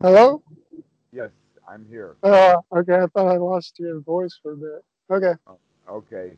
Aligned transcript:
Hello? 0.00 0.42
Yes, 1.12 1.30
I'm 1.68 1.84
here. 1.90 2.16
Uh, 2.22 2.56
okay, 2.72 2.94
I 2.94 3.06
thought 3.06 3.28
I 3.28 3.36
lost 3.36 3.78
your 3.78 4.00
voice 4.00 4.38
for 4.42 4.52
a 4.52 4.56
bit. 4.56 4.84
Okay. 5.10 5.34
Okay, 5.88 6.32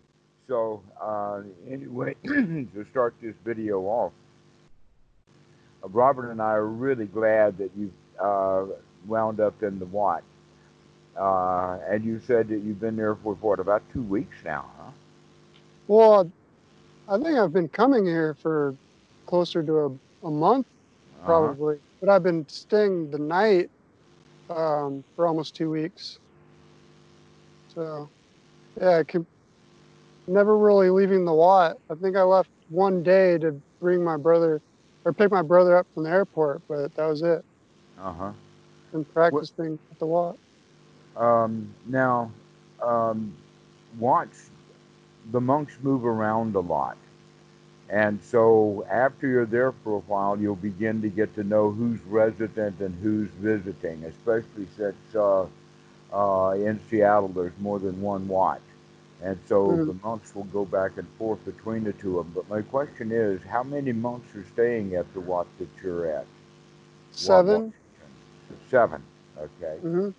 so 0.49 0.83
uh, 1.01 1.43
anyway, 1.71 2.15
to 2.25 2.87
start 2.91 3.15
this 3.23 3.35
video 3.45 3.81
off, 3.83 4.13
uh, 5.85 5.89
Robert 5.89 6.31
and 6.31 6.41
I 6.43 6.53
are 6.53 6.67
really 6.67 7.05
glad 7.07 7.59
that 7.59 7.71
you 7.77 7.93
uh, 8.21 8.65
wound 9.07 9.41
up 9.41 9.63
in 9.63 9.79
the 9.79 9.87
Wat. 9.87 10.23
Uh, 11.17 11.79
and 11.89 12.05
you 12.05 12.21
said 12.27 12.49
that 12.49 12.63
you've 12.63 12.81
been 12.81 12.97
there 12.97 13.15
for 13.17 13.35
what, 13.35 13.61
about 13.61 13.83
two 13.93 14.03
weeks 14.03 14.37
now, 14.45 14.65
huh? 14.79 14.91
Well, 15.87 16.31
I 17.09 17.19
think 17.19 17.37
I've 17.37 17.53
been 17.53 17.69
coming 17.69 18.07
here 18.07 18.35
for 18.35 18.75
closer 19.27 19.63
to 19.63 19.79
a, 19.79 20.27
a 20.27 20.31
month, 20.31 20.67
Uh-huh. 21.23 21.55
But 22.03 22.11
I've 22.11 22.25
been 22.25 22.49
staying 22.49 23.13
the 23.13 23.19
night 23.21 23.71
um, 24.51 25.05
for 25.15 25.29
almost 25.29 25.55
two 25.55 25.71
weeks. 25.71 26.19
So, 27.73 28.11
yeah, 28.81 28.99
I 28.99 29.05
could 29.05 29.25
never 30.27 30.59
really 30.59 30.91
leaving 30.91 31.25
the 31.25 31.33
lot. 31.33 31.79
I 31.89 31.95
think 31.95 32.17
I 32.17 32.23
left 32.23 32.51
one 32.71 33.05
day 33.05 33.39
to 33.39 33.53
bring 33.79 34.03
my 34.03 34.17
brother 34.17 34.61
or 35.05 35.13
pick 35.13 35.31
my 35.31 35.43
brother 35.43 35.77
up 35.77 35.87
from 35.95 36.03
the 36.03 36.11
airport, 36.11 36.61
but 36.67 36.93
that 36.97 37.07
was 37.07 37.23
it. 37.23 37.45
Uh-huh. 38.01 38.33
Been 38.91 39.05
practicing 39.05 39.79
at 39.93 39.99
the 40.01 40.07
lot. 40.07 40.37
Um, 41.17 41.73
now, 41.87 42.33
um, 42.83 43.33
watch, 44.01 44.33
the 45.31 45.41
monks 45.41 45.75
move 45.83 46.05
around 46.05 46.57
a 46.57 46.61
lot. 46.61 46.97
And 47.93 48.21
so 48.23 48.85
after 48.91 49.29
you're 49.29 49.47
there 49.47 49.73
for 49.73 49.95
a 49.97 50.01
while, 50.01 50.41
you'll 50.41 50.57
begin 50.57 51.03
to 51.03 51.11
get 51.11 51.35
to 51.37 51.45
know 51.45 51.71
who's 51.71 52.01
resident 52.05 52.81
and 52.81 52.95
who's 53.03 53.31
visiting, 53.33 54.05
especially 54.05 54.67
since 54.77 54.97
uh, 55.15 55.47
uh, 56.13 56.51
in 56.53 56.81
Seattle 56.91 57.29
there's 57.29 57.59
more 57.61 57.79
than 57.81 58.01
one 58.03 58.29
Wat. 58.29 58.63
And 59.23 59.39
so 59.47 59.79
Mhm. 59.79 59.87
the 59.87 59.95
monks 60.05 60.35
will 60.35 60.45
go 60.45 60.65
back 60.67 60.99
and 60.99 61.09
forth 61.19 61.45
between 61.45 61.85
the 61.85 61.93
two 61.93 62.19
of 62.19 62.27
them. 62.27 62.35
But 62.35 62.49
my 62.51 62.63
question 62.63 63.13
is, 63.13 63.43
how 63.43 63.65
many 63.65 63.93
monks 63.93 64.35
are 64.37 64.45
staying 64.45 64.95
at 64.95 65.13
the 65.15 65.21
Wat 65.21 65.47
that 65.59 65.69
you're 65.83 66.07
at? 66.07 66.27
Seven. 67.13 67.75
Seven. 68.71 69.03
Okay. 69.39 69.81
hmm 69.83 70.11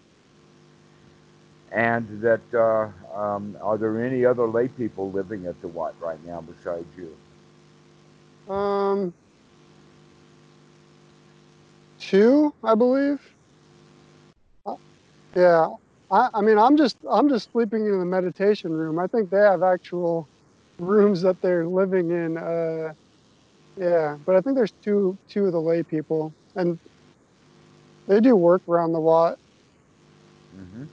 And 1.72 2.22
that 2.22 2.42
uh, 2.54 2.90
um, 3.18 3.58
are 3.62 3.78
there 3.78 4.00
any 4.04 4.26
other 4.26 4.48
lay 4.48 4.68
people 4.70 5.12
living 5.12 5.46
at 5.48 5.60
the 5.62 5.68
Wat 5.68 5.96
right 6.02 6.24
now 6.26 6.42
besides 6.42 6.88
you? 6.98 7.16
Um, 8.50 9.14
two, 12.00 12.54
I 12.64 12.76
believe. 12.76 13.20
Uh, 14.66 14.76
Yeah, 15.36 15.70
I, 16.12 16.30
I 16.36 16.42
mean, 16.42 16.58
I'm 16.58 16.78
just 16.78 16.98
I'm 17.10 17.30
just 17.30 17.52
sleeping 17.52 17.86
in 17.86 18.00
the 18.00 18.06
meditation 18.06 18.72
room. 18.72 19.00
I 19.00 19.08
think 19.08 19.30
they 19.30 19.40
have 19.40 19.64
actual 19.64 20.30
rooms 20.80 21.22
that 21.22 21.42
they're 21.42 21.68
living 21.68 22.12
in. 22.12 22.38
Uh, 22.38 22.94
yeah, 23.78 24.18
but 24.26 24.36
I 24.36 24.42
think 24.42 24.56
there's 24.56 24.74
two 24.84 25.18
two 25.30 25.46
of 25.46 25.54
the 25.54 25.62
lay 25.62 25.84
people, 25.84 26.34
and 26.56 26.80
they 28.08 28.20
do 28.20 28.36
work 28.36 28.62
around 28.68 28.94
the 28.94 29.00
Wat. 29.00 29.38
hmm 30.56 30.84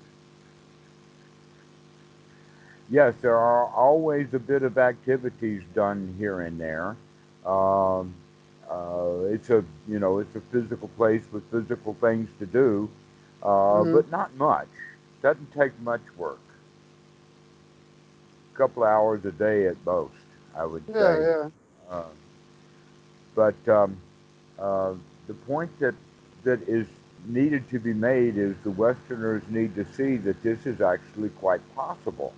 Yes, 2.90 3.14
there 3.22 3.36
are 3.36 3.66
always 3.68 4.34
a 4.34 4.38
bit 4.38 4.62
of 4.62 4.76
activities 4.78 5.62
done 5.74 6.14
here 6.18 6.40
and 6.40 6.60
there. 6.60 6.96
Um, 7.44 8.14
uh, 8.70 9.24
it's 9.28 9.50
a 9.50 9.64
you 9.88 9.98
know 9.98 10.19
it's 10.19 10.34
a 10.36 10.41
physical 10.52 10.88
place 10.96 11.22
with 11.33 11.44
physical 11.50 11.94
things 11.94 12.28
to 12.38 12.47
do, 12.47 12.88
uh, 13.42 13.84
Mhm. 13.84 13.84
but 13.84 14.10
not 14.10 14.34
much. 14.36 14.69
Doesn't 15.22 15.53
take 15.53 15.78
much 15.81 16.03
work. 16.16 16.41
A 18.54 18.56
couple 18.56 18.84
hours 18.84 19.25
a 19.25 19.32
day 19.32 19.66
at 19.66 19.76
most, 19.84 20.14
I 20.54 20.64
would 20.64 20.84
Yeah, 20.88 20.94
say. 20.98 21.26
yeah, 21.26 21.50
Um, 21.91 22.12
but 23.34 23.54
um, 23.69 23.97
uh, 24.59 24.94
the 25.26 25.34
point 25.34 25.70
that 25.81 25.94
that 26.44 26.60
is 26.69 26.87
needed 27.26 27.69
to 27.70 27.78
be 27.78 27.93
made 27.93 28.37
is 28.37 28.56
the 28.64 28.70
Westerners 28.70 29.43
need 29.48 29.75
to 29.75 29.84
see 29.84 30.16
that 30.19 30.43
this 30.43 30.66
is 30.66 30.81
actually 30.81 31.28
quite 31.31 31.60
possible. 31.75 32.32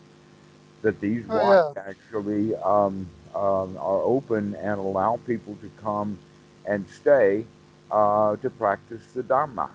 That 0.82 1.00
these 1.00 1.26
Oh, 1.28 1.28
wats 1.28 1.76
actually 1.76 2.54
um, 2.56 3.08
um, 3.34 3.76
are 3.78 4.02
open 4.02 4.54
and 4.56 4.78
allow 4.80 5.18
people 5.26 5.56
to 5.62 5.70
come 5.82 6.18
and 6.66 6.86
stay 6.88 7.44
uh, 7.90 8.36
to 8.36 8.50
practice 8.50 9.02
the 9.14 9.22
Dharma. 9.22 9.70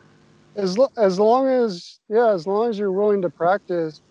as 0.56 0.78
lo- 0.78 0.90
as 0.98 1.20
long 1.20 1.48
as 1.48 2.00
yeah, 2.10 2.32
as 2.34 2.48
long 2.48 2.70
as 2.70 2.78
you're 2.80 2.92
willing 2.92 3.22
to 3.22 3.30
practice, 3.30 4.02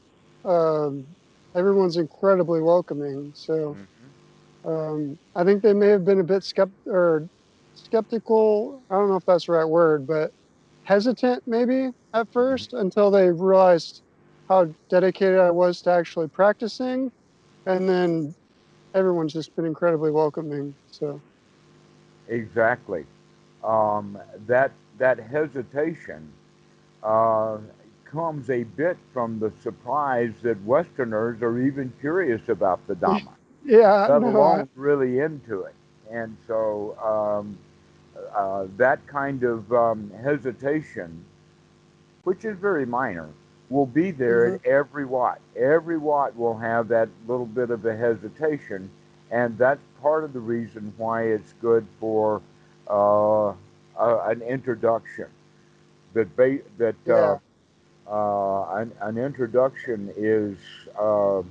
um, 0.44 1.06
everyone's 1.54 1.96
incredibly 1.96 2.60
welcoming. 2.60 3.32
So. 3.34 3.76
Um, 4.64 5.18
I 5.34 5.44
think 5.44 5.62
they 5.62 5.74
may 5.74 5.88
have 5.88 6.04
been 6.04 6.20
a 6.20 6.24
bit 6.24 6.42
skept 6.42 6.72
or 6.86 7.28
skeptical. 7.74 8.84
I 8.90 8.94
don't 8.96 9.08
know 9.08 9.16
if 9.16 9.24
that's 9.24 9.46
the 9.46 9.52
right 9.52 9.64
word, 9.64 10.06
but 10.06 10.32
hesitant 10.84 11.42
maybe 11.46 11.90
at 12.12 12.30
1st 12.32 12.72
until 12.72 13.10
they 13.10 13.30
realized 13.30 14.02
how 14.48 14.74
dedicated 14.90 15.38
I 15.38 15.50
was 15.50 15.82
to 15.82 15.90
actually 15.90 16.28
practicing, 16.28 17.12
and 17.66 17.88
then 17.88 18.34
everyone's 18.96 19.34
just 19.34 19.56
been 19.56 19.66
incredibly 19.66 20.12
welcoming. 20.12 20.76
So 20.88 21.22
Exactly. 22.28 23.06
Um, 23.64 24.18
that 24.46 24.72
that 24.98 25.18
hesitation 25.18 26.32
uh, 27.02 27.58
comes 28.04 28.50
a 28.50 28.64
bit 28.64 28.98
from 29.12 29.38
the 29.40 29.52
surprise 29.62 30.32
that 30.42 30.62
Westerners 30.64 31.42
are 31.42 31.58
even 31.60 31.92
curious 32.00 32.48
about 32.48 32.86
the 32.88 32.94
Dhamma, 32.96 33.34
yeah, 33.64 34.08
let 34.08 34.22
no, 34.22 34.42
I, 34.42 34.64
alone 34.64 34.68
really 34.76 35.20
into 35.20 35.62
it. 35.62 35.74
And 36.10 36.36
so 36.46 36.96
um, 37.02 37.58
uh, 38.34 38.66
that 38.78 39.06
kind 39.06 39.44
of 39.44 39.72
um, 39.72 40.10
hesitation, 40.22 41.24
which 42.24 42.44
is 42.44 42.58
very 42.58 42.86
minor, 42.86 43.30
will 43.68 43.86
be 43.86 44.10
there 44.10 44.46
at 44.46 44.54
every 44.64 45.04
wat. 45.04 45.40
Every 45.56 45.98
wat 45.98 46.36
will 46.36 46.56
have 46.58 46.88
that 46.88 47.08
little 47.26 47.46
bit 47.46 47.70
of 47.70 47.84
a 47.84 47.96
hesitation, 47.96 48.90
and 49.30 49.56
that's 49.58 49.80
part 50.00 50.24
of 50.24 50.32
the 50.32 50.40
reason 50.40 50.92
why 50.96 51.22
it's 51.24 51.52
good 51.60 51.86
for 52.00 52.42
uh, 52.88 53.48
uh, 53.48 53.54
an 53.98 54.42
introduction. 54.42 55.26
That 56.14 56.34
ba- 56.36 56.62
that 56.78 56.96
uh, 57.08 57.36
uh, 58.10 58.76
an, 58.76 58.92
an 59.00 59.18
introduction 59.18 60.12
is 60.16 60.56
uh, 60.98 61.42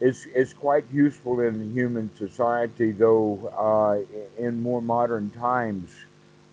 is 0.00 0.26
is 0.34 0.52
quite 0.52 0.84
useful 0.92 1.40
in 1.40 1.72
human 1.72 2.10
society, 2.16 2.92
though 2.92 3.48
uh, 3.56 4.42
in 4.42 4.60
more 4.62 4.82
modern 4.82 5.30
times 5.30 5.90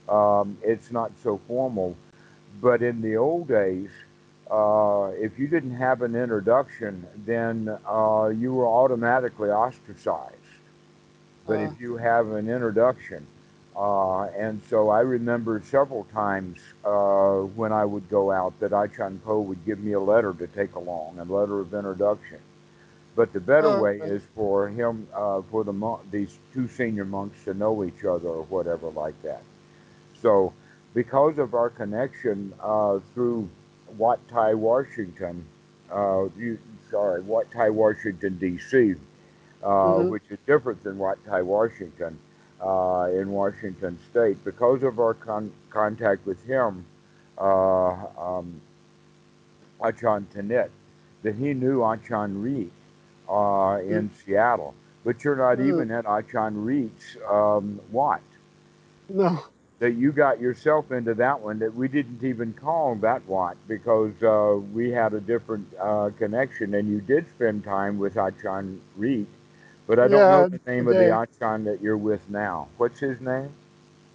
um, 0.09 0.57
it's 0.63 0.91
not 0.91 1.11
so 1.23 1.39
formal. 1.47 1.95
But 2.61 2.81
in 2.81 3.01
the 3.01 3.17
old 3.17 3.47
days, 3.47 3.89
uh, 4.49 5.11
if 5.15 5.37
you 5.39 5.47
didn't 5.47 5.75
have 5.75 6.01
an 6.01 6.15
introduction, 6.15 7.05
then 7.25 7.69
uh, 7.87 8.27
you 8.27 8.53
were 8.53 8.67
automatically 8.67 9.49
ostracized. 9.49 10.37
But 11.47 11.59
Uh. 11.59 11.61
if 11.61 11.79
you 11.79 11.97
have 11.97 12.29
an 12.31 12.49
introduction, 12.49 13.27
uh, 13.75 14.23
and 14.37 14.61
so 14.69 14.89
I 14.89 15.01
remember 15.01 15.61
several 15.61 16.05
times 16.05 16.59
uh, 16.83 17.39
when 17.55 17.71
I 17.71 17.85
would 17.85 18.09
go 18.09 18.31
out 18.31 18.59
that 18.59 18.73
Achan 18.73 19.19
Po 19.25 19.41
would 19.41 19.65
give 19.65 19.79
me 19.79 19.93
a 19.93 19.99
letter 19.99 20.33
to 20.33 20.47
take 20.47 20.75
along, 20.75 21.19
a 21.19 21.23
letter 21.23 21.59
of 21.59 21.73
introduction. 21.73 22.39
But 23.15 23.33
the 23.33 23.39
better 23.39 23.71
way 23.71 23.99
is 23.99 24.23
for 24.35 24.69
him, 24.69 25.07
uh, 25.13 25.41
for 25.51 25.63
the 25.63 25.73
mon- 25.73 26.07
these 26.11 26.39
two 26.53 26.67
senior 26.67 27.05
monks 27.05 27.43
to 27.45 27.53
know 27.53 27.83
each 27.83 28.03
other 28.05 28.29
or 28.29 28.43
whatever 28.43 28.89
like 28.89 29.21
that. 29.23 29.43
So, 30.21 30.53
because 30.93 31.37
of 31.37 31.53
our 31.53 31.69
connection 31.69 32.53
uh, 32.61 32.99
through 33.13 33.49
Wat 33.97 34.19
Thai, 34.29 34.53
Washington, 34.55 35.45
uh, 35.91 36.25
you, 36.37 36.59
sorry, 36.89 37.21
Wat 37.21 37.51
Thai, 37.51 37.69
Washington, 37.69 38.37
D.C., 38.37 38.95
uh, 39.63 39.97
Mhm. 39.97 40.01
which 40.01 40.23
is 40.29 40.39
different 40.47 40.83
than 40.83 40.97
Wat 40.97 41.17
Thai, 41.25 41.41
Washington, 41.41 42.17
uh, 42.61 43.09
in 43.13 43.31
Washington 43.31 43.97
State. 44.09 44.43
Because 44.43 44.83
of 44.83 44.99
our 44.99 45.13
con- 45.13 45.51
contact 45.69 46.25
with 46.25 46.41
him, 46.45 46.85
uh, 47.37 48.07
um, 48.17 48.61
Achan 49.83 50.27
Tanit, 50.33 50.69
that 51.23 51.35
he 51.35 51.53
knew 51.53 51.83
Achan 51.83 52.41
Reed 52.41 52.71
uh, 53.29 53.79
in 53.83 54.09
Seattle. 54.25 54.75
But 55.03 55.23
you're 55.23 55.35
not 55.35 55.59
Mm. 55.59 55.61
even 55.61 55.91
at 55.91 56.05
Achan 56.05 56.63
Reed's 56.63 57.17
um, 57.29 57.79
Wat 57.91 58.21
no, 59.09 59.43
that 59.79 59.93
you 59.93 60.11
got 60.13 60.41
yourself 60.41 60.91
into 60.91 61.13
that 61.15 61.39
one 61.41 61.59
that 61.59 61.73
we 61.75 61.87
didn't 61.87 62.23
even 62.23 62.53
call 62.53 62.95
that 62.97 63.25
Wat 63.27 63.57
because 63.67 64.13
uh, 64.23 64.57
we 64.73 64.91
had 64.91 65.13
a 65.13 65.21
different 65.21 65.67
uh, 65.81 66.11
connection 66.17 66.75
and 66.75 66.89
you 66.89 67.01
did 67.01 67.29
spend 67.29 67.63
time 67.63 67.99
with 67.99 68.17
Achan 68.17 68.81
Reed. 68.97 69.27
But 69.87 69.99
I 69.99 70.07
don't 70.07 70.29
Yeah, 70.29 70.29
know 70.29 70.47
the 70.51 70.59
name 70.71 70.87
of 70.87 70.97
the. 70.97 71.09
Achan 71.09 71.65
that 71.65 71.79
you're 71.81 71.97
with 71.97 72.21
now. 72.29 72.69
What's 72.77 72.99
his 72.99 73.21
name? 73.21 73.53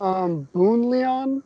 um, 0.00 0.48
Boone 0.54 0.90
Leon. 0.90 1.42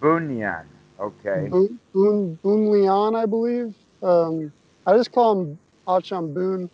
Bunyan. 0.00 0.66
Okay. 1.00 1.52
Boon, 1.52 1.80
Boon, 1.94 2.40
Boon 2.42 2.72
Leon, 2.72 3.16
I 3.16 3.26
believe. 3.26 3.76
Um, 4.02 4.52
I 4.86 4.96
just 4.96 5.12
call 5.12 5.40
him 5.40 5.60
Achan 5.88 6.34
Boone. 6.34 6.70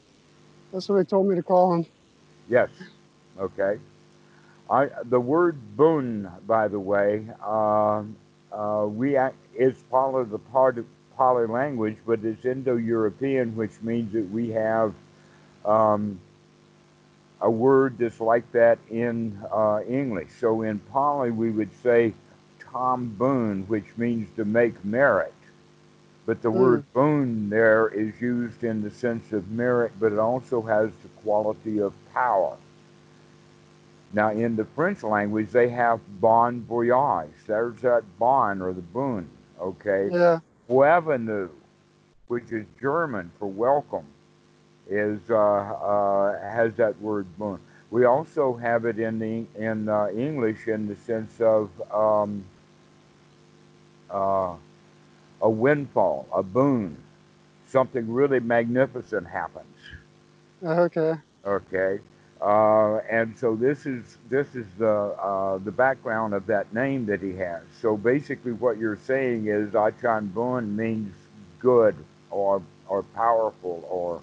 That's 0.73 0.89
what 0.89 0.97
they 0.97 1.05
told 1.05 1.29
me 1.29 1.37
to 1.37 1.43
call 1.43 1.75
him. 1.75 1.87
Yes. 2.49 2.71
Okay. 3.41 3.79
I, 4.69 4.89
the 5.05 5.21
word 5.21 5.77
boon, 5.77 6.31
by 6.47 6.69
the 6.69 6.81
way, 6.81 7.27
uh, 7.45 8.03
uh, 8.53 8.87
we 8.87 9.17
it's 9.55 9.83
part 9.91 10.15
of 10.15 10.31
the 10.31 10.39
part 10.39 10.79
of 10.79 10.87
Pali 11.17 11.47
language, 11.47 11.97
but 12.07 12.25
it's 12.25 12.45
Indo-European, 12.45 13.57
which 13.57 13.73
means 13.83 14.13
that 14.13 14.29
we 14.31 14.51
have 14.51 14.93
um, 15.65 16.21
a 17.41 17.51
word 17.51 17.97
that's 17.99 18.21
like 18.21 18.51
that 18.53 18.79
in 18.91 19.39
uh, 19.53 19.81
English. 19.89 20.29
So 20.41 20.63
in 20.63 20.79
Pali, 20.79 21.31
we 21.31 21.51
would 21.51 21.71
say 21.83 22.13
Tom 22.59 23.15
Boone, 23.19 23.65
which 23.69 23.87
means 23.97 24.29
to 24.37 24.45
make 24.45 24.85
merit. 24.85 25.33
But 26.27 26.43
the 26.43 26.51
mm. 26.51 26.55
word 26.55 26.93
boon 26.93 27.49
there 27.49 27.89
is 27.89 28.21
used 28.21 28.65
in 28.65 28.83
the 28.83 28.91
sense 28.91 29.33
of 29.33 29.49
merit, 29.51 29.93
but 30.01 30.13
it 30.13 30.19
also 30.19 30.61
has 30.63 30.91
the 31.03 31.09
quality 31.23 31.81
of 31.81 31.93
power. 32.13 32.57
Now, 34.17 34.31
in 34.31 34.57
the 34.57 34.65
French 34.65 35.03
language, 35.03 35.51
they 35.51 35.69
have 35.69 36.01
bon 36.23 36.63
voyage. 36.63 37.29
There's 37.47 37.79
that 37.83 38.03
bon 38.19 38.63
or 38.63 38.73
the 38.73 38.81
boon, 38.81 39.29
okay? 39.61 40.09
Yeah. 40.11 40.39
Bienvenue, 40.67 41.51
which 42.29 42.51
is 42.51 42.65
German 42.81 43.31
for 43.39 43.47
welcome, 43.47 44.07
is 44.89 45.21
uh, 45.29 45.37
uh, 45.37 46.41
has 46.51 46.73
that 46.77 46.99
word 46.99 47.27
boon. 47.37 47.61
We 47.91 48.07
also 48.07 48.57
have 48.57 48.87
it 48.87 48.99
in 48.99 49.19
the 49.19 49.45
in 49.63 49.87
uh, 49.87 50.09
English 50.09 50.67
in 50.67 50.89
the 50.89 50.97
sense 50.97 51.39
of 51.39 51.69
um, 51.93 52.43
uh, 54.11 54.55
a 55.43 55.51
windfall, 55.51 56.27
a 56.33 56.43
boon, 56.43 56.97
something 57.69 58.11
really 58.11 58.41
magnificent 58.41 59.27
happens. 59.27 59.77
Okay. 60.65 61.17
Okay. 61.45 61.99
Uh, 62.41 62.99
and 63.11 63.37
so 63.39 63.57
this 63.57 63.87
is 63.87 64.19
this 64.31 64.55
is 64.55 64.67
the 64.79 64.89
uh, 64.89 65.59
the 65.59 65.73
background 65.73 66.35
of 66.35 66.47
that 66.47 66.73
name 66.75 67.07
that 67.07 67.21
he 67.23 67.35
has. 67.37 67.63
So 67.81 67.97
basically, 67.97 68.53
what 68.53 68.79
you're 68.79 68.99
saying 69.07 69.47
is 69.49 69.75
Achan 69.75 70.29
Bun 70.29 70.77
means 70.77 71.15
good 71.61 71.97
or 72.31 72.63
or 72.89 73.03
powerful 73.03 73.85
or 73.91 74.23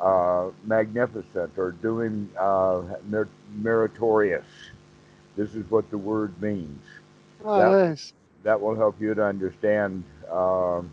uh, 0.00 0.50
magnificent 0.64 1.52
or 1.58 1.72
doing 1.72 2.30
uh, 2.38 2.82
mer- 3.08 3.28
meritorious. 3.54 4.46
This 5.36 5.54
is 5.54 5.70
what 5.70 5.90
the 5.90 5.98
word 5.98 6.40
means. 6.42 6.82
Oh, 7.44 7.60
that, 7.60 7.68
nice. 7.68 8.12
That 8.44 8.60
will 8.60 8.76
help 8.76 9.00
you 9.00 9.14
to 9.14 9.24
understand 9.24 10.04
um, 10.30 10.90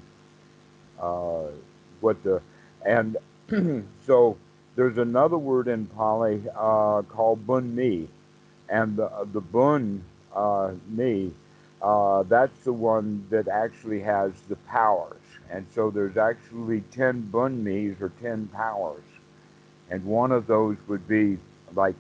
uh, 0.99 1.45
what 2.01 2.21
the 2.23 2.41
and 2.85 3.17
so 4.05 4.37
there's 4.79 4.97
another 4.97 5.37
word 5.37 5.67
in 5.67 5.85
Pali 5.87 6.41
uh, 6.55 7.01
called 7.01 7.45
bunni, 7.45 8.07
and 8.69 8.95
the 8.95 9.27
the 9.33 9.41
bun 9.41 10.01
uh, 10.33 10.71
ni, 10.87 11.33
uh, 11.81 12.23
that's 12.23 12.57
the 12.63 12.71
one 12.71 13.27
that 13.29 13.49
actually 13.49 13.99
has 13.99 14.31
the 14.47 14.55
powers. 14.55 15.19
And 15.51 15.65
so 15.75 15.89
there's 15.91 16.15
actually 16.15 16.79
ten 16.91 17.29
bunnis 17.29 17.99
or 17.99 18.13
ten 18.21 18.47
powers, 18.53 19.03
and 19.89 20.05
one 20.05 20.31
of 20.31 20.47
those 20.47 20.77
would 20.87 21.05
be 21.09 21.37
like 21.75 21.97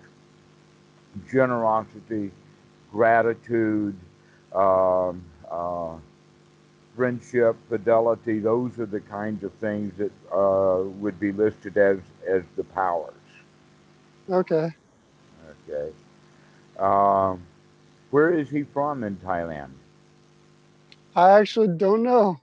generosity, 1.29 2.31
gratitude. 2.93 3.97
Um, 4.53 5.25
uh, 5.51 5.95
friendship, 6.99 7.55
fidelity, 7.69 8.39
those 8.39 8.77
are 8.77 8.85
the 8.85 8.99
kinds 8.99 9.45
of 9.45 9.53
things 9.53 9.93
that 9.97 10.11
uh, 10.33 10.83
would 10.99 11.17
be 11.17 11.31
listed 11.31 11.77
as, 11.77 11.99
as 12.27 12.43
the 12.57 12.63
powers. 12.65 13.13
Okay. 14.29 14.75
Okay. 15.69 15.93
Um, 16.77 17.41
where 18.11 18.33
is 18.33 18.49
he 18.49 18.63
from 18.63 19.05
in 19.05 19.15
Thailand? 19.15 19.71
I 21.15 21.39
actually 21.39 21.69
don't 21.69 22.03
know. 22.03 22.41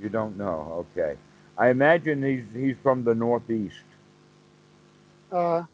You 0.00 0.08
don't 0.08 0.38
know, 0.38 0.86
okay. 0.96 1.18
I 1.58 1.68
imagine 1.68 2.22
he's 2.22 2.44
he's 2.54 2.76
from 2.82 3.04
the 3.04 3.14
northeast. 3.14 3.84
Uh. 5.30 5.64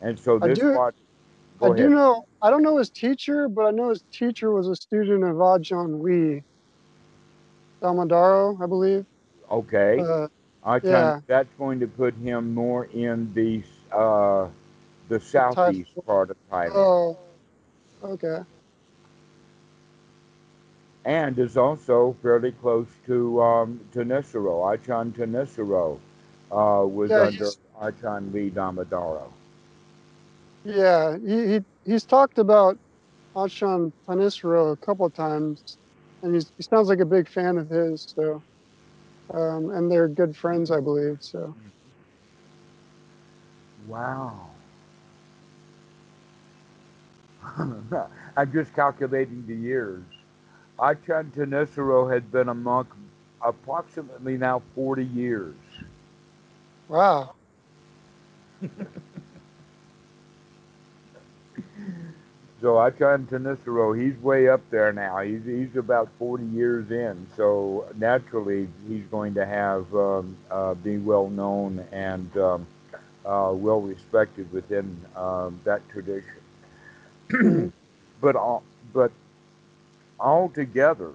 And 0.00 0.18
so 0.18 0.38
this 0.38 0.60
I 0.60 0.90
do, 1.60 1.72
I 1.72 1.76
do 1.76 1.88
know 1.90 2.26
I 2.42 2.50
don't 2.50 2.62
know 2.62 2.76
his 2.76 2.90
teacher, 2.90 3.48
but 3.48 3.66
I 3.66 3.70
know 3.70 3.90
his 3.90 4.04
teacher 4.12 4.52
was 4.52 4.68
a 4.68 4.76
student 4.76 5.24
of 5.24 5.36
Ajahn 5.36 6.02
Lee, 6.02 6.42
Dhammadharo, 7.82 8.62
I 8.62 8.66
believe. 8.66 9.06
Okay. 9.50 10.00
Uh, 10.00 10.28
yeah. 10.82 11.20
That's 11.26 11.48
going 11.58 11.80
to 11.80 11.86
put 11.86 12.14
him 12.16 12.52
more 12.52 12.86
in 12.86 13.32
the 13.34 13.62
uh, 13.96 14.48
the 15.08 15.20
southeast 15.20 15.92
part 16.04 16.30
of 16.30 16.36
Thailand. 16.50 16.74
Oh, 16.74 17.18
okay. 18.02 18.40
And 21.04 21.38
is 21.38 21.56
also 21.56 22.16
fairly 22.20 22.50
close 22.50 22.88
to 23.06 23.40
um, 23.40 23.80
Thanissaro. 23.94 24.76
Ajahn 24.76 25.12
Thanissaro 25.12 25.98
uh, 26.50 26.84
was 26.84 27.10
yeah, 27.10 27.22
under 27.22 27.46
Ajahn 27.80 28.32
Lee 28.32 28.50
Dhammadharo. 28.50 29.30
Yeah, 30.66 31.16
he, 31.24 31.46
he 31.54 31.60
he's 31.84 32.06
talked 32.06 32.38
about 32.38 32.78
Ajahn 33.36 33.92
Thanissaro 34.08 34.72
a 34.72 34.76
couple 34.78 35.06
of 35.06 35.14
times, 35.14 35.78
and 36.22 36.34
he's, 36.34 36.52
he 36.56 36.62
sounds 36.64 36.88
like 36.88 37.00
a 37.00 37.06
big 37.06 37.28
fan 37.28 37.58
of 37.58 37.68
his. 37.70 38.04
So, 38.16 38.44
um, 39.34 39.70
and 39.70 39.90
they're 39.90 40.08
good 40.08 40.36
friends, 40.36 40.70
I 40.70 40.80
believe. 40.80 41.18
So. 41.20 41.56
Wow. 43.88 44.50
I'm 48.36 48.52
just 48.52 48.74
calculating 48.74 49.44
the 49.46 49.54
years. 49.54 50.04
Ajahn 50.78 51.30
Thanissaro 51.32 52.12
had 52.12 52.30
been 52.30 52.48
a 52.48 52.54
monk 52.54 52.88
approximately 53.42 54.36
now 54.36 54.62
40 54.74 55.04
years. 55.04 55.56
Wow. 56.88 57.36
So 62.62 62.78
I 62.78 62.86
Achan 62.88 63.26
Thanissaro, 63.30 63.92
he's 64.00 64.16
way 64.22 64.48
up 64.48 64.62
there 64.70 64.90
now. 64.92 65.20
He's 65.20 65.44
he's 65.44 65.76
about 65.76 66.08
40 66.18 66.44
years 66.46 66.90
in. 66.90 67.26
So 67.36 67.86
naturally, 67.96 68.66
he's 68.88 69.04
going 69.10 69.34
to 69.34 69.44
have 69.44 69.94
um, 69.94 70.36
uh, 70.50 70.72
be 70.74 70.96
well 70.96 71.28
known 71.28 71.84
and 71.92 72.34
um, 72.38 72.66
uh, 73.26 73.52
well 73.54 73.82
respected 73.82 74.50
within 74.52 74.98
um, 75.16 75.60
that 75.64 75.82
tradition. 75.90 76.40
but 78.22 78.36
all, 78.36 78.62
but 78.94 79.12
altogether, 80.18 81.10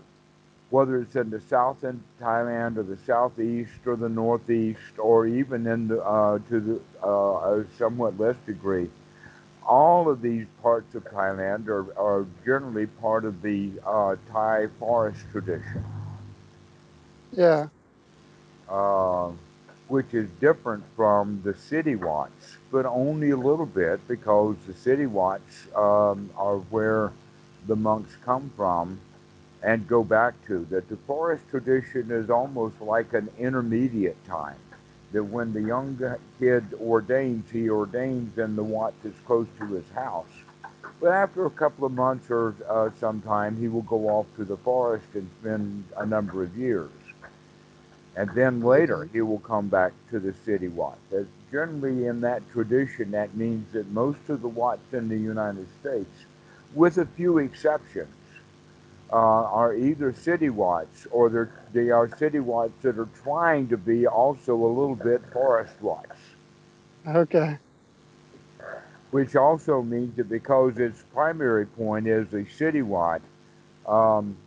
whether 0.70 1.02
it's 1.02 1.16
in 1.16 1.32
the 1.32 1.42
south 1.42 1.84
in 1.84 2.04
Thailand 2.22 2.78
or 2.78 2.84
the 2.84 2.98
southeast 3.08 3.88
or 3.88 3.96
the 3.96 4.10
northeast 4.10 5.00
or 5.00 5.26
even 5.26 5.66
in 5.66 5.88
the, 5.88 6.04
uh, 6.04 6.38
to 6.50 6.60
the 6.60 6.82
uh, 7.04 7.62
a 7.62 7.66
somewhat 7.80 8.20
less 8.20 8.36
degree 8.46 8.92
all 9.66 10.10
of 10.10 10.22
these 10.22 10.48
parts 10.62 10.96
of 10.96 11.04
Thailand 11.06 11.68
are, 11.68 11.98
are 11.98 12.26
generally 12.46 12.88
part 12.88 13.26
of 13.26 13.42
the 13.42 13.72
uh, 13.86 14.16
Thai 14.32 14.68
forest 14.80 15.22
tradition. 15.32 15.84
Yeah. 17.32 17.70
Uh, 18.70 19.32
which 19.88 20.14
is 20.14 20.30
different 20.40 20.84
from 20.96 21.42
the 21.44 21.54
city 21.54 21.96
Wats, 21.96 22.58
but 22.72 22.86
only 22.86 23.30
a 23.32 23.38
little 23.38 23.66
bit 23.66 24.00
because 24.08 24.56
the 24.68 24.74
city 24.74 25.06
Wats 25.06 25.68
um, 25.76 26.30
are 26.38 26.58
where 26.70 27.12
the 27.68 27.76
monks 27.76 28.16
come 28.24 28.52
from 28.56 29.00
and 29.62 29.88
go 29.88 30.04
back 30.04 30.34
to. 30.48 30.66
That 30.70 30.90
the 30.90 30.98
forest 30.98 31.44
tradition 31.50 32.12
is 32.12 32.30
almost 32.30 32.82
like 32.82 33.14
an 33.14 33.30
intermediate 33.38 34.24
time 34.26 34.60
that 35.12 35.24
when 35.24 35.54
the 35.54 35.62
young 35.62 35.98
kid 36.40 36.66
ordains, 36.80 37.50
he 37.52 37.70
ordains 37.70 38.38
in 38.38 38.56
the 38.56 38.64
Wat 38.64 38.94
that's 39.04 39.20
close 39.22 39.48
to 39.60 39.66
his 39.68 39.90
house. 39.92 40.26
But 41.00 41.12
after 41.12 41.46
a 41.46 41.50
couple 41.50 41.86
of 41.86 41.94
months 41.94 42.30
or 42.30 42.56
uh, 42.70 42.90
some 43.00 43.22
time, 43.22 43.58
he 43.58 43.68
will 43.68 43.82
go 43.82 44.08
off 44.08 44.28
to 44.38 44.46
the 44.46 44.58
forest 44.58 45.08
and 45.16 45.30
spend 45.42 45.84
a 45.98 46.06
number 46.06 46.44
of 46.44 46.56
years. 46.56 46.92
And 48.16 48.30
then 48.36 48.62
later, 48.62 49.10
he 49.12 49.22
will 49.22 49.40
come 49.40 49.68
back 49.68 49.94
to 50.12 50.20
the 50.20 50.34
city 50.46 50.68
Wat. 50.68 50.98
As 51.16 51.26
generally, 51.52 52.06
in 52.06 52.22
that 52.22 52.44
tradition, 52.52 53.12
that 53.12 53.36
means 53.36 53.72
that 53.74 53.90
most 53.90 54.20
of 54.30 54.42
the 54.42 54.48
Wats 54.48 54.94
in 54.94 55.10
the 55.10 55.18
United 55.18 55.68
States, 55.80 56.26
with 56.74 56.98
a 56.98 57.06
few 57.06 57.40
exceptions, 57.40 58.14
uh, 59.12 59.16
are 59.16 59.76
either 59.76 60.14
city 60.14 60.50
Wats 60.50 61.08
or 61.12 61.30
they're, 61.30 61.52
they 61.74 61.90
are 61.90 62.10
city 62.18 62.40
Wats 62.40 62.74
that 62.82 62.98
are 63.00 63.10
trying 63.24 63.68
to 63.70 63.78
be 63.78 64.08
also 64.08 64.56
a 64.56 64.68
little 64.68 64.96
bit 64.96 65.22
forest 65.34 65.76
Wats. 65.82 66.18
Okay. 67.08 67.58
Which 69.12 69.36
also 69.36 69.82
means 69.82 70.16
that 70.18 70.30
because 70.30 70.78
its 70.78 71.04
primary 71.14 71.66
point 71.66 72.08
is 72.08 72.34
a 72.34 72.46
city 72.50 72.82
Wat, 72.82 73.22
Um, 73.88 74.38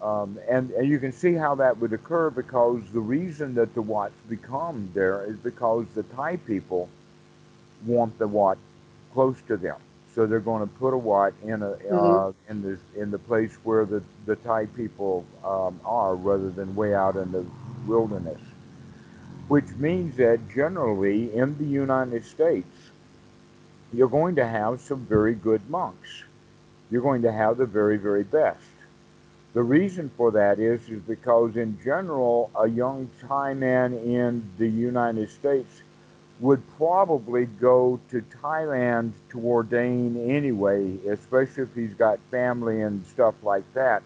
um, 0.00 0.38
and, 0.48 0.70
and 0.72 0.88
you 0.88 0.98
can 1.00 1.12
see 1.12 1.34
how 1.34 1.54
that 1.56 1.78
would 1.78 1.92
occur 1.92 2.30
because 2.30 2.82
the 2.92 3.00
reason 3.00 3.54
that 3.54 3.74
the 3.74 3.82
Wats 3.82 4.14
become 4.28 4.90
there 4.94 5.24
is 5.24 5.38
because 5.38 5.86
the 5.94 6.04
Thai 6.04 6.36
people 6.36 6.88
want 7.86 8.18
the 8.18 8.28
Wat 8.28 8.58
close 9.12 9.36
to 9.48 9.56
them. 9.56 9.76
So 10.18 10.26
they're 10.26 10.40
going 10.40 10.66
to 10.66 10.74
put 10.80 10.94
a 10.94 10.98
Wat 10.98 11.32
in 11.44 11.62
a 11.62 11.76
mm-hmm. 11.76 11.94
uh, 11.96 12.32
in 12.48 12.60
the 12.60 12.76
in 13.00 13.12
the 13.12 13.20
place 13.20 13.52
where 13.62 13.84
the 13.84 14.02
the 14.26 14.34
Thai 14.34 14.66
people 14.66 15.24
um, 15.44 15.80
are, 15.84 16.16
rather 16.16 16.50
than 16.50 16.74
way 16.74 16.92
out 16.92 17.14
in 17.14 17.30
the 17.30 17.46
wilderness. 17.86 18.40
Which 19.46 19.68
means 19.76 20.16
that 20.16 20.40
generally 20.52 21.32
in 21.32 21.56
the 21.56 21.64
United 21.64 22.24
States, 22.24 22.90
you're 23.92 24.08
going 24.08 24.34
to 24.34 24.44
have 24.44 24.80
some 24.80 25.06
very 25.06 25.36
good 25.36 25.70
monks. 25.70 26.24
You're 26.90 27.02
going 27.02 27.22
to 27.22 27.30
have 27.30 27.56
the 27.56 27.66
very 27.66 27.96
very 27.96 28.24
best. 28.24 28.58
The 29.54 29.62
reason 29.62 30.10
for 30.16 30.32
that 30.32 30.58
is 30.58 30.80
is 30.88 31.00
because 31.02 31.56
in 31.56 31.78
general, 31.84 32.50
a 32.58 32.66
young 32.66 33.08
Thai 33.28 33.54
man 33.54 33.94
in 33.94 34.50
the 34.58 34.66
United 34.66 35.30
States 35.30 35.82
would 36.40 36.62
probably 36.76 37.46
go 37.46 37.98
to 38.10 38.22
Thailand 38.42 39.12
to 39.30 39.40
ordain 39.40 40.30
anyway, 40.30 40.96
especially 41.08 41.64
if 41.64 41.74
he's 41.74 41.94
got 41.94 42.18
family 42.30 42.82
and 42.82 43.04
stuff 43.06 43.34
like 43.42 43.64
that, 43.74 44.02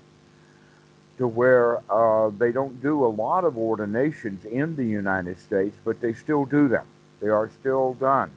to 1.18 1.28
where 1.28 1.82
uh, 1.90 2.30
they 2.38 2.52
don't 2.52 2.80
do 2.80 3.04
a 3.04 3.06
lot 3.06 3.44
of 3.44 3.58
ordinations 3.58 4.44
in 4.46 4.74
the 4.76 4.84
United 4.84 5.38
States, 5.38 5.76
but 5.84 6.00
they 6.00 6.14
still 6.14 6.46
do 6.46 6.68
them. 6.68 6.86
They 7.20 7.28
are 7.28 7.50
still 7.60 7.94
done. 7.94 8.30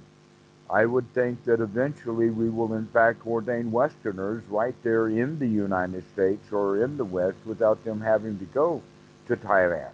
I 0.70 0.86
would 0.86 1.14
think 1.14 1.44
that 1.46 1.62
eventually 1.62 2.32
we 2.32 2.50
will, 2.50 2.74
in 2.74 2.88
fact, 2.88 3.26
ordain 3.26 3.72
Westerners 3.72 4.44
right 4.50 4.76
there 4.84 5.08
in 5.08 5.40
the 5.40 5.48
United 5.48 6.04
States 6.12 6.52
or 6.52 6.84
in 6.84 6.98
the 6.98 7.06
West 7.06 7.38
without 7.46 7.84
them 7.86 8.02
having 8.02 8.40
to 8.40 8.46
go 8.46 8.82
to 9.28 9.38
Thailand. 9.38 9.92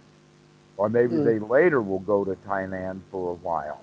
Or 0.76 0.88
maybe 0.88 1.16
mm. 1.16 1.24
they 1.24 1.38
later 1.38 1.82
will 1.82 2.00
go 2.00 2.24
to 2.24 2.34
Thailand 2.48 3.00
for 3.10 3.32
a 3.32 3.34
while. 3.34 3.80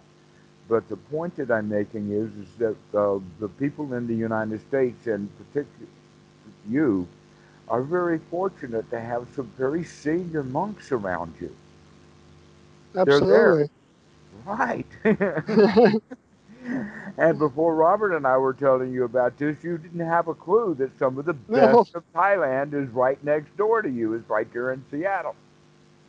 But 0.70 0.88
the 0.88 0.98
point 0.98 1.36
that 1.38 1.50
I'm 1.50 1.68
making 1.68 2.12
is, 2.12 2.30
is 2.48 2.54
that 2.60 2.98
uh, 2.98 3.20
the 3.40 3.50
people 3.50 3.96
in 3.96 4.06
the 4.06 4.14
United 4.14 4.62
States, 4.68 5.08
and 5.08 5.28
particularly 5.38 5.92
you, 6.70 7.08
are 7.68 7.82
very 7.82 8.20
fortunate 8.30 8.90
to 8.92 9.00
have 9.00 9.28
some 9.36 9.52
very 9.58 9.84
senior 9.84 10.44
monks 10.44 10.92
around 10.92 11.34
you. 11.42 11.56
Absolutely. 12.96 13.70
Right. 14.46 14.86
and 17.18 17.40
before 17.40 17.76
Robert 17.76 18.16
and 18.16 18.28
I 18.28 18.38
were 18.38 18.54
telling 18.54 18.92
you 18.94 19.06
about 19.06 19.38
this, 19.38 19.58
you 19.64 19.78
didn't 19.78 20.00
have 20.00 20.28
a 20.28 20.36
clue 20.36 20.76
that 20.76 20.98
some 21.00 21.18
of 21.18 21.26
the 21.26 21.36
no. 21.48 21.84
best 21.84 21.96
of 21.96 22.04
Thailand 22.14 22.74
is 22.74 22.90
right 22.90 23.24
next 23.24 23.56
door 23.58 23.82
to 23.82 23.90
you, 23.90 24.14
is 24.14 24.22
right 24.28 24.52
there 24.54 24.72
in 24.72 24.84
Seattle. 24.92 25.36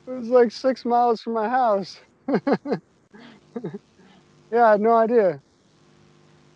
It 0.07 0.11
was 0.11 0.29
like 0.29 0.51
six 0.51 0.85
miles 0.85 1.23
from 1.23 1.35
my 1.35 1.49
house. 1.49 1.99
Yeah, 4.53 4.67
I 4.67 4.71
had 4.73 4.81
no 4.81 4.95
idea. 4.95 5.41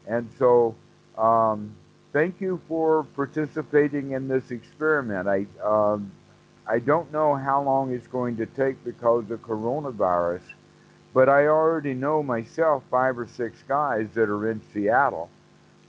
And 0.07 0.29
so, 0.39 0.75
um, 1.17 1.75
thank 2.13 2.41
you 2.41 2.61
for 2.69 3.05
participating 3.15 4.13
in 4.13 4.29
this 4.29 4.51
experiment. 4.51 5.29
I 5.29 5.47
um, 5.63 6.11
I 6.67 6.79
don't 6.79 7.13
know 7.13 7.35
how 7.35 7.63
long 7.63 7.93
it's 7.93 8.07
going 8.07 8.37
to 8.39 8.47
take 8.47 8.83
because 8.85 9.31
of 9.31 9.43
coronavirus, 9.43 10.43
but 11.13 11.29
I 11.29 11.47
already 11.47 11.95
know 11.95 12.23
myself 12.23 12.83
five 12.91 13.19
or 13.19 13.29
six 13.29 13.63
guys 13.69 14.09
that 14.15 14.29
are 14.29 14.51
in 14.51 14.63
Seattle. 14.73 15.29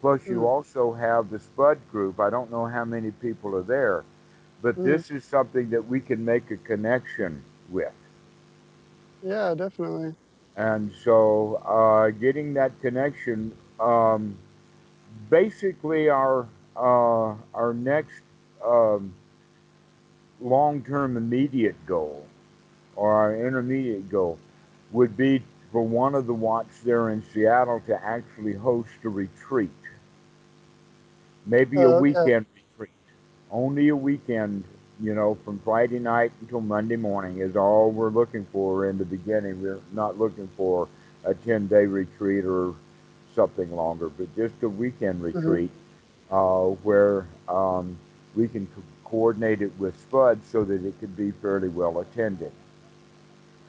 Plus, 0.02 0.26
you 0.28 0.42
mm. 0.42 0.46
also 0.46 0.94
have 0.94 1.30
the 1.30 1.40
Spud 1.40 1.80
group. 1.92 2.20
I 2.20 2.30
don't 2.30 2.52
know 2.52 2.66
how 2.66 2.86
many 2.86 3.12
people 3.12 3.56
are 3.56 3.64
there, 3.64 4.04
but 4.62 4.78
mm. 4.78 4.84
this 4.84 5.10
is 5.10 5.24
something 5.24 5.70
that 5.70 5.88
we 5.88 6.00
can 6.00 6.24
make 6.24 6.52
a 6.52 6.58
connection 6.58 7.42
with. 7.70 7.94
Yeah, 9.24 9.56
definitely. 9.56 10.14
And 10.58 10.92
so 11.04 11.56
uh, 11.66 12.12
getting 12.12 12.54
that 12.54 12.80
connection, 12.82 13.52
um, 13.80 14.38
basically 15.30 16.10
our, 16.10 16.48
uh, 16.76 17.36
our 17.54 17.74
next 17.74 18.22
um, 18.66 19.14
long-term 20.42 21.18
immediate 21.18 21.86
goal 21.86 22.26
or 22.96 23.14
our 23.14 23.36
intermediate 23.36 24.10
goal 24.10 24.38
would 24.92 25.18
be 25.18 25.44
for 25.72 25.82
one 25.82 26.16
of 26.16 26.26
the 26.26 26.34
Wats 26.34 26.80
there 26.86 27.10
in 27.10 27.22
Seattle 27.34 27.82
to 27.88 28.02
actually 28.06 28.54
host 28.54 28.92
a 29.04 29.10
retreat. 29.10 29.70
Maybe 31.46 31.78
a 31.78 31.82
oh, 31.82 31.94
okay. 31.96 32.02
weekend 32.02 32.46
retreat. 32.56 32.92
Only 33.52 33.90
a 33.90 33.96
weekend 33.96 34.64
you 35.02 35.14
know, 35.14 35.38
from 35.44 35.60
Friday 35.60 36.00
night 36.00 36.32
until 36.42 36.62
Monday 36.62 36.96
morning 36.96 37.40
is 37.40 37.56
all 37.56 37.92
we're 37.92 38.10
looking 38.10 38.46
for 38.52 38.90
in 38.90 38.98
the 38.98 39.06
beginning. 39.06 39.62
We're 39.62 39.80
not 39.92 40.18
looking 40.18 40.50
for 40.56 40.88
a 41.24 41.34
10 41.34 41.68
day 41.68 41.86
retreat 41.86 42.46
or 42.46 42.75
something 43.36 43.75
longer, 43.75 44.10
but 44.10 44.34
just 44.36 44.56
a 44.64 44.70
weekend 44.70 45.22
mm-hmm. 45.22 45.38
retreat 45.38 45.72
mm-hmm. 46.32 46.36
uh, 46.36 46.75
where 46.84 47.28
um, 47.48 47.98
we 48.36 48.48
can 48.48 48.68
co- 48.68 48.84
coordinate 49.04 49.62
it 49.62 49.72
with 49.78 50.00
Spud 50.02 50.40
so 50.50 50.64
that 50.64 50.86
it 50.86 51.00
can 51.00 51.12
be 51.12 51.32
fairly 51.32 51.68
well 51.68 52.00
attended. 52.00 52.52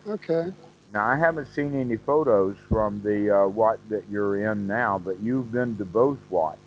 Okay. 0.06 0.52
Now, 0.92 1.06
I 1.06 1.16
haven't 1.16 1.46
seen 1.46 1.78
any 1.78 1.96
photos 1.96 2.56
from 2.68 3.02
the 3.02 3.34
uh, 3.36 3.76
that 3.88 4.04
you're 4.10 4.50
in 4.50 4.66
now, 4.66 4.98
but 4.98 5.18
you've 5.20 5.50
been 5.50 5.76
to 5.78 5.84
both 5.84 6.18
Wats. 6.30 6.60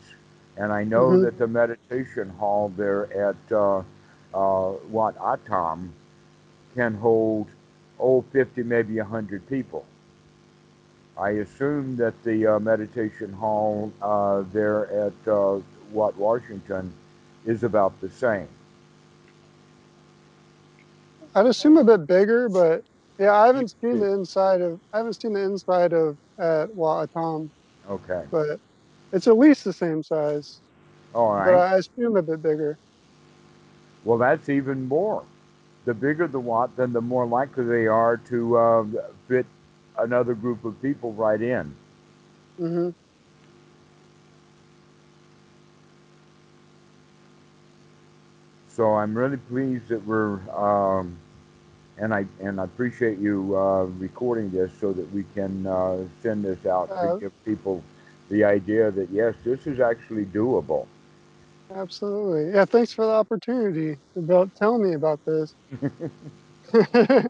And 0.58 0.74
I 0.74 0.84
know 0.84 1.12
mm-hmm. 1.12 1.24
that 1.24 1.38
the 1.38 1.48
meditation 1.48 2.30
hall 2.32 2.74
there 2.76 3.12
at 3.14 3.52
uh, 3.56 3.82
uh, 4.34 4.74
Wat 4.90 5.16
Atam 5.20 5.94
can 6.76 6.94
hold, 6.96 7.48
oh, 8.00 8.24
50, 8.32 8.64
maybe 8.64 8.98
100 8.98 9.48
people. 9.50 9.86
I 11.18 11.32
assume 11.32 11.98
that 11.98 12.14
the 12.24 12.48
uh, 12.48 12.60
meditation 12.60 13.34
hall 13.34 13.92
uh, 14.02 14.44
there 14.54 14.90
at 14.92 15.32
uh, 15.32 15.60
Wat 15.92 16.16
Washington 16.16 16.94
is 17.46 17.64
about 17.64 18.00
the 18.00 18.10
same. 18.10 18.48
I'd 21.36 21.46
assume 21.46 21.78
a 21.78 21.84
bit 21.84 22.08
bigger, 22.08 22.50
but 22.50 22.84
yeah, 23.20 23.34
I 23.34 23.48
haven't 23.48 23.76
seen 23.82 24.00
the 24.00 24.14
inside 24.14 24.62
of 24.62 24.80
I 24.94 24.98
haven't 24.98 25.22
seen 25.22 25.34
the 25.34 25.42
inside 25.42 25.94
of 25.94 26.18
at 26.40 26.74
Wat 26.74 27.10
Atam. 27.10 27.52
Okay. 27.90 28.24
But 28.32 28.60
it's 29.12 29.28
at 29.28 29.38
least 29.38 29.64
the 29.64 29.74
same 29.74 30.02
size. 30.02 30.60
All 31.14 31.34
right. 31.34 31.46
But 31.46 31.56
I 31.56 31.78
assume 31.78 32.16
a 32.16 32.22
bit 32.22 32.42
bigger. 32.42 32.78
Well, 34.04 34.18
that's 34.18 34.50
even 34.50 34.88
more. 34.88 35.24
The 35.86 35.94
bigger 35.94 36.28
the 36.28 36.40
Wat, 36.40 36.76
then 36.78 36.94
the 36.94 37.02
more 37.02 37.26
likely 37.26 37.66
they 37.66 37.88
are 37.88 38.18
to 38.18 38.58
uh, 38.58 38.86
fit 39.28 39.46
another 39.98 40.34
group 40.34 40.64
of 40.66 40.82
people 40.82 41.14
right 41.14 41.42
in. 41.42 41.76
Mm-hmm. 42.60 42.90
So 48.70 48.96
I'm 48.96 49.18
really 49.18 49.38
pleased 49.38 49.90
that 49.90 50.06
we're, 50.06 50.40
um, 50.56 51.18
and 51.98 52.14
I 52.14 52.26
and 52.40 52.62
I 52.62 52.64
appreciate 52.64 53.20
you 53.20 53.58
uh, 53.58 53.84
recording 53.98 54.52
this 54.52 54.72
so 54.80 54.94
that 54.94 55.12
we 55.12 55.26
can 55.34 55.68
uh, 55.68 55.98
send 56.24 56.46
this 56.46 56.66
out 56.66 56.90
uh, 56.90 57.16
to 57.16 57.20
give 57.20 57.46
people 57.46 57.84
the 58.30 58.46
idea 58.46 58.92
that 58.92 59.10
yes, 59.10 59.36
this 59.44 59.68
is 59.68 59.82
actually 59.82 60.26
doable. 60.26 60.88
Absolutely. 61.70 62.54
Yeah, 62.54 62.66
thanks 62.66 62.94
for 62.94 63.06
the 63.06 63.12
opportunity 63.12 63.98
about 64.16 64.56
telling 64.56 64.84
me 64.84 64.94
about 64.96 65.22
this. 65.26 65.56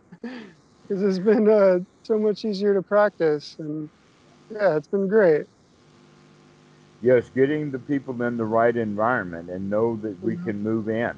Because 0.87 1.03
it's 1.03 1.19
been 1.19 1.47
uh, 1.49 1.79
so 2.03 2.17
much 2.19 2.43
easier 2.43 2.73
to 2.73 2.81
practice. 2.81 3.55
And 3.59 3.89
yeah, 4.49 4.75
it's 4.77 4.87
been 4.87 5.07
great. 5.07 5.45
Yes, 7.01 7.29
getting 7.29 7.71
the 7.71 7.79
people 7.79 8.21
in 8.23 8.37
the 8.37 8.45
right 8.45 8.75
environment 8.75 9.49
and 9.49 9.69
know 9.69 9.95
that 9.97 10.21
we 10.21 10.35
mm-hmm. 10.35 10.45
can 10.45 10.61
move 10.63 10.89
in. 10.89 11.15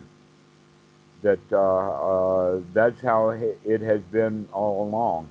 That 1.21 1.39
uh, 1.51 1.57
uh, 1.57 2.61
that's 2.73 3.01
how 3.01 3.29
it 3.29 3.81
has 3.81 4.01
been 4.11 4.47
all 4.53 4.87
along. 4.87 5.29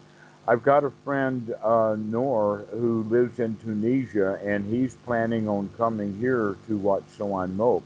I've 0.49 0.63
got 0.63 0.85
a 0.85 0.91
friend, 1.05 1.55
uh, 1.63 1.97
Noor, 1.99 2.65
who 2.73 3.05
lives 3.05 3.39
in 3.39 3.57
Tunisia, 3.57 4.39
and 4.45 4.69
he's 4.73 4.95
planning 5.07 5.49
on 5.49 5.71
coming 5.77 6.19
here 6.19 6.57
to 6.67 6.77
Wat 6.77 7.03
Suan 7.17 7.57
Mokkh 7.57 7.83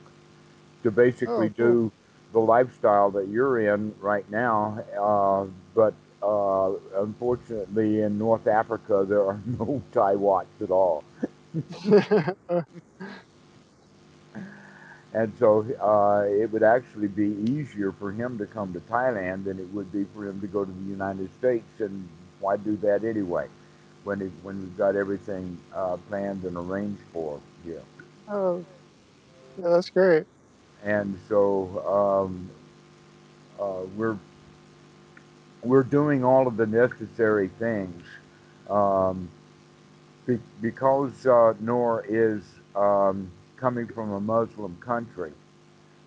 to 0.82 0.90
basically 0.90 1.46
oh, 1.46 1.54
cool. 1.56 1.66
do 1.66 1.92
the 2.32 2.38
lifestyle 2.40 3.10
that 3.12 3.28
you're 3.28 3.74
in 3.74 3.94
right 4.00 4.28
now. 4.30 4.82
Uh, 4.98 5.46
but 5.74 5.94
uh, 6.22 6.72
unfortunately, 7.02 8.00
in 8.02 8.18
North 8.18 8.46
Africa, 8.46 9.04
there 9.08 9.24
are 9.26 9.40
no 9.46 9.82
Thai 9.92 10.14
Wats 10.14 10.62
at 10.62 10.70
all. 10.70 11.04
and 15.12 15.32
so 15.38 15.64
uh, 15.80 16.24
it 16.28 16.50
would 16.52 16.62
actually 16.62 17.08
be 17.08 17.36
easier 17.52 17.92
for 17.92 18.10
him 18.10 18.38
to 18.38 18.46
come 18.46 18.72
to 18.72 18.80
Thailand 18.80 19.44
than 19.44 19.58
it 19.58 19.72
would 19.72 19.92
be 19.92 20.04
for 20.14 20.26
him 20.26 20.40
to 20.40 20.46
go 20.46 20.64
to 20.64 20.72
the 20.72 20.90
United 20.90 21.28
States. 21.38 21.80
And 21.80 22.08
why 22.44 22.58
do 22.58 22.76
that 22.78 23.04
anyway? 23.04 23.48
When 24.04 24.22
it, 24.22 24.32
when 24.42 24.60
we've 24.60 24.78
got 24.78 24.96
everything 24.96 25.58
uh, 25.74 25.98
planned 26.08 26.44
and 26.44 26.56
arranged 26.58 27.02
for 27.12 27.40
here. 27.64 27.82
Oh, 28.28 28.66
yeah, 29.58 29.70
that's 29.70 29.90
great. 29.90 30.26
and 30.84 31.18
so 31.28 32.24
um, 32.26 32.50
uh, 33.60 33.82
we're 33.96 34.18
we're 35.62 35.84
doing 35.84 36.24
all 36.24 36.48
of 36.48 36.56
the 36.56 36.66
necessary 36.66 37.50
things 37.60 38.04
um, 38.70 39.30
be, 40.26 40.40
because 40.62 41.26
uh, 41.26 41.54
Noor 41.60 42.04
is 42.08 42.42
um, 42.76 43.30
coming 43.56 43.88
from 43.88 44.12
a 44.12 44.20
Muslim 44.20 44.76
country. 44.80 45.32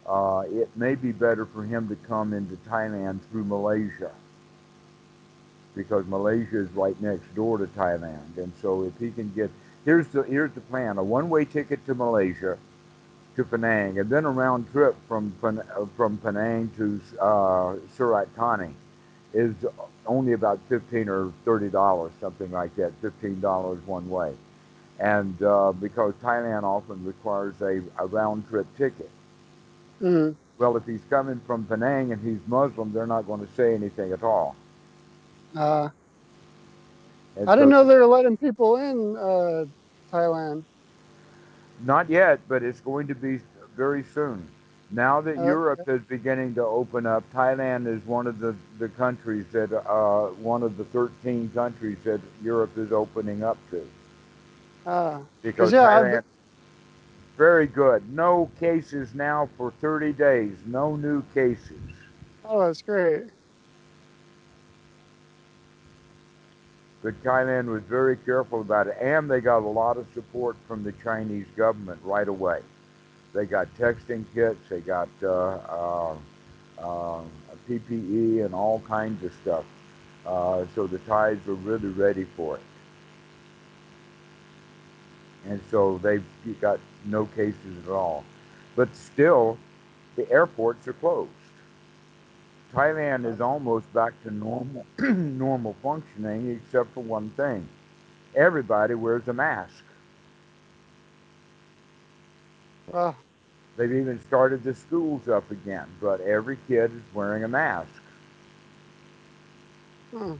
Uh, 0.07 0.43
it 0.51 0.69
may 0.75 0.95
be 0.95 1.13
better 1.13 1.45
for 1.45 1.63
him 1.63 1.89
to 1.89 1.95
come 2.07 2.33
into 2.33 2.57
Thailand 2.69 3.21
through 3.31 3.45
Malaysia 3.45 4.11
because 5.77 6.05
Malaysia 6.07 6.59
is 6.59 6.69
right 6.71 6.99
next 7.01 7.33
door 7.35 7.57
to 7.59 7.67
Thailand, 7.67 8.37
and 8.37 8.51
so 8.61 8.83
if 8.83 8.97
he 8.99 9.11
can 9.11 9.31
get 9.35 9.51
here's 9.85 10.07
the 10.07 10.23
here's 10.23 10.51
the 10.51 10.61
plan: 10.61 10.97
a 10.97 11.03
one-way 11.03 11.45
ticket 11.45 11.85
to 11.85 11.95
Malaysia, 11.95 12.57
to 13.35 13.43
Penang, 13.45 13.99
and 13.99 14.09
then 14.09 14.25
a 14.25 14.31
round 14.31 14.69
trip 14.71 14.95
from 15.07 15.33
from 15.95 16.17
Penang 16.17 16.71
to 16.77 16.99
uh, 17.21 17.75
Surat 17.95 18.27
Thani 18.35 18.73
is 19.33 19.53
only 20.05 20.33
about 20.33 20.59
fifteen 20.67 21.07
or 21.07 21.31
thirty 21.45 21.69
dollars, 21.69 22.11
something 22.19 22.51
like 22.51 22.75
that. 22.75 22.91
Fifteen 23.01 23.39
dollars 23.39 23.79
one 23.85 24.09
way, 24.09 24.33
and 24.99 25.41
uh, 25.41 25.71
because 25.71 26.13
Thailand 26.23 26.63
often 26.63 27.05
requires 27.05 27.55
a, 27.61 27.81
a 27.97 28.07
round 28.07 28.49
trip 28.49 28.67
ticket. 28.77 29.09
Mm-hmm. 30.01 30.33
Well, 30.57 30.75
if 30.75 30.85
he's 30.85 31.01
coming 31.09 31.39
from 31.45 31.65
Penang 31.65 32.11
and 32.11 32.21
he's 32.23 32.39
Muslim, 32.47 32.91
they're 32.91 33.07
not 33.07 33.27
going 33.27 33.45
to 33.45 33.53
say 33.53 33.75
anything 33.75 34.11
at 34.11 34.23
all. 34.23 34.55
Uh, 35.55 35.89
I 37.45 37.55
didn't 37.55 37.69
know 37.69 37.83
they 37.83 37.95
were 37.95 38.05
letting 38.05 38.37
people 38.37 38.77
in 38.77 39.15
uh, 39.15 39.65
Thailand. 40.11 40.63
Not 41.85 42.09
yet, 42.09 42.39
but 42.47 42.63
it's 42.63 42.79
going 42.79 43.07
to 43.07 43.15
be 43.15 43.39
very 43.75 44.03
soon. 44.13 44.47
Now 44.89 45.21
that 45.21 45.37
okay. 45.37 45.45
Europe 45.45 45.81
is 45.87 46.01
beginning 46.03 46.55
to 46.55 46.63
open 46.63 47.05
up, 47.05 47.23
Thailand 47.33 47.87
is 47.87 48.03
one 48.05 48.25
of 48.25 48.39
the, 48.39 48.55
the 48.79 48.87
countries 48.89 49.45
that, 49.51 49.73
uh, 49.73 50.27
one 50.41 50.63
of 50.63 50.77
the 50.77 50.85
13 50.85 51.51
countries 51.53 51.97
that 52.05 52.21
Europe 52.41 52.77
is 52.77 52.91
opening 52.91 53.43
up 53.43 53.57
to. 53.71 53.87
Uh, 54.85 55.19
because 55.41 55.73
yeah, 55.73 55.79
Thailand, 55.79 56.23
very 57.37 57.67
good. 57.67 58.11
No 58.13 58.49
cases 58.59 59.13
now 59.13 59.49
for 59.57 59.71
30 59.81 60.13
days. 60.13 60.55
No 60.65 60.95
new 60.95 61.21
cases. 61.33 61.79
Oh, 62.45 62.65
that's 62.65 62.81
great. 62.81 63.25
But 67.07 67.23
Thailand 67.23 67.67
was 67.67 67.83
very 67.83 68.17
careful 68.17 68.59
about 68.59 68.87
it, 68.87 68.97
and 68.99 69.31
they 69.31 69.39
got 69.39 69.59
a 69.59 69.69
lot 69.69 69.95
of 69.95 70.05
support 70.13 70.57
from 70.67 70.83
the 70.83 70.91
Chinese 70.91 71.45
government 71.55 72.01
right 72.03 72.27
away. 72.27 72.59
They 73.33 73.45
got 73.45 73.73
texting 73.75 74.25
kits, 74.33 74.59
they 74.67 74.81
got 74.81 75.07
uh, 75.23 75.57
uh, 75.69 76.15
uh, 76.77 77.21
PPE 77.69 78.43
and 78.43 78.53
all 78.53 78.83
kinds 78.85 79.23
of 79.23 79.31
stuff. 79.41 79.63
Uh, 80.25 80.65
so 80.75 80.85
the 80.85 80.97
Thais 80.97 81.37
were 81.47 81.53
really 81.53 81.87
ready 81.87 82.25
for 82.35 82.57
it. 82.57 82.63
And 85.47 85.61
so 85.71 85.99
they've 85.99 86.25
got 86.59 86.81
no 87.05 87.27
cases 87.27 87.85
at 87.85 87.89
all. 87.89 88.25
But 88.75 88.93
still, 88.93 89.57
the 90.17 90.29
airports 90.29 90.85
are 90.89 90.93
closed. 90.93 91.31
Thailand 92.77 93.25
is 93.25 93.41
almost 93.41 93.91
back 93.91 94.13
to 94.21 94.29
normal 94.29 94.85
normal 94.99 95.75
functioning 95.81 96.51
except 96.51 96.93
for 96.93 97.01
one 97.01 97.31
thing. 97.31 97.67
Everybody 98.35 98.93
wears 98.93 99.27
a 99.27 99.33
mask. 99.33 99.83
Well, 102.93 103.15
They've 103.77 103.91
even 103.91 104.21
started 104.27 104.63
the 104.63 104.75
schools 104.75 105.27
up 105.27 105.49
again, 105.49 105.87
but 105.99 106.21
every 106.21 106.57
kid 106.67 106.91
is 106.91 107.15
wearing 107.15 107.43
a 107.43 107.47
mask. 107.47 107.89
Hmm. 110.11 110.35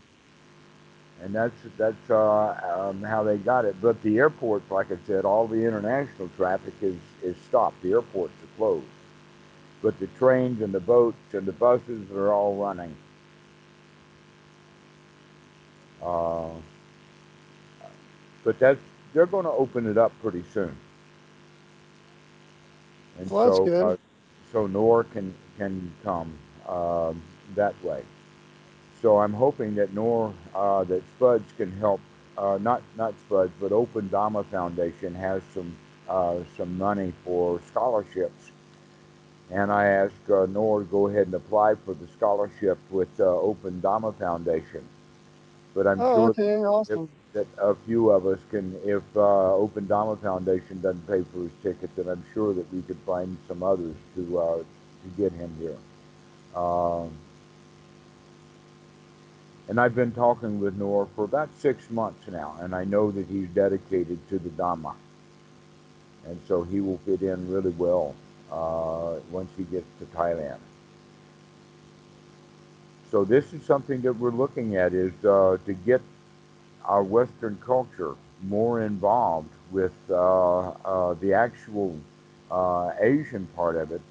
And 1.24 1.34
that's 1.34 1.56
that's 1.76 2.10
uh, 2.12 2.90
um, 2.90 3.02
how 3.02 3.24
they 3.24 3.38
got 3.38 3.66
it. 3.66 3.82
But 3.82 4.00
the 4.04 4.20
airports, 4.20 4.70
like 4.70 4.92
I 4.92 4.98
said, 5.08 5.26
all 5.26 5.48
the 5.48 5.66
international 5.66 6.30
traffic 6.38 6.76
is, 6.84 6.98
is 7.24 7.36
stopped. 7.48 7.82
The 7.82 7.94
airports 7.94 8.34
are 8.44 8.58
closed 8.58 8.86
but 9.82 10.00
the 10.00 10.08
trains 10.20 10.62
and 10.62 10.74
the 10.74 10.80
boats 10.80 11.18
and 11.34 11.46
the 11.46 11.52
buses 11.54 12.10
are 12.12 12.34
all 12.34 12.56
running. 12.56 12.96
Uh, 16.04 16.50
but 18.44 18.60
that's 18.60 18.80
they're 19.14 19.26
going 19.26 19.46
to 19.46 19.52
open 19.52 19.88
it 19.90 19.98
up 19.98 20.12
pretty 20.22 20.44
soon. 20.54 20.76
And 23.20 23.32
well, 23.32 23.72
so, 23.80 23.92
uh, 23.92 23.98
so 24.52 24.68
Noor 24.68 25.04
can 25.06 25.34
can 25.58 25.92
come 26.04 26.34
uh, 26.68 27.14
that 27.56 27.74
way. 27.84 28.04
So 29.02 29.20
I'm 29.20 29.34
hoping 29.34 29.76
that 29.76 29.94
Nor 29.94 30.34
uh, 30.56 30.84
that 30.86 31.04
Spuds 31.16 31.52
can 31.58 31.72
help. 31.80 32.02
Uh, 32.38 32.58
not 32.62 32.82
not 32.96 33.14
Spuds, 33.26 33.54
but 33.60 33.72
Open 33.72 34.10
Dhamma 34.10 34.46
Foundation 34.48 35.16
has 35.16 35.42
some 35.54 35.76
uh, 36.10 36.38
some 36.58 36.78
money 36.78 37.14
for 37.24 37.62
scholarships 37.68 38.52
and 39.50 39.72
I 39.72 39.86
asked 39.86 40.30
uh, 40.30 40.46
Noor 40.46 40.80
to 40.80 40.86
go 40.86 41.08
ahead 41.08 41.28
and 41.28 41.36
apply 41.36 41.76
for 41.86 41.94
the 41.94 42.08
scholarship 42.18 42.78
with 42.90 43.10
uh, 43.20 43.24
Open 43.24 43.80
Dharma 43.80 44.12
Foundation. 44.14 44.84
But 45.74 45.88
I'm 45.88 46.02
oh, 46.02 46.16
sure 46.16 46.30
okay, 46.30 46.56
awesome. 46.66 47.10
that 47.34 47.48
a 47.58 47.76
few 47.86 48.10
of 48.10 48.26
us 48.26 48.40
can, 48.50 48.76
if 48.84 49.04
uh, 49.16 49.56
Open 49.56 49.88
Dharma 49.88 50.18
Foundation 50.18 50.82
doesn't 50.82 51.08
pay 51.08 51.24
for 51.32 51.40
his 51.40 51.52
ticket, 51.64 51.96
then 51.96 52.10
I'm 52.10 52.24
sure 52.34 52.54
that 52.54 52.72
we 52.74 52.82
could 52.82 52.98
find 53.06 53.38
some 53.48 53.64
others 53.64 53.96
to 54.16 54.40
uh, 54.40 54.58
to 54.58 55.10
get 55.16 55.32
him 55.32 55.56
here. 55.60 55.78
Um, 56.60 57.12
and 59.70 59.80
I've 59.80 59.96
been 59.96 60.12
talking 60.12 60.60
with 60.60 60.78
Noor 60.78 61.08
for 61.16 61.26
about 61.26 61.50
six 61.60 61.90
months 61.90 62.28
now, 62.28 62.56
and 62.62 62.74
I 62.74 62.86
know 62.86 63.12
that 63.12 63.28
he's 63.28 63.48
dedicated 63.50 64.28
to 64.30 64.40
the 64.40 64.50
Dhamma. 64.50 64.94
And 66.26 66.40
so 66.48 66.64
he 66.64 66.82
will 66.82 67.00
fit 67.06 67.22
in 67.22 67.50
really 67.50 67.72
well 67.72 68.16
once 68.52 69.50
he 69.58 69.64
gets 69.64 69.88
to 70.00 70.06
Thailand. 70.18 70.60
So 73.12 73.24
this 73.24 73.54
is 73.54 73.64
something 73.64 74.02
that 74.02 74.14
we're 74.14 74.32
looking 74.32 74.76
at 74.76 74.94
is 74.94 75.14
uh, 75.24 75.58
to 75.66 75.74
get 75.74 76.02
our 76.84 77.04
Western 77.04 77.58
culture 77.66 78.16
more 78.44 78.82
involved 78.82 79.50
with 79.72 79.94
uh, 80.10 80.16
uh 80.16 81.14
the 81.16 81.34
actual 81.34 81.98
uh, 82.52 82.92
Asian 83.00 83.48
part 83.56 83.76
of 83.76 83.92
it. 83.92 84.02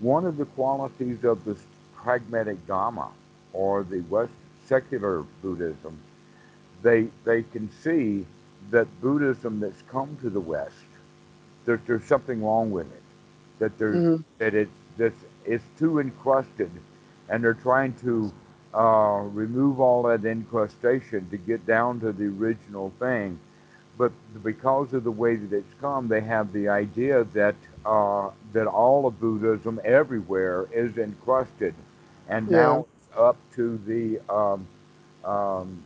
One 0.00 0.24
of 0.24 0.36
the 0.36 0.46
qualities 0.46 1.24
of 1.24 1.44
the 1.44 1.56
pragmatic 1.94 2.66
Dhamma 2.66 3.08
or 3.52 3.84
the 3.84 4.00
West 4.08 4.32
secular 4.66 5.22
Buddhism, 5.42 5.98
they 6.82 7.08
they 7.24 7.42
can 7.42 7.70
see 7.82 8.26
that 8.70 8.88
Buddhism 9.00 9.60
that's 9.60 9.82
come 9.82 10.16
to 10.22 10.30
the 10.30 10.40
West, 10.40 10.74
that 11.66 11.86
there's 11.86 12.04
something 12.04 12.42
wrong 12.42 12.70
with 12.70 12.90
it 12.90 12.99
that 13.60 13.78
there's 13.78 13.96
mm-hmm. 13.96 14.22
that 14.38 14.54
it 14.54 14.68
this 14.96 15.12
it's 15.44 15.64
too 15.78 16.00
encrusted, 16.00 16.70
and 17.28 17.44
they're 17.44 17.54
trying 17.54 17.94
to 17.94 18.32
uh, 18.74 19.22
remove 19.32 19.80
all 19.80 20.02
that 20.02 20.24
incrustation 20.24 21.28
to 21.30 21.36
get 21.36 21.64
down 21.66 22.00
to 22.00 22.12
the 22.12 22.24
original 22.24 22.92
thing. 22.98 23.38
But 23.96 24.12
because 24.42 24.92
of 24.94 25.04
the 25.04 25.10
way 25.10 25.36
that 25.36 25.54
it's 25.56 25.74
come, 25.80 26.08
they 26.08 26.22
have 26.22 26.52
the 26.52 26.68
idea 26.68 27.24
that 27.34 27.54
uh, 27.84 28.30
that 28.52 28.66
all 28.66 29.06
of 29.06 29.20
Buddhism 29.20 29.80
everywhere 29.84 30.66
is 30.72 30.96
encrusted, 30.98 31.74
and 32.28 32.50
yeah. 32.50 32.56
now 32.56 32.86
it's 32.86 33.18
up 33.18 33.36
to 33.56 33.78
the 33.86 34.20
um, 34.32 34.66
um, 35.24 35.82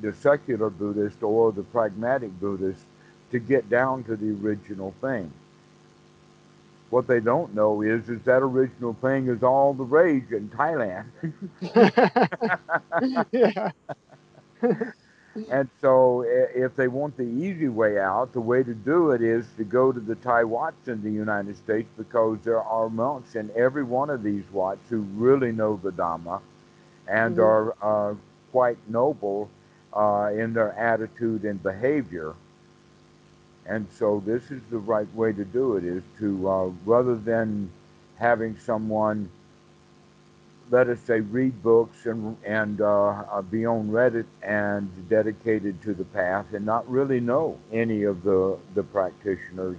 the 0.00 0.12
secular 0.12 0.70
Buddhist 0.70 1.22
or 1.22 1.52
the 1.52 1.62
pragmatic 1.62 2.38
Buddhist 2.40 2.84
to 3.30 3.38
get 3.38 3.68
down 3.70 4.04
to 4.04 4.16
the 4.16 4.30
original 4.44 4.94
thing. 5.00 5.32
What 6.92 7.06
they 7.06 7.20
don't 7.20 7.54
know 7.54 7.80
is 7.80 8.10
is 8.10 8.20
that 8.24 8.42
original 8.42 8.92
thing 9.00 9.28
is 9.28 9.42
all 9.42 9.72
the 9.72 9.82
rage 9.82 10.30
in 10.30 10.50
Thailand. 10.50 11.06
yeah. 13.32 13.70
and 15.50 15.70
so 15.80 16.20
if 16.26 16.76
they 16.76 16.88
want 16.88 17.16
the 17.16 17.22
easy 17.22 17.68
way 17.68 17.98
out, 17.98 18.34
the 18.34 18.42
way 18.42 18.62
to 18.62 18.74
do 18.74 19.12
it 19.12 19.22
is 19.22 19.46
to 19.56 19.64
go 19.64 19.90
to 19.90 20.00
the 20.00 20.16
Thai 20.16 20.44
Wats 20.44 20.86
in 20.86 21.02
the 21.02 21.10
United 21.10 21.56
States 21.56 21.88
because 21.96 22.36
there 22.44 22.62
are 22.62 22.90
monks 22.90 23.36
in 23.36 23.50
every 23.56 23.84
one 23.84 24.10
of 24.10 24.22
these 24.22 24.44
Wats 24.52 24.90
who 24.90 24.98
really 25.14 25.50
know 25.50 25.80
the 25.82 25.92
Dhamma 25.92 26.42
and 27.08 27.38
mm-hmm. 27.38 27.82
are 27.82 28.10
uh, 28.10 28.14
quite 28.50 28.76
noble 28.86 29.48
uh, 29.94 30.30
in 30.34 30.52
their 30.52 30.74
attitude 30.74 31.46
and 31.46 31.62
behavior. 31.62 32.34
And 33.66 33.86
so 33.98 34.22
this 34.26 34.50
is 34.50 34.60
the 34.70 34.78
right 34.78 35.12
way 35.14 35.32
to 35.32 35.44
do 35.44 35.76
it 35.76 35.84
is 35.84 36.02
to, 36.18 36.48
uh, 36.48 36.70
rather 36.84 37.16
than 37.16 37.70
having 38.16 38.58
someone, 38.58 39.30
let 40.70 40.88
us 40.88 40.98
say, 41.00 41.20
read 41.20 41.62
books 41.62 42.06
and, 42.06 42.36
and 42.44 42.80
uh, 42.80 43.08
uh, 43.08 43.42
be 43.42 43.64
on 43.66 43.88
Reddit 43.90 44.26
and 44.42 44.90
dedicated 45.08 45.80
to 45.82 45.94
the 45.94 46.04
path 46.04 46.46
and 46.52 46.64
not 46.66 46.88
really 46.90 47.20
know 47.20 47.58
any 47.72 48.02
of 48.04 48.22
the, 48.24 48.58
the 48.74 48.82
practitioners, 48.82 49.78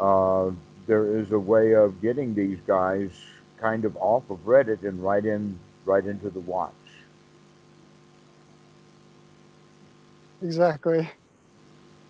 uh, 0.00 0.50
there 0.86 1.18
is 1.18 1.32
a 1.32 1.38
way 1.38 1.74
of 1.74 2.02
getting 2.02 2.34
these 2.34 2.58
guys 2.66 3.10
kind 3.58 3.84
of 3.84 3.96
off 3.96 4.28
of 4.30 4.38
Reddit 4.44 4.82
and 4.82 5.02
right 5.02 5.24
in 5.24 5.58
right 5.84 6.04
into 6.04 6.30
the 6.30 6.40
watch. 6.40 6.72
Exactly. 10.42 11.08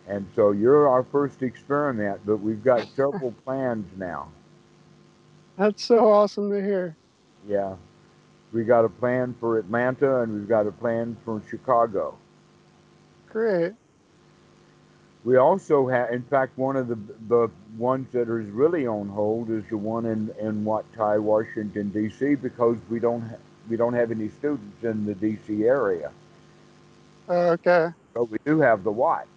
And 0.08 0.26
so 0.34 0.50
you're 0.50 0.88
our 0.88 1.04
first 1.04 1.42
experiment, 1.42 2.20
but 2.26 2.38
we've 2.38 2.62
got 2.62 2.86
several 2.96 3.32
plans 3.44 3.86
now. 3.96 4.28
That's 5.56 5.84
so 5.84 6.10
awesome 6.10 6.50
to 6.50 6.62
hear. 6.62 6.96
Yeah. 7.48 7.76
We 8.52 8.64
got 8.64 8.84
a 8.84 8.88
plan 8.88 9.34
for 9.40 9.58
Atlanta 9.58 10.20
and 10.20 10.34
we've 10.34 10.48
got 10.48 10.66
a 10.66 10.72
plan 10.72 11.16
for 11.24 11.42
Chicago. 11.48 12.16
Great. 13.30 13.72
We 15.24 15.36
also 15.36 15.86
have, 15.86 16.10
in 16.10 16.22
fact, 16.24 16.58
one 16.58 16.76
of 16.76 16.88
the 16.88 16.98
the 17.28 17.50
ones 17.78 18.08
that 18.12 18.22
is 18.22 18.50
really 18.50 18.86
on 18.86 19.08
hold 19.08 19.50
is 19.50 19.62
the 19.70 19.76
one 19.76 20.04
in 20.04 20.30
in 20.40 20.64
Wat 20.64 20.84
Thai, 20.96 21.18
Washington 21.18 21.90
D.C. 21.90 22.34
because 22.34 22.76
we 22.90 22.98
don't 22.98 23.22
ha- 23.22 23.36
we 23.68 23.76
don't 23.76 23.94
have 23.94 24.10
any 24.10 24.28
students 24.28 24.82
in 24.82 25.06
the 25.06 25.14
D.C. 25.14 25.64
area, 25.64 26.10
okay. 27.28 27.90
but 28.14 28.28
we 28.30 28.38
do 28.44 28.58
have 28.58 28.82
the 28.82 28.90
Wat. 28.90 29.28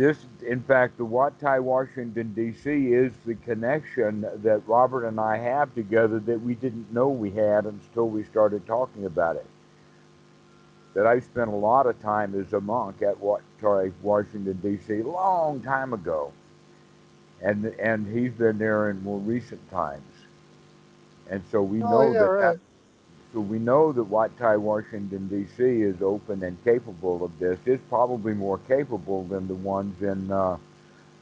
This, 0.00 0.24
in 0.46 0.62
fact, 0.62 0.96
the 0.96 1.04
Wat 1.04 1.38
Thai, 1.38 1.60
Washington 1.60 2.32
D.C. 2.32 2.70
is 2.94 3.12
the 3.26 3.34
connection 3.34 4.22
that 4.22 4.66
Robert 4.66 5.04
and 5.06 5.20
I 5.20 5.36
have 5.36 5.74
together 5.74 6.18
that 6.20 6.40
we 6.40 6.54
didn't 6.54 6.90
know 6.90 7.10
we 7.10 7.30
had 7.32 7.66
until 7.66 8.08
we 8.08 8.24
started 8.24 8.66
talking 8.66 9.04
about 9.04 9.36
it. 9.36 9.46
That 10.94 11.06
I 11.06 11.20
spent 11.20 11.50
a 11.50 11.54
lot 11.54 11.86
of 11.86 12.00
time 12.00 12.34
as 12.40 12.54
a 12.54 12.62
monk 12.62 13.02
at 13.02 13.20
Wat 13.20 13.42
Thai, 13.60 13.92
Washington 14.02 14.58
D.C. 14.62 15.02
long 15.02 15.60
time 15.60 15.92
ago, 15.92 16.32
and 17.42 17.66
and 17.78 18.06
he's 18.06 18.32
been 18.32 18.56
there 18.56 18.88
in 18.88 19.02
more 19.02 19.18
recent 19.18 19.70
times, 19.70 20.14
and 21.28 21.42
so 21.50 21.62
we 21.62 21.82
Oh, 21.82 21.90
know 21.90 22.12
yeah, 22.12 22.20
that, 22.20 22.30
right. 22.30 22.56
that 22.56 22.58
so 23.32 23.40
we 23.40 23.58
know 23.58 23.92
that 23.92 24.04
Wat 24.04 24.36
Thai, 24.38 24.56
Washington 24.56 25.28
D.C. 25.28 25.62
is 25.62 26.02
open 26.02 26.42
and 26.42 26.62
capable 26.64 27.24
of 27.24 27.38
this. 27.38 27.58
It's 27.66 27.82
probably 27.88 28.34
more 28.34 28.58
capable 28.58 29.24
than 29.24 29.46
the 29.48 29.54
ones 29.54 30.02
in 30.02 30.30
uh, 30.30 30.56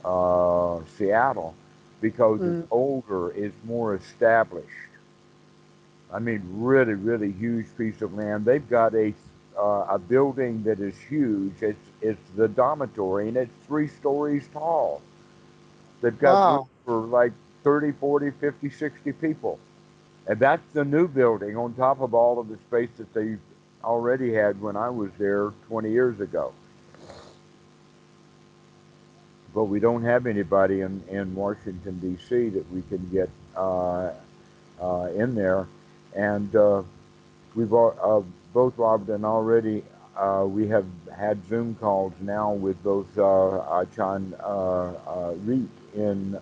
uh, 0.04 0.80
Seattle 0.96 1.54
because 2.00 2.44
Mm. 2.44 2.46
it's 2.46 2.62
older, 2.70 3.30
it's 3.32 3.56
more 3.64 3.94
established. 3.94 4.68
I 6.12 6.18
mean, 6.18 6.42
really, 6.52 6.94
really 6.94 7.32
huge 7.32 7.66
piece 7.76 8.02
of 8.02 8.14
land. 8.14 8.44
They've 8.44 8.68
got 8.68 8.94
a 8.94 9.14
uh, 9.58 9.86
a 9.90 9.98
building 9.98 10.62
that 10.64 10.80
is 10.80 10.96
huge. 10.98 11.62
It's 11.62 11.86
it's 12.00 12.30
the 12.36 12.48
dormitory, 12.48 13.28
and 13.28 13.36
it's 13.36 13.52
three 13.66 13.88
stories 13.88 14.48
tall. 14.52 15.02
They've 16.02 16.18
got 16.18 16.46
Wow. 16.46 16.48
room 16.48 16.68
for 16.84 17.00
like 17.00 17.32
30, 17.64 17.92
40, 17.92 18.30
50, 18.30 18.70
60 18.70 19.12
people. 19.12 19.58
And 20.28 20.38
that's 20.38 20.62
the 20.74 20.84
new 20.84 21.08
building 21.08 21.56
on 21.56 21.72
top 21.72 22.00
of 22.02 22.12
all 22.12 22.38
of 22.38 22.48
the 22.48 22.58
space 22.68 22.90
that 22.98 23.12
they 23.14 23.38
already 23.82 24.34
had 24.34 24.60
when 24.60 24.76
I 24.76 24.90
was 24.90 25.10
there 25.18 25.52
20 25.68 25.90
years 25.90 26.20
ago. 26.20 26.52
But 29.54 29.64
we 29.64 29.80
don't 29.80 30.04
have 30.04 30.26
anybody 30.26 30.82
in, 30.82 31.02
in 31.08 31.34
Washington, 31.34 31.98
D.C. 32.00 32.50
that 32.50 32.70
we 32.70 32.82
can 32.82 33.08
get 33.08 33.30
uh, 33.56 34.10
uh, 34.80 35.08
in 35.16 35.34
there. 35.34 35.66
And 36.14 36.54
uh, 36.54 36.82
we've 37.54 37.72
al- 37.72 37.98
uh, 38.02 38.22
both 38.52 38.76
Robert 38.76 39.14
and 39.14 39.24
already 39.24 39.82
uh, 40.14 40.44
we 40.46 40.68
have 40.68 40.84
had 41.16 41.38
Zoom 41.48 41.74
calls 41.76 42.12
now 42.20 42.52
with 42.52 42.82
both 42.82 43.06
uh, 43.16 43.80
Achan 43.80 44.34
uh, 44.34 45.32
Reet 45.44 45.68
in 45.94 46.38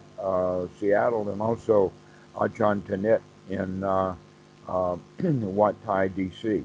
Seattle 0.81 1.29
and 1.29 1.41
also 1.41 1.93
Achan 2.41 2.83
Tanet 2.83 3.21
in 3.49 3.83
uh, 3.85 4.15
uh, 4.69 4.97
Wat 5.23 5.75
Thai, 5.85 6.09
D.C. 6.09 6.65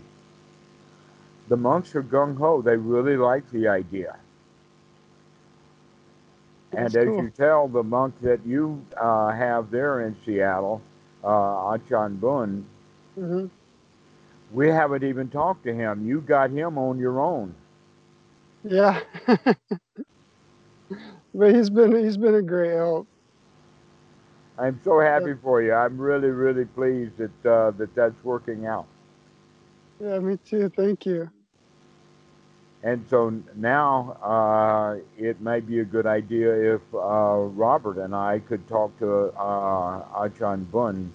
The 1.48 1.58
monks 1.58 1.96
are 1.96 2.04
gung 2.04 2.38
ho. 2.38 2.62
They 2.62 2.78
really 2.78 3.18
like 3.18 3.50
the 3.52 3.68
idea. 3.68 4.18
That's 6.72 6.86
And 6.86 6.96
as 6.96 7.12
cool. 7.12 7.18
you 7.18 7.30
tell, 7.30 7.68
the 7.68 7.84
monk 7.84 8.16
that 8.22 8.46
you 8.46 8.86
uh, 8.98 9.32
have 9.32 9.72
there 9.72 10.02
in 10.02 10.16
Seattle, 10.26 10.82
uh, 11.24 11.74
Achan 11.74 12.18
Bun, 12.18 12.66
hmm 13.16 13.48
we 14.52 14.70
haven't 14.70 15.04
even 15.04 15.30
talked 15.30 15.64
to 15.64 15.74
him. 15.74 16.06
You 16.06 16.22
got 16.22 16.52
him 16.52 16.78
on 16.78 16.98
your 17.00 17.20
own. 17.20 17.56
Yeah. 18.64 19.02
but 21.34 21.54
he's 21.56 21.70
been 21.70 21.96
he's 21.96 22.18
been 22.18 22.36
a 22.36 22.42
great 22.42 22.74
help. 22.76 23.08
I'm 24.62 24.80
so 24.84 25.00
happy 25.00 25.34
for 25.42 25.62
you. 25.64 25.74
I'm 25.74 25.98
really, 25.98 26.30
really 26.30 26.66
pleased 26.66 27.18
that 27.18 27.50
uh, 27.52 27.72
that 27.72 27.96
that's 27.96 28.24
working 28.24 28.68
out. 28.68 28.86
Yeah, 30.00 30.20
me 30.20 30.38
too. 30.38 30.70
Thank 30.70 31.06
you. 31.06 31.30
And 32.84 33.06
so 33.10 33.32
now 33.56 34.18
uh, 34.24 34.98
it 35.18 35.42
may 35.42 35.60
be 35.60 35.80
a 35.80 35.86
good 35.86 36.08
idea 36.08 36.76
if 36.76 36.82
uh, 36.94 36.98
Robert 36.98 37.98
and 37.98 38.16
I 38.16 38.40
could 38.40 38.68
talk 38.68 38.98
to 39.00 39.32
uh, 39.38 40.26
Achan 40.26 40.66
Bun. 40.66 41.12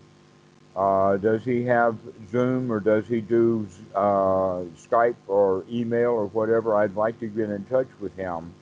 Uh, 0.76 1.16
does 1.16 1.44
he 1.44 1.64
have 1.64 1.96
Zoom 2.30 2.70
or 2.70 2.80
does 2.80 3.06
he 3.08 3.20
do 3.20 3.66
uh, 3.94 4.62
Skype 4.76 5.16
or 5.26 5.64
email 5.70 6.10
or 6.10 6.26
whatever? 6.26 6.76
I'd 6.76 6.96
like 6.96 7.18
to 7.20 7.26
get 7.28 7.50
in 7.50 7.64
touch 7.64 7.88
with 8.00 8.14
him. 8.16 8.52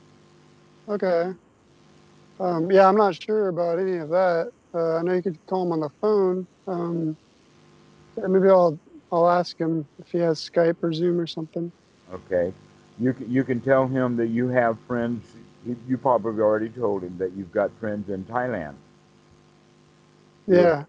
Okay. 0.88 1.32
Um, 2.40 2.70
yeah, 2.70 2.88
I'm 2.88 2.96
not 2.96 3.20
sure 3.22 3.48
about 3.48 3.78
any 3.78 3.96
of 3.96 4.10
that. 4.10 4.52
Uh, 4.74 4.96
I 4.96 5.02
know 5.02 5.14
you 5.14 5.22
could 5.22 5.38
call 5.46 5.64
him 5.64 5.72
on 5.72 5.80
the 5.80 5.90
phone. 6.00 6.46
Um, 6.66 7.16
yeah, 8.16 8.26
maybe 8.26 8.48
I'll 8.48 8.78
I'll 9.12 9.28
ask 9.28 9.58
him 9.58 9.86
if 9.98 10.08
he 10.08 10.18
has 10.18 10.40
Skype 10.40 10.76
or 10.82 10.92
Zoom 10.92 11.20
or 11.20 11.26
something. 11.26 11.72
Okay. 12.12 12.52
You 12.98 13.12
can, 13.12 13.30
you 13.30 13.44
can 13.44 13.60
tell 13.60 13.86
him 13.86 14.16
that 14.16 14.28
you 14.28 14.48
have 14.48 14.78
friends. 14.86 15.24
You, 15.88 15.96
probably 15.96 16.42
already 16.42 16.68
told 16.68 17.02
him 17.02 17.16
that 17.18 17.32
you've 17.32 17.52
got 17.52 17.70
friends 17.80 18.10
in 18.10 18.24
Thailand. 18.24 18.74
Good. 20.48 20.58
Yeah. 20.58 20.84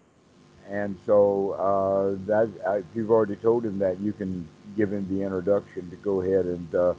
And 0.68 0.98
so 1.06 1.52
uh, 1.52 2.26
that 2.26 2.50
uh, 2.66 2.72
if 2.74 2.84
you've 2.94 3.10
already 3.10 3.36
told 3.36 3.64
him 3.64 3.78
that, 3.78 3.98
you 4.00 4.12
can 4.12 4.46
give 4.76 4.92
him 4.92 5.06
the 5.08 5.24
introduction 5.24 5.88
to 5.90 5.96
go 5.96 6.20
ahead 6.20 6.44
and 6.44 6.74
uh, 6.74 6.94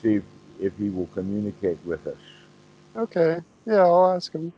see 0.00 0.16
if, 0.16 0.22
if 0.60 0.76
he 0.78 0.90
will 0.90 1.08
communicate 1.08 1.78
with 1.84 2.06
us. 2.06 2.18
Okay. 2.96 3.38
Yeah, 3.66 3.84
I'll 3.84 4.12
ask 4.12 4.32
him. 4.32 4.52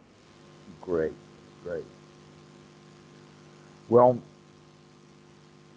Great, 0.83 1.13
great. 1.65 1.85
Well, 3.89 4.21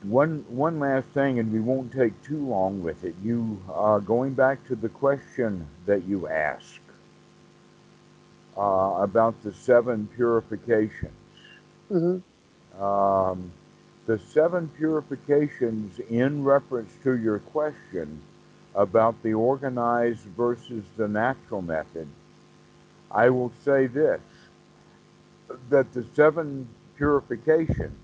one 0.04 0.46
one 0.50 0.80
last 0.80 1.08
thing, 1.10 1.40
and 1.40 1.52
we 1.52 1.60
won't 1.60 1.92
take 1.92 2.22
too 2.24 2.46
long 2.46 2.84
with 2.84 3.04
it. 3.04 3.16
You 3.24 3.62
uh, 3.74 4.00
going 4.00 4.34
back 4.34 4.66
to 4.68 4.76
the 4.76 4.90
question 4.90 5.68
that 5.86 6.06
you 6.06 6.28
asked 6.28 6.80
uh, 8.58 8.98
about 9.02 9.42
the 9.44 9.54
seven 9.54 10.08
purifications. 10.16 11.14
hmm 11.90 12.18
Um, 12.80 13.52
the 14.06 14.20
seven 14.20 14.70
purifications 14.70 16.00
in 16.00 16.44
reference 16.44 16.92
to 17.04 17.18
your 17.18 17.40
question 17.40 18.22
about 18.76 19.22
the 19.24 19.34
organized 19.34 20.26
versus 20.38 20.84
the 20.98 21.08
natural 21.08 21.62
method, 21.62 22.08
I 23.12 23.30
will 23.30 23.52
say 23.64 23.88
this 23.88 24.22
that 25.70 25.92
the 25.94 26.06
seven 26.16 26.68
purifications 26.98 27.98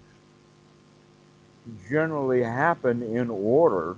generally 1.90 2.42
happen 2.44 3.04
in 3.04 3.30
order 3.30 3.96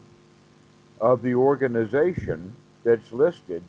of 0.99 1.21
the 1.21 1.33
organization 1.35 2.55
that's 2.83 3.11
listed. 3.11 3.63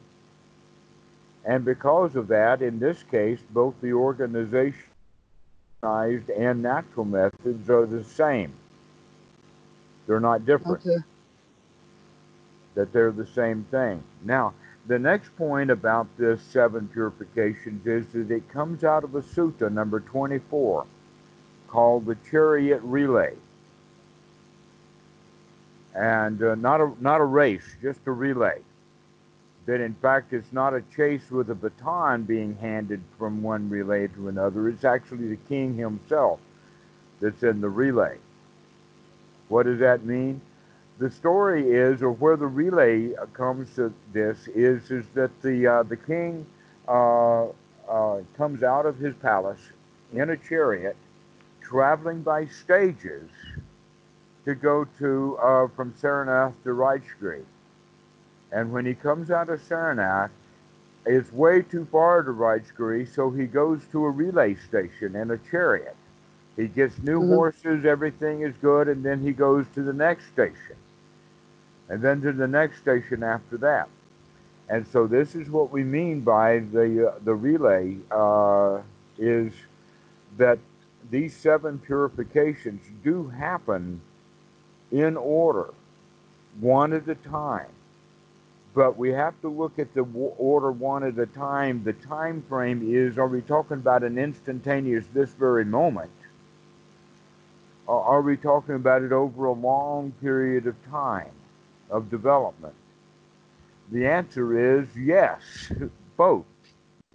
And 1.44 1.64
because 1.64 2.14
of 2.16 2.28
that, 2.28 2.62
in 2.62 2.78
this 2.78 3.02
case, 3.04 3.40
both 3.50 3.74
the 3.80 3.92
organization 3.92 4.84
organized 5.82 6.30
and 6.30 6.62
natural 6.62 7.04
methods 7.04 7.68
are 7.68 7.86
the 7.86 8.04
same. 8.04 8.52
They're 10.06 10.20
not 10.20 10.46
different, 10.46 10.86
Okay. 10.86 10.98
that 12.74 12.92
they're 12.92 13.12
the 13.12 13.26
same 13.26 13.64
thing. 13.70 14.02
Now, 14.24 14.54
the 14.86 14.98
next 14.98 15.34
point 15.36 15.70
about 15.70 16.08
this 16.18 16.42
seven 16.42 16.88
purifications 16.88 17.86
is 17.86 18.06
that 18.12 18.30
it 18.30 18.48
comes 18.48 18.84
out 18.84 19.04
of 19.04 19.14
a 19.14 19.22
sutta 19.22 19.70
number 19.70 20.00
24 20.00 20.86
called 21.68 22.06
the 22.06 22.16
chariot 22.30 22.80
relay. 22.82 23.34
And 25.94 26.42
uh, 26.42 26.54
not, 26.56 26.80
a, 26.80 26.92
not 27.00 27.20
a 27.20 27.24
race, 27.24 27.76
just 27.80 28.00
a 28.06 28.12
relay. 28.12 28.60
That 29.66 29.80
in 29.80 29.94
fact 29.94 30.32
it's 30.32 30.52
not 30.52 30.74
a 30.74 30.82
chase 30.94 31.30
with 31.30 31.50
a 31.50 31.54
baton 31.54 32.24
being 32.24 32.56
handed 32.56 33.00
from 33.18 33.42
one 33.42 33.70
relay 33.70 34.08
to 34.08 34.28
another. 34.28 34.68
It's 34.68 34.84
actually 34.84 35.28
the 35.28 35.38
king 35.48 35.76
himself 35.76 36.40
that's 37.20 37.44
in 37.44 37.60
the 37.60 37.68
relay. 37.68 38.18
What 39.48 39.66
does 39.66 39.78
that 39.78 40.04
mean? 40.04 40.40
The 41.02 41.10
story 41.10 41.68
is, 41.68 42.00
or 42.00 42.12
where 42.12 42.36
the 42.36 42.46
relay 42.46 43.10
comes 43.32 43.74
to 43.74 43.92
this, 44.12 44.46
is 44.54 44.88
is 44.92 45.04
that 45.14 45.32
the 45.42 45.66
uh, 45.66 45.82
the 45.82 45.96
king 45.96 46.46
uh, 46.86 47.46
uh, 47.88 48.20
comes 48.36 48.62
out 48.62 48.86
of 48.86 48.98
his 48.98 49.12
palace 49.16 49.58
in 50.12 50.30
a 50.30 50.36
chariot, 50.36 50.94
traveling 51.60 52.22
by 52.22 52.46
stages 52.46 53.28
to 54.44 54.54
go 54.54 54.86
to 55.00 55.36
uh, 55.42 55.66
from 55.74 55.92
Sarnath 55.94 56.54
to 56.62 56.68
Rajgiri. 56.68 57.42
And 58.52 58.70
when 58.70 58.86
he 58.86 58.94
comes 58.94 59.32
out 59.32 59.48
of 59.48 59.60
Sarnath, 59.60 60.30
it's 61.04 61.32
way 61.32 61.62
too 61.62 61.84
far 61.90 62.22
to 62.22 62.30
Rajgiri, 62.30 63.12
so 63.12 63.28
he 63.32 63.46
goes 63.46 63.80
to 63.90 64.04
a 64.04 64.10
relay 64.10 64.54
station 64.54 65.16
in 65.16 65.32
a 65.32 65.38
chariot. 65.50 65.96
He 66.54 66.68
gets 66.68 66.96
new 67.00 67.18
mm-hmm. 67.18 67.34
horses, 67.34 67.84
everything 67.84 68.42
is 68.42 68.54
good, 68.62 68.86
and 68.86 69.04
then 69.04 69.20
he 69.20 69.32
goes 69.32 69.66
to 69.74 69.82
the 69.82 69.92
next 69.92 70.28
station. 70.28 70.76
And 71.88 72.00
then 72.00 72.20
to 72.22 72.32
the 72.32 72.48
next 72.48 72.78
station 72.78 73.22
after 73.22 73.56
that. 73.58 73.88
And 74.68 74.86
so 74.86 75.06
this 75.06 75.34
is 75.34 75.50
what 75.50 75.70
we 75.70 75.84
mean 75.84 76.20
by 76.20 76.60
the, 76.60 77.10
uh, 77.10 77.18
the 77.24 77.34
relay 77.34 77.96
uh, 78.10 78.80
is 79.18 79.52
that 80.38 80.58
these 81.10 81.36
seven 81.36 81.78
purifications 81.78 82.80
do 83.04 83.28
happen 83.28 84.00
in 84.90 85.16
order, 85.16 85.74
one 86.60 86.92
at 86.92 87.08
a 87.08 87.14
time. 87.16 87.68
But 88.74 88.96
we 88.96 89.10
have 89.10 89.38
to 89.42 89.48
look 89.48 89.78
at 89.78 89.92
the 89.92 90.04
order 90.38 90.72
one 90.72 91.04
at 91.04 91.18
a 91.18 91.26
time. 91.26 91.84
The 91.84 91.92
time 91.92 92.42
frame 92.48 92.80
is: 92.82 93.18
Are 93.18 93.26
we 93.26 93.42
talking 93.42 93.76
about 93.76 94.02
an 94.02 94.16
instantaneous, 94.16 95.04
this 95.12 95.30
very 95.30 95.66
moment? 95.66 96.10
Or 97.86 98.02
are 98.02 98.22
we 98.22 98.38
talking 98.38 98.76
about 98.76 99.02
it 99.02 99.12
over 99.12 99.44
a 99.44 99.52
long 99.52 100.12
period 100.22 100.66
of 100.66 100.76
time 100.90 101.32
of 101.92 102.10
development? 102.10 102.74
The 103.92 104.06
answer 104.06 104.80
is 104.80 104.88
yes, 104.96 105.42
both. 106.16 106.46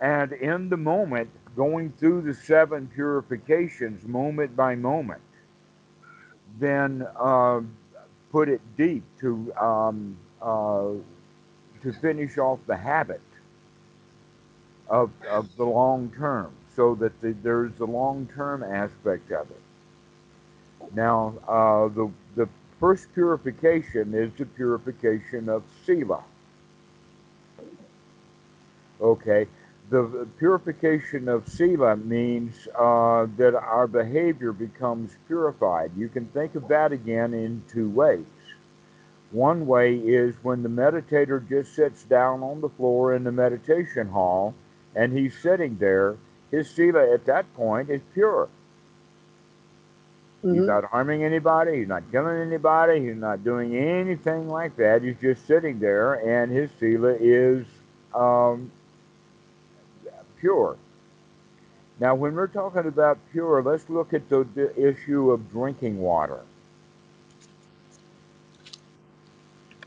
and 0.00 0.32
in 0.32 0.68
the 0.68 0.76
moment, 0.76 1.30
going 1.56 1.92
through 1.98 2.22
the 2.22 2.34
seven 2.34 2.88
purifications 2.94 4.06
moment 4.06 4.54
by 4.54 4.74
moment, 4.74 5.22
then 6.60 7.06
uh, 7.18 7.60
put 8.30 8.48
it 8.48 8.60
deep 8.76 9.02
to 9.20 9.52
um, 9.54 10.16
uh, 10.42 10.90
to 11.82 11.92
finish 12.00 12.38
off 12.38 12.58
the 12.66 12.76
habit 12.76 13.20
of, 14.88 15.10
of 15.28 15.54
the 15.56 15.64
long 15.64 16.12
term, 16.16 16.52
so 16.74 16.94
that 16.96 17.20
the, 17.20 17.34
there's 17.42 17.72
the 17.74 17.86
long 17.86 18.28
term 18.34 18.62
aspect 18.62 19.30
of 19.32 19.50
it. 19.50 19.60
Now, 20.94 21.34
uh, 21.46 21.88
the 21.88 22.10
the 22.36 22.48
first 22.80 23.12
purification 23.14 24.14
is 24.14 24.32
the 24.38 24.46
purification 24.46 25.48
of 25.48 25.62
sila. 25.84 26.22
Okay, 29.00 29.46
the 29.90 30.26
purification 30.38 31.28
of 31.28 31.48
sila 31.48 31.96
means 31.96 32.68
uh, 32.78 33.26
that 33.36 33.54
our 33.54 33.86
behavior 33.86 34.52
becomes 34.52 35.16
purified. 35.26 35.92
You 35.96 36.08
can 36.08 36.26
think 36.26 36.54
of 36.54 36.68
that 36.68 36.92
again 36.92 37.32
in 37.34 37.62
two 37.68 37.88
ways. 37.90 38.26
One 39.30 39.66
way 39.66 39.96
is 39.96 40.34
when 40.42 40.62
the 40.62 40.68
meditator 40.68 41.46
just 41.46 41.74
sits 41.74 42.02
down 42.04 42.42
on 42.42 42.60
the 42.60 42.70
floor 42.70 43.14
in 43.14 43.24
the 43.24 43.32
meditation 43.32 44.08
hall 44.08 44.54
and 44.94 45.12
he's 45.12 45.36
sitting 45.38 45.76
there, 45.76 46.16
his 46.50 46.70
sila 46.70 47.12
at 47.12 47.26
that 47.26 47.52
point 47.54 47.90
is 47.90 48.00
pure. 48.14 48.48
Mm-hmm. 50.44 50.54
He's 50.54 50.66
not 50.66 50.84
harming 50.84 51.24
anybody, 51.24 51.78
he's 51.78 51.88
not 51.88 52.10
killing 52.12 52.40
anybody, 52.40 53.00
he's 53.06 53.16
not 53.16 53.44
doing 53.44 53.76
anything 53.76 54.48
like 54.48 54.76
that. 54.76 55.02
He's 55.02 55.16
just 55.20 55.46
sitting 55.46 55.80
there 55.80 56.14
and 56.14 56.52
his 56.52 56.70
sila 56.78 57.16
is 57.20 57.66
um, 58.14 58.70
pure. 60.40 60.76
Now, 62.00 62.14
when 62.14 62.34
we're 62.34 62.46
talking 62.46 62.86
about 62.86 63.18
pure, 63.32 63.62
let's 63.62 63.88
look 63.90 64.14
at 64.14 64.28
the, 64.28 64.46
the 64.54 64.72
issue 64.88 65.30
of 65.32 65.50
drinking 65.50 65.98
water. 65.98 66.40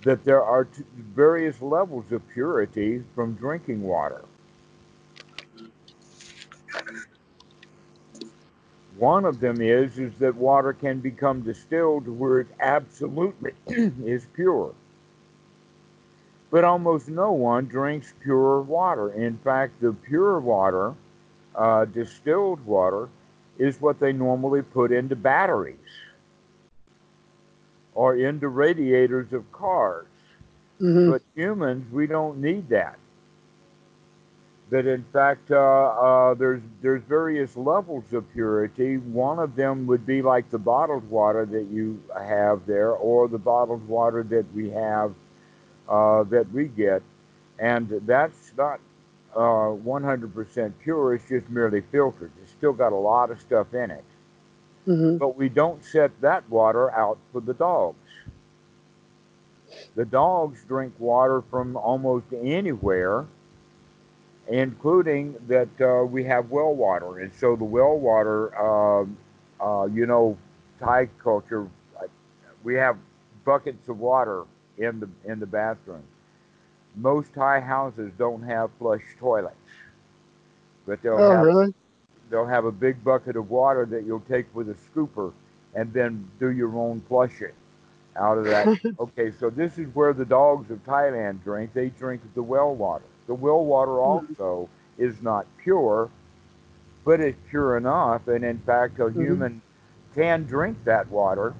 That 0.03 0.25
there 0.25 0.43
are 0.43 0.65
t- 0.65 0.83
various 0.97 1.61
levels 1.61 2.11
of 2.11 2.27
purity 2.29 3.03
from 3.15 3.35
drinking 3.35 3.83
water. 3.83 4.23
One 8.97 9.25
of 9.25 9.39
them 9.39 9.61
is 9.61 9.97
is 9.97 10.13
that 10.19 10.35
water 10.35 10.73
can 10.73 10.99
become 10.99 11.41
distilled 11.41 12.07
where 12.07 12.41
it 12.41 12.47
absolutely 12.59 13.53
is 13.67 14.27
pure 14.33 14.73
but 16.51 16.65
almost 16.65 17.07
no 17.07 17.31
one 17.31 17.65
drinks 17.65 18.13
pure 18.21 18.61
water. 18.61 19.13
In 19.13 19.37
fact, 19.37 19.79
the 19.81 19.93
pure 19.93 20.39
water, 20.39 20.93
uh, 21.55 21.85
distilled 21.85 22.63
water, 22.65 23.07
is 23.57 23.79
what 23.79 23.99
they 23.99 24.11
normally 24.11 24.61
put 24.61 24.91
into 24.91 25.15
batteries 25.15 25.77
or 27.95 28.17
into 28.17 28.49
radiators 28.49 29.31
of 29.33 29.49
cars. 29.51 30.07
Mm-hmm. 30.81 31.11
But 31.11 31.21
humans, 31.35 31.91
we 31.91 32.05
don't 32.05 32.39
need 32.39 32.67
that. 32.69 32.97
That 34.71 34.87
in 34.87 35.05
fact, 35.11 35.51
uh, 35.51 35.57
uh, 35.57 36.33
there's 36.33 36.61
there's 36.81 37.03
various 37.03 37.55
levels 37.57 38.05
of 38.13 38.31
purity. 38.31 38.97
One 38.97 39.37
of 39.37 39.55
them 39.55 39.85
would 39.87 40.05
be 40.05 40.21
like 40.21 40.49
the 40.49 40.57
bottled 40.57 41.09
water 41.09 41.45
that 41.45 41.67
you 41.69 42.01
have 42.17 42.65
there, 42.65 42.91
or 42.91 43.27
the 43.27 43.37
bottled 43.37 43.85
water 43.87 44.23
that 44.23 44.45
we 44.53 44.69
have 44.69 45.13
uh, 45.89 46.23
that 46.23 46.49
we 46.53 46.69
get, 46.69 47.03
and 47.59 48.01
that's 48.05 48.53
not 48.57 48.79
uh, 49.35 49.75
100% 49.75 50.73
pure. 50.81 51.15
It's 51.15 51.27
just 51.27 51.49
merely 51.49 51.81
filtered. 51.91 52.31
It's 52.41 52.51
still 52.51 52.73
got 52.73 52.93
a 52.93 52.95
lot 52.95 53.31
of 53.31 53.39
stuff 53.41 53.73
in 53.73 53.91
it. 53.91 54.03
Mm-hmm. 54.87 55.17
But 55.17 55.37
we 55.37 55.49
don't 55.49 55.83
set 55.83 56.11
that 56.21 56.49
water 56.49 56.91
out 56.91 57.17
for 57.31 57.41
the 57.41 57.53
dogs. 57.53 57.97
The 59.95 60.05
dogs 60.05 60.63
drink 60.67 60.93
water 60.99 61.43
from 61.49 61.77
almost 61.77 62.25
anywhere, 62.33 63.25
including 64.47 65.35
that 65.47 65.69
uh, 65.79 66.05
we 66.05 66.23
have 66.25 66.49
well 66.49 66.73
water. 66.73 67.19
And 67.19 67.31
so 67.33 67.55
the 67.55 67.63
well 67.63 67.97
water, 67.97 68.55
um, 68.59 69.17
uh, 69.59 69.85
you 69.85 70.05
know, 70.05 70.37
Thai 70.79 71.07
culture, 71.23 71.67
we 72.63 72.75
have 72.75 72.97
buckets 73.45 73.87
of 73.89 73.99
water 73.99 74.45
in 74.77 74.99
the 74.99 75.09
in 75.25 75.39
the 75.39 75.45
bathroom. 75.45 76.03
Most 76.95 77.33
Thai 77.33 77.59
houses 77.59 78.11
don't 78.17 78.43
have 78.43 78.69
flush 78.77 79.03
toilets, 79.19 79.55
but 80.85 81.01
they'll 81.01 81.13
oh, 81.13 81.31
have 81.31 81.45
really? 81.45 81.73
they'll 82.29 82.47
have 82.47 82.65
a 82.65 82.71
big 82.71 83.03
bucket 83.03 83.35
of 83.35 83.49
water 83.49 83.85
that 83.85 84.05
you'll 84.05 84.19
take 84.21 84.53
with 84.55 84.69
a 84.69 84.75
scooper 84.75 85.31
and 85.73 85.93
then 85.93 86.29
do 86.39 86.51
your 86.51 86.75
own 86.77 87.01
flushing 87.07 87.53
out 88.17 88.37
of 88.37 88.45
that. 88.45 88.67
okay, 88.99 89.31
so 89.31 89.49
this 89.49 89.77
is 89.77 89.93
where 89.95 90.13
the 90.13 90.25
dogs 90.25 90.69
of 90.71 90.83
Thailand 90.85 91.43
drink. 91.43 91.73
They 91.73 91.89
drink 91.89 92.21
the 92.33 92.43
well 92.43 92.75
water. 92.75 93.05
The 93.27 93.33
well 93.33 93.63
water 93.63 93.93
hmm. 93.93 93.99
also 93.99 94.69
is 94.97 95.21
not 95.21 95.45
pure, 95.63 96.09
but 97.05 97.19
it's 97.19 97.39
pure 97.49 97.77
enough. 97.77 98.27
And 98.27 98.43
in 98.43 98.59
fact, 98.59 98.99
a 98.99 99.03
mm-hmm. 99.03 99.21
human 99.21 99.61
can 100.15 100.43
drink 100.43 100.77
that 100.85 101.09
water 101.09 101.53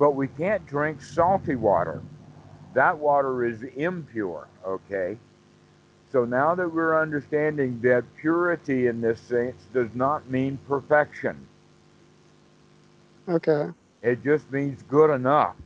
but 0.00 0.12
we 0.12 0.26
can't 0.26 0.66
drink 0.66 1.02
salty 1.02 1.54
water. 1.54 2.00
That 2.72 2.98
water 2.98 3.44
is 3.44 3.62
impure, 3.76 4.48
okay? 4.66 5.18
So 6.10 6.24
now 6.24 6.54
that 6.54 6.72
we're 6.72 7.00
understanding 7.00 7.78
that 7.82 8.04
purity 8.16 8.86
in 8.86 9.02
this 9.02 9.20
sense 9.20 9.62
does 9.74 9.90
not 9.94 10.28
mean 10.30 10.58
perfection. 10.66 11.46
Okay. 13.28 13.68
It 14.02 14.24
just 14.24 14.50
means 14.50 14.82
good 14.88 15.14
enough. 15.14 15.56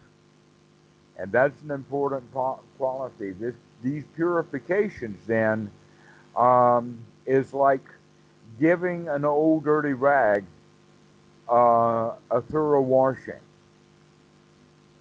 And 1.16 1.30
that's 1.30 1.62
an 1.62 1.70
important 1.70 2.24
quality. 2.76 3.30
This, 3.30 3.54
these 3.84 4.02
purifications 4.16 5.20
then 5.26 5.70
um, 6.34 6.98
is 7.26 7.52
like 7.52 7.86
giving 8.58 9.08
an 9.08 9.24
old 9.24 9.64
dirty 9.64 9.92
rag 9.92 10.44
uh, 11.48 12.12
a 12.30 12.40
thorough 12.50 12.80
washing. 12.80 13.40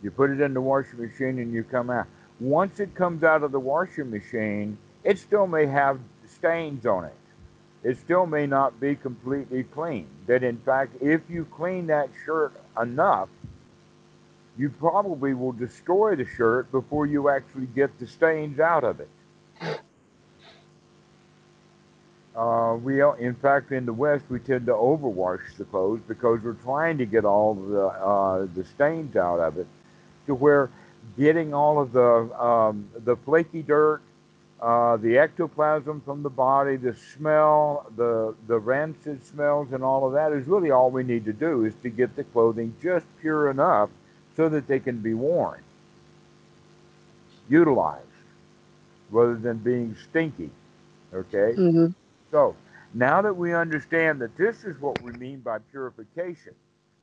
You 0.04 0.12
put 0.12 0.30
it 0.30 0.42
in 0.42 0.54
the 0.54 0.62
washing 0.62 1.00
machine 1.00 1.40
and 1.40 1.54
you 1.54 1.64
come 1.64 1.90
out. 1.90 2.08
Once 2.40 2.82
it 2.82 2.94
comes 2.94 3.24
out 3.24 3.42
of 3.42 3.54
the 3.54 3.60
washing 3.60 4.12
machine, 4.12 4.78
it 5.06 5.18
still 5.18 5.48
may 5.48 5.66
have 5.66 6.00
stains 6.28 6.86
on 6.86 7.06
it. 7.06 7.14
It 7.84 7.98
still 7.98 8.26
may 8.26 8.46
not 8.46 8.80
be 8.80 8.96
completely 8.96 9.64
clean. 9.64 10.08
That 10.28 10.44
in 10.44 10.58
fact, 10.58 11.02
if 11.02 11.22
you 11.30 11.46
clean 11.46 11.88
that 11.88 12.10
shirt 12.26 12.54
enough, 12.82 13.30
you 14.58 14.70
probably 14.70 15.34
will 15.34 15.52
destroy 15.52 16.16
the 16.16 16.26
shirt 16.26 16.72
before 16.72 17.06
you 17.06 17.30
actually 17.30 17.68
get 17.68 17.98
the 18.00 18.08
stains 18.08 18.60
out 18.60 18.84
of 18.84 19.00
it. 19.00 19.10
Uh, 22.36 22.78
we, 22.82 23.02
in 23.20 23.36
fact, 23.36 23.72
in 23.72 23.86
the 23.86 23.94
West, 23.94 24.26
we 24.30 24.40
tend 24.40 24.66
to 24.66 24.72
overwash 24.72 25.56
the 25.58 25.66
clothes 25.66 26.02
because 26.08 26.42
we're 26.42 26.54
trying 26.54 26.98
to 26.98 27.06
get 27.06 27.26
all 27.26 27.54
the 27.54 27.86
uh, 27.86 28.48
the 28.56 28.64
stains 28.64 29.16
out 29.16 29.40
of 29.40 29.58
it 29.58 29.68
to 30.26 30.34
where 30.34 30.70
getting 31.18 31.54
all 31.54 31.80
of 31.80 31.92
the 31.92 32.44
um, 32.44 32.90
the 33.06 33.16
flaky 33.18 33.62
dirt, 33.62 34.02
uh, 34.62 34.98
the 34.98 35.18
ectoplasm 35.18 36.02
from 36.02 36.24
the 36.24 36.30
body, 36.30 36.76
the 36.76 36.96
smell, 37.16 37.92
the 37.98 38.34
the 38.48 38.58
rancid 38.58 39.24
smells, 39.24 39.72
and 39.72 39.84
all 39.84 40.08
of 40.08 40.14
that 40.14 40.32
is 40.32 40.48
really 40.48 40.72
all 40.72 40.90
we 40.90 41.04
need 41.04 41.26
to 41.26 41.34
do 41.34 41.66
is 41.66 41.76
to 41.84 41.90
get 41.90 42.16
the 42.16 42.24
clothing 42.24 42.76
just 42.82 43.06
pure 43.22 43.52
enough 43.52 43.90
so 44.36 44.50
that 44.50 44.68
they 44.68 44.80
can 44.80 44.98
be 45.00 45.14
worn, 45.14 45.62
utilized, 47.50 48.06
rather 49.12 49.36
than 49.36 49.58
being 49.58 49.96
stinky. 50.10 50.50
Okay. 51.14 51.54
Mm-hmm. 51.58 51.88
So 52.32 52.56
now 52.94 53.22
that 53.22 53.36
we 53.36 53.54
understand 53.54 54.20
that 54.22 54.36
this 54.38 54.64
is 54.64 54.80
what 54.82 55.02
we 55.02 55.12
mean 55.14 55.40
by 55.40 55.60
purification, 55.72 56.54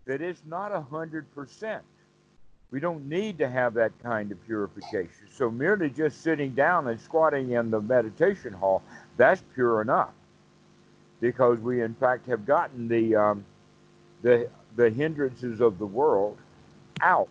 that 0.07 0.21
it's 0.21 0.43
not 0.47 0.73
a 0.73 0.81
hundred 0.81 1.33
percent 1.35 1.85
we 2.71 2.79
don't 2.79 3.09
need 3.09 3.39
to 3.39 3.49
have 3.49 3.75
that 3.75 3.93
kind 4.03 4.31
of 4.31 4.45
purification. 4.47 5.27
So 5.33 5.51
merely 5.51 5.91
just 5.91 6.23
sitting 6.23 6.51
down 6.51 6.87
and 6.89 7.01
squatting 7.01 7.51
in 7.51 7.71
the 7.71 7.81
meditation 7.81 8.53
hall, 8.53 8.83
that's 9.17 9.43
pure 9.55 9.81
enough. 9.81 10.13
Because 11.21 11.59
we 11.59 11.83
in 11.83 11.95
fact 11.95 12.27
have 12.29 12.47
gotten 12.47 12.89
the 12.89 13.17
um, 13.17 13.45
the 14.23 14.49
the 14.77 14.89
hindrances 14.89 15.61
of 15.61 15.79
the 15.79 15.87
world 15.87 16.39
out. 17.03 17.29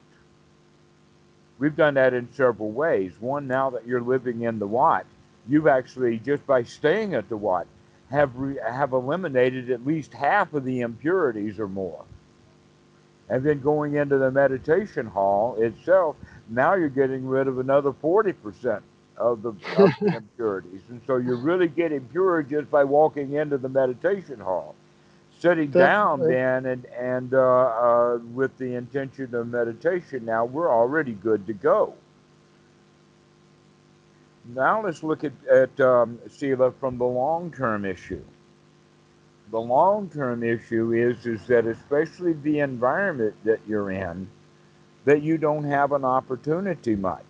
We've 1.59 1.75
done 1.75 1.95
that 1.95 2.13
in 2.13 2.31
several 2.33 2.71
ways. 2.71 3.13
One, 3.19 3.47
now 3.47 3.71
that 3.71 3.87
you're 3.87 4.01
living 4.01 4.43
in 4.43 4.59
the 4.59 4.67
Wat, 4.67 5.05
you've 5.47 5.67
actually 5.67 6.19
just 6.19 6.45
by 6.47 6.63
staying 6.63 7.15
at 7.15 7.29
the 7.29 7.37
Wat 7.37 7.67
have 8.11 8.35
re- 8.35 8.59
have 8.65 8.93
eliminated 8.93 9.71
at 9.71 9.85
least 9.85 10.13
half 10.13 10.53
of 10.53 10.65
the 10.65 10.81
impurities 10.81 11.59
or 11.59 11.67
more 11.67 12.05
and 13.29 13.43
then 13.43 13.59
going 13.61 13.95
into 13.95 14.17
the 14.17 14.31
meditation 14.31 15.05
hall 15.05 15.55
itself, 15.61 16.15
now 16.49 16.73
you're 16.75 16.89
getting 16.89 17.27
rid 17.27 17.47
of 17.47 17.59
another 17.59 17.91
40% 17.91 18.81
of 19.17 19.41
the, 19.43 19.49
of 19.49 19.91
the 20.01 20.15
impurities. 20.17 20.81
And 20.89 21.01
so 21.07 21.17
you're 21.17 21.37
really 21.37 21.67
getting 21.67 22.01
pure 22.07 22.43
just 22.43 22.69
by 22.71 22.83
walking 22.83 23.33
into 23.33 23.57
the 23.57 23.69
meditation 23.69 24.39
hall. 24.39 24.75
Sitting 25.39 25.71
down 25.71 26.19
then 26.19 26.65
and, 26.65 26.85
and 26.85 27.33
uh, 27.33 27.39
uh, 27.39 28.19
with 28.33 28.57
the 28.57 28.75
intention 28.75 29.33
of 29.33 29.47
meditation, 29.47 30.25
now 30.25 30.45
we're 30.45 30.69
already 30.69 31.13
good 31.13 31.47
to 31.47 31.53
go. 31.53 31.93
Now 34.53 34.83
let's 34.83 35.01
look 35.01 35.23
at, 35.23 35.31
at 35.49 35.79
um, 35.79 36.19
Sila 36.29 36.71
from 36.71 36.97
the 36.97 37.05
long 37.05 37.51
term 37.51 37.85
issue 37.85 38.23
the 39.51 39.59
long 39.59 40.09
term 40.09 40.43
issue 40.43 40.93
is 40.93 41.25
is 41.25 41.45
that 41.47 41.65
especially 41.65 42.33
the 42.33 42.59
environment 42.59 43.35
that 43.43 43.59
you're 43.67 43.91
in, 43.91 44.27
that 45.05 45.23
you 45.23 45.37
don't 45.37 45.63
have 45.63 45.91
an 45.91 46.05
opportunity 46.05 46.95
much. 46.95 47.25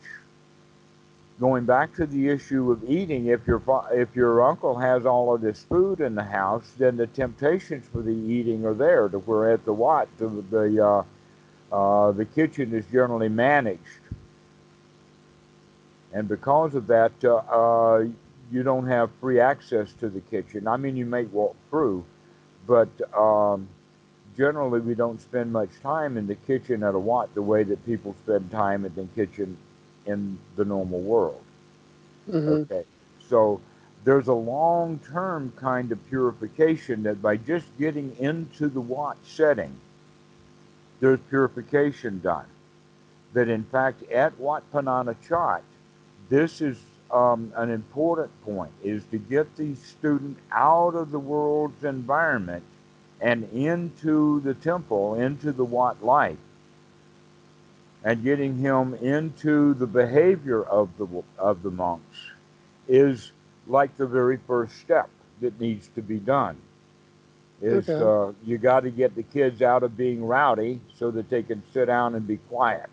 Going 1.40 1.64
back 1.64 1.96
to 1.96 2.06
the 2.06 2.28
issue 2.28 2.70
of 2.70 2.84
eating, 2.84 3.28
if 3.28 3.48
your 3.48 3.62
if 3.94 4.14
your 4.14 4.44
uncle 4.44 4.78
has 4.78 5.06
all 5.06 5.34
of 5.34 5.40
this 5.40 5.64
food 5.64 6.02
in 6.02 6.14
the 6.14 6.24
house, 6.24 6.70
then 6.78 6.98
the 6.98 7.08
temptations 7.08 7.86
for 7.94 8.02
the 8.02 8.12
eating 8.12 8.66
are 8.66 8.74
there. 8.74 9.08
To 9.08 9.20
where 9.20 9.54
at 9.54 9.64
the 9.64 9.72
Wat, 9.72 10.10
the 10.18 10.28
the 10.28 10.86
uh, 10.86 11.04
uh, 11.74 12.12
the 12.12 12.26
kitchen 12.26 12.74
is 12.74 12.86
generally 12.92 13.30
managed, 13.30 14.02
and 16.12 16.28
because 16.28 16.76
of 16.76 16.88
that, 16.88 17.14
uh, 17.24 17.36
uh 17.36 18.06
you 18.52 18.64
don't 18.64 18.88
have 18.88 19.10
free 19.22 19.40
access 19.40 19.94
to 19.94 20.10
the 20.10 20.22
kitchen. 20.22 20.68
I 20.68 20.76
mean, 20.76 20.98
you 20.98 21.06
may 21.06 21.24
walk 21.24 21.56
through, 21.70 22.04
but 22.68 22.90
um, 23.18 23.70
generally 24.36 24.82
we 24.82 24.94
don't 24.94 25.22
spend 25.22 25.54
much 25.54 25.70
time 25.82 26.18
in 26.18 26.28
the 26.28 26.36
kitchen 26.36 26.84
at 26.84 26.96
a 26.96 27.00
Wat 27.00 27.34
the 27.34 27.42
way 27.42 27.64
that 27.64 27.86
people 27.86 28.14
spend 28.26 28.52
time 28.52 28.84
in 28.84 28.94
the 28.96 29.08
kitchen 29.16 29.58
in 30.10 30.38
the 30.56 30.66
normal 30.66 31.00
world. 31.00 31.42
Mm-hmm. 32.30 32.74
Okay, 32.74 32.84
so 33.28 33.62
there's 34.04 34.28
a 34.28 34.34
long-term 34.34 35.54
kind 35.56 35.92
of 35.92 36.10
purification 36.10 37.04
that 37.04 37.22
by 37.22 37.38
just 37.38 37.66
getting 37.78 38.16
into 38.18 38.68
the 38.68 38.82
Wat 38.82 39.18
setting, 39.24 39.76
there's 41.00 41.20
purification 41.30 42.20
done. 42.20 42.46
That 43.34 43.48
in 43.48 43.64
fact 43.64 44.04
at 44.12 44.38
Wat 44.40 44.64
Pah 44.72 44.82
Nanachat, 44.82 45.62
this 46.30 46.62
is 46.62 46.78
um, 47.12 47.52
an 47.56 47.70
important 47.70 48.30
point 48.44 48.72
is 48.84 49.04
to 49.12 49.18
get 49.18 49.56
the 49.56 49.76
student 49.76 50.38
out 50.52 50.96
of 50.96 51.12
the 51.12 51.20
world's 51.20 51.84
environment 51.84 52.64
and 53.22 53.50
into 53.52 54.40
the 54.42 54.54
temple, 54.54 55.16
into 55.16 55.52
the 55.52 55.66
Wat 55.66 56.04
life, 56.04 56.38
and 58.04 58.24
getting 58.24 58.58
him 58.58 58.94
into 58.96 59.74
the 59.74 59.88
behavior 59.88 60.64
of 60.64 60.90
the 60.98 61.08
of 61.38 61.64
the 61.64 61.72
monks 61.72 62.18
is 62.88 63.32
like 63.68 63.96
the 63.98 64.08
very 64.08 64.38
first 64.48 64.78
step 64.80 65.10
that 65.42 65.60
needs 65.60 65.90
to 65.96 66.02
be 66.02 66.18
done. 66.18 66.58
Is 67.62 67.90
okay. 67.90 68.02
uh, 68.02 68.34
you 68.46 68.58
got 68.58 68.82
to 68.82 68.90
get 68.90 69.16
the 69.16 69.24
kids 69.24 69.62
out 69.62 69.84
of 69.84 69.98
being 69.98 70.24
rowdy 70.24 70.80
so 70.98 71.12
that 71.12 71.30
they 71.30 71.44
can 71.44 71.62
sit 71.74 71.86
down 71.86 72.16
and 72.16 72.26
be 72.26 72.38
quiet. 72.38 72.90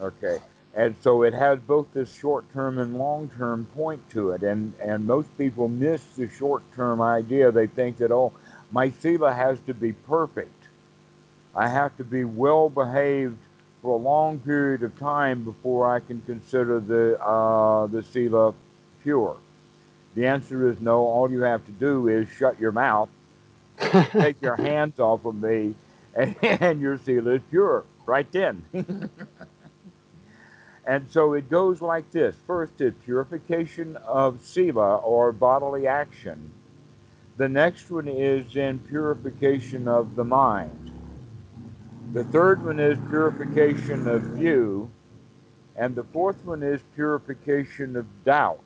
Okay. 0.00 0.38
And 0.74 0.94
so 1.00 1.22
it 1.22 1.32
has 1.32 1.58
both 1.60 1.86
this 1.92 2.14
short 2.14 2.44
term 2.52 2.78
and 2.78 2.98
long 2.98 3.30
term 3.36 3.66
point 3.74 4.08
to 4.10 4.32
it. 4.32 4.42
And, 4.42 4.74
and 4.80 5.06
most 5.06 5.36
people 5.38 5.68
miss 5.68 6.02
the 6.16 6.28
short 6.28 6.62
term 6.76 7.00
idea. 7.00 7.50
They 7.50 7.66
think 7.66 7.96
that, 7.98 8.12
oh, 8.12 8.32
my 8.70 8.90
Sila 8.90 9.32
has 9.32 9.58
to 9.66 9.74
be 9.74 9.92
perfect. 9.92 10.57
I 11.58 11.66
have 11.66 11.96
to 11.96 12.04
be 12.04 12.24
well 12.24 12.70
behaved 12.70 13.36
for 13.82 13.98
a 13.98 14.00
long 14.00 14.38
period 14.38 14.84
of 14.84 14.96
time 14.96 15.42
before 15.42 15.92
I 15.92 15.98
can 15.98 16.20
consider 16.20 16.78
the, 16.78 17.20
uh, 17.20 17.88
the 17.88 18.04
Sila 18.04 18.54
pure. 19.02 19.36
The 20.14 20.26
answer 20.26 20.70
is 20.70 20.80
no. 20.80 21.00
All 21.00 21.28
you 21.28 21.40
have 21.40 21.66
to 21.66 21.72
do 21.72 22.06
is 22.06 22.28
shut 22.28 22.60
your 22.60 22.70
mouth, 22.70 23.08
take 24.12 24.40
your 24.40 24.54
hands 24.70 25.00
off 25.00 25.24
of 25.24 25.34
me, 25.34 25.74
and, 26.14 26.36
and 26.42 26.80
your 26.80 26.96
Sila 26.96 27.32
is 27.32 27.42
pure 27.50 27.84
right 28.06 28.30
then. 28.30 28.64
And 30.88 31.06
so 31.10 31.34
it 31.34 31.50
goes 31.50 31.82
like 31.82 32.10
this 32.12 32.34
first 32.46 32.80
is 32.80 32.94
purification 33.04 33.98
of 34.06 34.42
sila 34.42 34.96
or 34.96 35.32
bodily 35.32 35.86
action. 35.86 36.50
The 37.36 37.46
next 37.46 37.90
one 37.90 38.08
is 38.08 38.56
in 38.56 38.78
purification 38.78 39.86
of 39.86 40.16
the 40.16 40.24
mind. 40.24 40.97
The 42.12 42.24
third 42.24 42.64
one 42.64 42.80
is 42.80 42.98
purification 43.08 44.08
of 44.08 44.22
view. 44.22 44.90
And 45.76 45.94
the 45.94 46.04
fourth 46.04 46.44
one 46.44 46.62
is 46.62 46.80
purification 46.94 47.96
of 47.96 48.06
doubt. 48.24 48.60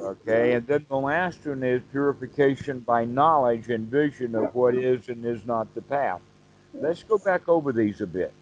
Okay, 0.00 0.54
and 0.54 0.66
then 0.66 0.84
the 0.88 0.96
last 0.96 1.46
one 1.46 1.62
is 1.62 1.82
purification 1.92 2.80
by 2.80 3.04
knowledge 3.04 3.68
and 3.70 3.88
vision 3.88 4.34
of 4.34 4.54
what 4.54 4.74
is 4.74 5.08
and 5.08 5.24
is 5.24 5.46
not 5.46 5.72
the 5.74 5.82
path. 5.82 6.20
Let's 6.74 7.04
go 7.04 7.18
back 7.18 7.48
over 7.48 7.72
these 7.72 8.00
a 8.00 8.06
bit 8.06 8.32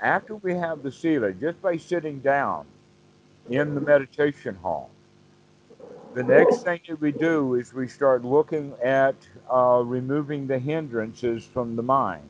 after 0.00 0.36
we 0.36 0.54
have 0.54 0.82
the 0.82 0.92
Sila, 0.92 1.32
just 1.32 1.60
by 1.60 1.76
sitting 1.76 2.20
down 2.20 2.66
in 3.48 3.74
the 3.74 3.80
meditation 3.80 4.54
hall, 4.56 4.90
the 6.14 6.22
next 6.22 6.62
thing 6.62 6.80
that 6.88 7.00
we 7.00 7.12
do 7.12 7.54
is 7.54 7.72
we 7.72 7.88
start 7.88 8.24
looking 8.24 8.74
at 8.82 9.14
uh, 9.52 9.82
removing 9.84 10.46
the 10.46 10.58
hindrances 10.58 11.44
from 11.44 11.76
the 11.76 11.82
mind. 11.82 12.28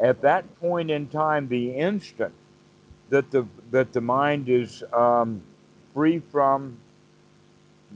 At 0.00 0.20
that 0.22 0.58
point 0.60 0.90
in 0.90 1.08
time, 1.08 1.48
the 1.48 1.70
instant 1.70 2.34
that 3.10 3.30
the 3.30 3.46
that 3.70 3.92
the 3.92 4.00
mind 4.00 4.48
is 4.48 4.82
um, 4.92 5.42
free 5.92 6.20
from 6.30 6.76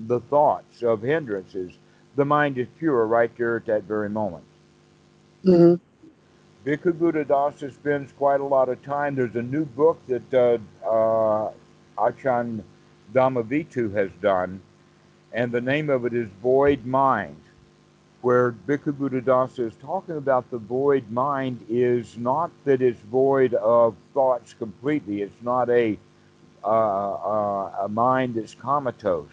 the 0.06 0.20
thoughts 0.20 0.82
of 0.82 1.02
hindrances, 1.02 1.72
the 2.16 2.24
mind 2.24 2.58
is 2.58 2.68
pure 2.78 3.06
right 3.06 3.30
there 3.36 3.56
at 3.56 3.66
that 3.66 3.84
very 3.84 4.08
moment. 4.08 4.44
Mm-hmm. 5.44 5.74
Bhikkhu 6.68 6.92
Buddhadasa 6.92 7.72
spends 7.72 8.12
quite 8.12 8.40
a 8.40 8.44
lot 8.44 8.68
of 8.68 8.82
time. 8.82 9.14
There's 9.14 9.36
a 9.36 9.42
new 9.42 9.64
book 9.64 10.00
that 10.06 10.34
uh, 10.34 10.58
uh, 10.86 11.50
Achan 11.98 12.62
Dhammavidu 13.14 13.94
has 13.94 14.10
done, 14.20 14.60
and 15.32 15.52
the 15.52 15.60
name 15.60 15.90
of 15.90 16.04
it 16.06 16.14
is 16.14 16.28
Void 16.42 16.84
Mind, 16.84 17.40
where 18.22 18.52
Bhikkhu 18.52 18.92
Buddhadasa 18.92 19.66
is 19.66 19.74
talking 19.80 20.16
about 20.16 20.50
the 20.50 20.58
void 20.58 21.10
mind 21.10 21.64
is 21.68 22.16
not 22.16 22.50
that 22.64 22.82
it's 22.82 23.00
void 23.02 23.54
of 23.54 23.94
thoughts 24.14 24.54
completely. 24.54 25.22
It's 25.22 25.42
not 25.42 25.70
a 25.70 25.98
uh, 26.64 26.68
uh, 26.68 27.72
a 27.82 27.88
mind 27.88 28.34
that's 28.34 28.54
comatose. 28.54 29.28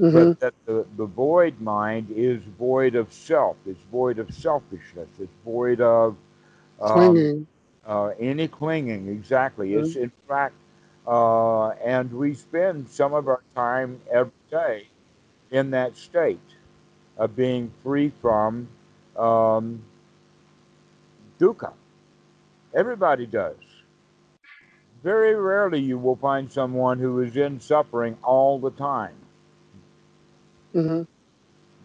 Mm-hmm. 0.00 0.12
But 0.12 0.40
that 0.40 0.54
the, 0.64 0.86
the 0.96 1.04
void 1.04 1.60
mind 1.60 2.08
is 2.16 2.40
void 2.58 2.94
of 2.94 3.12
self. 3.12 3.56
It's 3.66 3.82
void 3.92 4.18
of 4.18 4.32
selfishness. 4.32 5.08
It's 5.20 5.32
void 5.44 5.82
of 5.82 6.16
Clinging. 6.80 7.46
Um, 7.86 7.86
uh, 7.86 8.12
any 8.18 8.48
clinging, 8.48 9.08
exactly. 9.08 9.70
Mm-hmm. 9.70 9.84
It's 9.84 9.96
in 9.96 10.12
fact, 10.28 10.54
uh, 11.06 11.68
and 11.84 12.12
we 12.12 12.34
spend 12.34 12.88
some 12.88 13.12
of 13.12 13.28
our 13.28 13.42
time 13.54 14.00
every 14.10 14.32
day 14.50 14.86
in 15.50 15.70
that 15.70 15.96
state 15.96 16.38
of 17.16 17.36
being 17.36 17.70
free 17.82 18.12
from 18.20 18.68
um, 19.16 19.82
dukkha. 21.38 21.72
Everybody 22.74 23.26
does. 23.26 23.56
Very 25.02 25.34
rarely 25.34 25.80
you 25.80 25.98
will 25.98 26.16
find 26.16 26.50
someone 26.50 26.98
who 26.98 27.20
is 27.20 27.36
in 27.36 27.60
suffering 27.60 28.16
all 28.22 28.58
the 28.58 28.70
time. 28.70 29.14
Mm-hmm. 30.74 31.02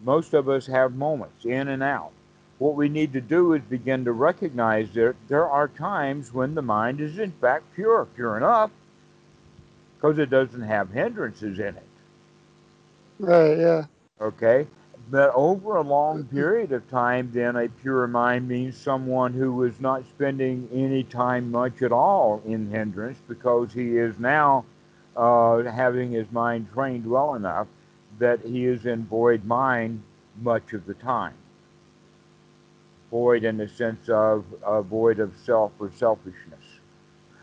Most 0.04 0.34
of 0.34 0.48
us 0.48 0.66
have 0.66 0.94
moments 0.94 1.44
in 1.44 1.68
and 1.68 1.82
out. 1.82 2.12
What 2.58 2.76
we 2.76 2.88
need 2.88 3.12
to 3.14 3.20
do 3.20 3.54
is 3.54 3.62
begin 3.62 4.04
to 4.04 4.12
recognize 4.12 4.90
that 4.92 5.14
there 5.28 5.48
are 5.48 5.68
times 5.68 6.32
when 6.32 6.54
the 6.54 6.62
mind 6.62 7.00
is 7.00 7.18
in 7.18 7.32
fact 7.32 7.64
pure, 7.74 8.06
pure 8.14 8.36
enough, 8.36 8.70
because 9.96 10.18
it 10.18 10.30
doesn't 10.30 10.62
have 10.62 10.90
hindrances 10.90 11.58
in 11.58 11.76
it. 11.76 11.85
Right, 13.18 13.58
yeah. 13.58 13.84
Okay? 14.20 14.66
But 15.08 15.30
over 15.34 15.76
a 15.76 15.82
long 15.82 16.24
period 16.24 16.72
of 16.72 16.88
time, 16.90 17.30
then 17.32 17.54
a 17.56 17.68
pure 17.68 18.06
mind 18.08 18.48
means 18.48 18.76
someone 18.76 19.32
who 19.32 19.62
is 19.62 19.78
not 19.78 20.02
spending 20.08 20.68
any 20.72 21.04
time 21.04 21.50
much 21.52 21.80
at 21.82 21.92
all 21.92 22.42
in 22.44 22.70
hindrance 22.70 23.18
because 23.28 23.72
he 23.72 23.98
is 23.98 24.18
now 24.18 24.64
uh, 25.16 25.62
having 25.62 26.10
his 26.10 26.30
mind 26.32 26.68
trained 26.72 27.06
well 27.06 27.34
enough 27.34 27.68
that 28.18 28.40
he 28.40 28.64
is 28.66 28.84
in 28.86 29.06
void 29.06 29.44
mind 29.44 30.02
much 30.42 30.72
of 30.72 30.84
the 30.86 30.94
time. 30.94 31.34
Void 33.10 33.44
in 33.44 33.56
the 33.56 33.68
sense 33.68 34.08
of 34.08 34.44
uh, 34.64 34.82
void 34.82 35.20
of 35.20 35.32
self 35.44 35.70
or 35.78 35.92
selfishness. 35.94 36.64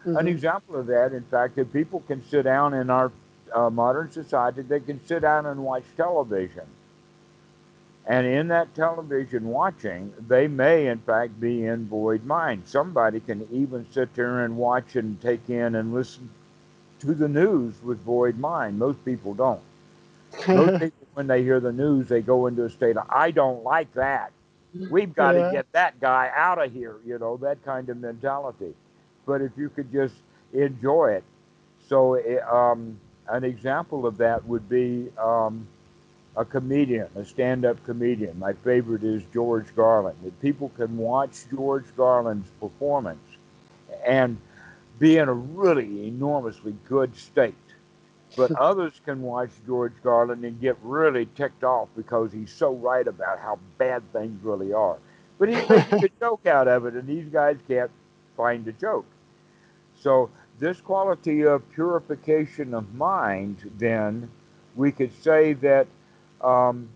Mm-hmm. 0.06 0.18
An 0.18 0.28
example 0.28 0.76
of 0.76 0.88
that, 0.88 1.14
in 1.14 1.24
fact, 1.24 1.56
that 1.56 1.72
people 1.72 2.02
can 2.02 2.22
sit 2.28 2.44
down 2.44 2.74
in 2.74 2.90
our 2.90 3.10
uh, 3.54 3.70
modern 3.70 4.12
society, 4.12 4.62
they 4.62 4.80
can 4.80 5.06
sit 5.06 5.22
down 5.22 5.46
and 5.46 5.64
watch 5.64 5.84
television. 5.96 6.66
And 8.06 8.28
in 8.28 8.50
that 8.50 8.76
television 8.76 9.48
watching, 9.48 10.14
they 10.28 10.48
may, 10.48 10.88
in 10.88 11.00
fact, 11.00 11.40
be 11.40 11.66
in 11.66 11.88
void 11.88 12.26
mind. 12.26 12.64
Somebody 12.66 13.22
can 13.22 13.48
even 13.52 13.86
sit 13.92 14.14
there 14.14 14.44
and 14.44 14.58
watch 14.58 14.98
and 14.98 15.20
take 15.22 15.50
in 15.50 15.76
and 15.76 15.94
listen 15.94 16.30
to 17.00 17.14
the 17.14 17.30
news 17.30 17.76
with 17.82 18.02
void 18.02 18.38
mind. 18.38 18.78
Most 18.78 19.04
people 19.06 19.34
don't. 19.34 19.62
Most 20.48 20.80
people, 20.82 21.08
when 21.14 21.28
they 21.28 21.44
hear 21.44 21.62
the 21.62 21.72
news, 21.72 22.10
they 22.10 22.22
go 22.22 22.48
into 22.48 22.66
a 22.66 22.70
state 22.70 22.98
of, 22.98 23.06
I 23.10 23.32
don't 23.32 23.64
like 23.64 23.94
that. 23.94 24.32
We've 24.90 25.14
got 25.14 25.36
yeah. 25.36 25.46
to 25.46 25.52
get 25.52 25.72
that 25.72 26.02
guy 26.02 26.32
out 26.36 26.62
of 26.62 26.74
here, 26.74 26.98
you 27.06 27.20
know, 27.20 27.38
that 27.38 27.64
kind 27.64 27.88
of 27.90 27.98
mentality. 27.98 28.74
But 29.26 29.42
if 29.42 29.52
you 29.56 29.70
could 29.70 29.92
just 29.94 30.16
enjoy 30.54 31.14
it. 31.14 31.24
So, 31.88 32.16
eh, 32.16 32.40
um, 32.50 33.00
an 33.28 33.44
example 33.44 34.06
of 34.06 34.18
that 34.18 34.46
would 34.46 34.68
be 34.70 35.10
um, 35.18 35.68
a 36.36 36.46
comedian, 36.46 37.08
a 37.16 37.26
stand 37.26 37.66
up 37.66 37.84
comedian. 37.86 38.38
My 38.40 38.54
favorite 38.54 39.04
is 39.04 39.24
George 39.34 39.68
Carlin. 39.76 40.16
That 40.24 40.40
people 40.42 40.70
can 40.76 40.98
watch 40.98 41.46
George 41.50 41.86
Carlin's 41.96 42.50
performance 42.60 43.20
and 44.06 44.38
be 45.00 45.18
in 45.18 45.30
a 45.30 45.34
really 45.34 46.08
enormously 46.08 46.76
good 46.88 47.16
state. 47.16 47.56
But 48.36 48.52
others 48.60 49.00
can 49.06 49.22
watch 49.22 49.52
George 49.66 49.94
Carlin 50.02 50.44
and 50.44 50.60
get 50.60 50.78
really 50.82 51.28
ticked 51.36 51.64
off 51.64 51.90
because 51.96 52.32
he's 52.32 52.52
so 52.52 52.74
right 52.74 53.08
about 53.08 53.40
how 53.40 53.60
bad 53.78 54.02
things 54.12 54.44
really 54.44 54.74
are. 54.74 54.98
But 55.38 55.50
he 55.50 55.56
makes 55.70 55.92
a 55.94 56.10
joke 56.20 56.46
out 56.46 56.68
of 56.68 56.86
it, 56.86 56.94
and 56.96 57.08
these 57.08 57.28
guys 57.28 57.58
can't 57.68 57.92
find 58.36 58.68
a 58.68 58.72
joke. 58.74 59.06
So, 60.00 60.30
this 60.60 60.80
quality 60.82 61.42
of 61.44 61.70
purification 61.72 62.74
of 62.74 62.94
mind, 62.94 63.72
then, 63.78 64.30
we 64.76 64.92
could 64.92 65.14
say 65.22 65.54
that 65.54 65.88
um, 66.42 66.90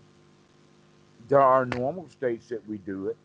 there 1.28 1.40
are 1.40 1.66
normal 1.66 2.08
states 2.08 2.48
that 2.48 2.66
we 2.68 2.78
do 2.78 3.08
it. 3.08 3.16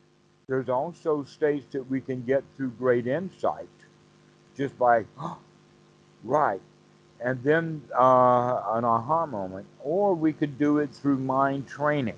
There's 0.47 0.69
also 0.69 1.23
states 1.23 1.65
that 1.71 1.89
we 1.89 2.01
can 2.01 2.23
get 2.23 2.43
through 2.55 2.71
great 2.71 3.07
insight 3.07 3.69
just 4.57 4.77
by, 4.77 5.05
oh, 5.19 5.37
right, 6.23 6.61
and 7.19 7.41
then 7.43 7.81
uh, 7.97 8.61
an 8.73 8.83
aha 8.83 9.25
moment, 9.25 9.65
or 9.81 10.13
we 10.13 10.33
could 10.33 10.59
do 10.59 10.79
it 10.79 10.93
through 10.93 11.17
mind 11.17 11.67
training 11.67 12.17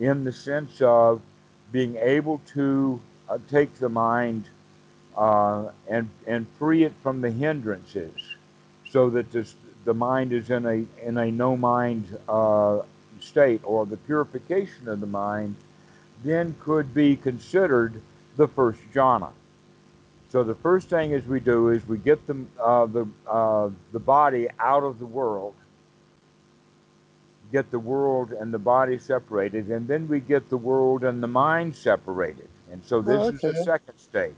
in 0.00 0.24
the 0.24 0.32
sense 0.32 0.80
of 0.80 1.20
being 1.72 1.96
able 1.96 2.40
to 2.46 3.00
uh, 3.28 3.38
take 3.48 3.74
the 3.74 3.88
mind 3.88 4.48
uh, 5.18 5.70
and, 5.88 6.08
and 6.26 6.46
free 6.58 6.84
it 6.84 6.92
from 7.02 7.20
the 7.20 7.30
hindrances 7.30 8.12
so 8.88 9.10
that 9.10 9.30
this, 9.32 9.56
the 9.84 9.92
mind 9.92 10.32
is 10.32 10.48
in 10.50 10.64
a, 10.64 11.06
in 11.06 11.18
a 11.18 11.30
no 11.30 11.56
mind 11.56 12.16
uh, 12.28 12.80
state 13.20 13.60
or 13.64 13.84
the 13.84 13.96
purification 13.96 14.88
of 14.88 15.00
the 15.00 15.06
mind 15.06 15.56
then 16.22 16.54
could 16.60 16.94
be 16.94 17.16
considered 17.16 18.00
the 18.36 18.46
first 18.48 18.80
jhana. 18.94 19.30
So 20.30 20.44
the 20.44 20.54
first 20.54 20.88
thing 20.88 21.12
is 21.12 21.24
we 21.24 21.40
do 21.40 21.70
is 21.70 21.86
we 21.88 21.98
get 21.98 22.26
the 22.26 22.36
uh, 22.62 22.86
the 22.86 23.06
uh, 23.26 23.70
the 23.92 23.98
body 23.98 24.48
out 24.58 24.82
of 24.82 24.98
the 24.98 25.06
world, 25.06 25.54
get 27.50 27.70
the 27.70 27.78
world 27.78 28.32
and 28.32 28.52
the 28.52 28.58
body 28.58 28.98
separated, 28.98 29.68
and 29.68 29.88
then 29.88 30.06
we 30.06 30.20
get 30.20 30.50
the 30.50 30.56
world 30.56 31.02
and 31.02 31.22
the 31.22 31.28
mind 31.28 31.74
separated. 31.74 32.48
And 32.70 32.84
so 32.84 33.00
this 33.00 33.16
oh, 33.16 33.28
okay. 33.28 33.36
is 33.36 33.40
the 33.40 33.64
second 33.64 33.98
stage. 33.98 34.34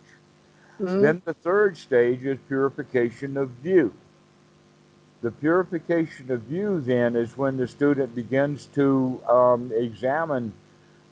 Mm-hmm. 0.81 1.03
Then 1.03 1.23
the 1.25 1.35
third 1.35 1.77
stage 1.77 2.25
is 2.25 2.39
purification 2.49 3.37
of 3.37 3.51
view. 3.51 3.93
The 5.21 5.31
purification 5.31 6.31
of 6.31 6.43
view 6.43 6.81
then 6.81 7.15
is 7.17 7.37
when 7.37 7.59
the 7.59 7.69
student 7.69 8.15
begins 8.15 8.67
to 8.75 9.21
um, 9.29 9.71
examine 9.75 10.55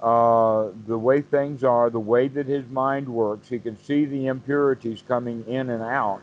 uh, 0.01 0.69
the 0.87 0.97
way 0.97 1.21
things 1.21 1.65
are, 1.65 1.91
the 1.91 2.01
way 2.01 2.29
that 2.29 2.47
his 2.47 2.67
mind 2.71 3.07
works. 3.07 3.49
He 3.49 3.59
can 3.59 3.77
see 3.85 4.07
the 4.07 4.29
impurities 4.29 5.03
coming 5.07 5.45
in 5.47 5.69
and 5.69 5.83
out. 5.83 6.23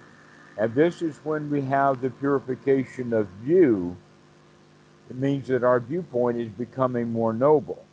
And 0.57 0.73
this 0.73 1.03
is 1.03 1.17
when 1.23 1.51
we 1.51 1.61
have 1.61 2.01
the 2.01 2.09
purification 2.09 3.13
of 3.13 3.27
view. 3.43 3.95
It 5.09 5.17
means 5.17 5.47
that 5.49 5.63
our 5.63 5.79
viewpoint 5.79 6.37
is 6.37 6.49
becoming 6.49 7.11
more 7.11 7.33
noble. 7.33 7.85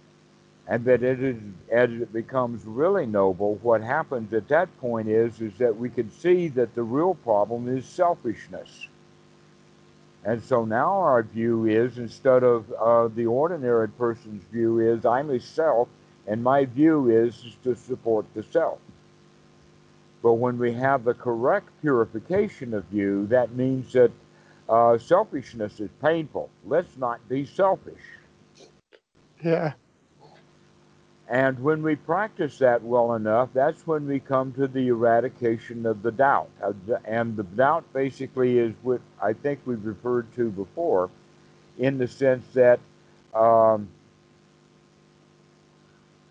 And 0.69 0.85
that 0.85 1.03
it 1.03 1.23
is, 1.23 1.37
as 1.71 1.91
it 1.91 2.13
becomes 2.13 2.65
really 2.65 3.07
noble, 3.07 3.57
what 3.63 3.83
happens 3.83 4.33
at 4.33 4.49
that 4.49 4.69
point 4.81 5.09
is, 5.09 5.41
is 5.41 5.59
that 5.59 5.77
we 5.77 5.91
can 5.91 6.11
see 6.11 6.49
that 6.49 6.75
the 6.75 6.83
real 6.83 7.15
problem 7.15 7.69
is 7.77 7.85
selfishness 7.85 8.87
and 10.25 10.43
so 10.43 10.65
now 10.65 10.99
our 11.01 11.23
view 11.23 11.67
is 11.67 11.99
instead 11.99 12.45
of 12.45 12.71
uh, 12.73 13.09
the 13.09 13.27
ordinary 13.27 13.89
person's 13.89 14.45
view 14.53 14.79
is 14.79 15.05
I'm 15.05 15.31
a 15.31 15.41
self, 15.41 15.89
and 16.27 16.43
my 16.43 16.65
view 16.65 17.11
is, 17.11 17.45
is 17.45 17.57
to 17.65 17.75
support 17.75 18.27
the 18.35 18.45
self. 18.45 18.79
But 20.23 20.35
when 20.35 20.59
we 20.59 20.73
have 20.75 21.03
the 21.05 21.15
correct 21.15 21.69
purification 21.81 22.73
of 22.75 22.85
view, 22.85 23.27
that 23.27 23.53
means 23.55 23.93
that 23.95 24.13
uh, 24.69 24.97
selfishness 24.99 25.81
is 25.81 25.91
painful. 26.01 26.49
Let's 26.65 26.97
not 26.97 27.29
be 27.29 27.45
selfish. 27.45 28.03
Yeah. 29.43 29.73
And 31.33 31.59
when 31.61 31.83
we 31.83 31.97
practice 31.97 32.59
that 32.59 32.83
well 32.83 33.15
enough, 33.15 33.49
that's 33.55 33.87
when 33.87 34.07
we 34.07 34.21
come 34.21 34.53
to 34.53 34.69
the 34.69 34.89
eradication 34.89 35.87
of 35.87 36.03
the 36.03 36.13
doubt. 36.13 36.51
And 37.07 37.35
the 37.39 37.43
doubt 37.43 37.91
basically 37.95 38.59
is 38.59 38.75
what 38.83 39.01
I 39.21 39.33
think 39.33 39.61
we've 39.65 39.83
referred 39.83 40.31
to 40.35 40.51
before, 40.51 41.09
in 41.79 41.97
the 41.97 42.07
sense 42.07 42.45
that 42.53 42.81
um, 43.33 43.89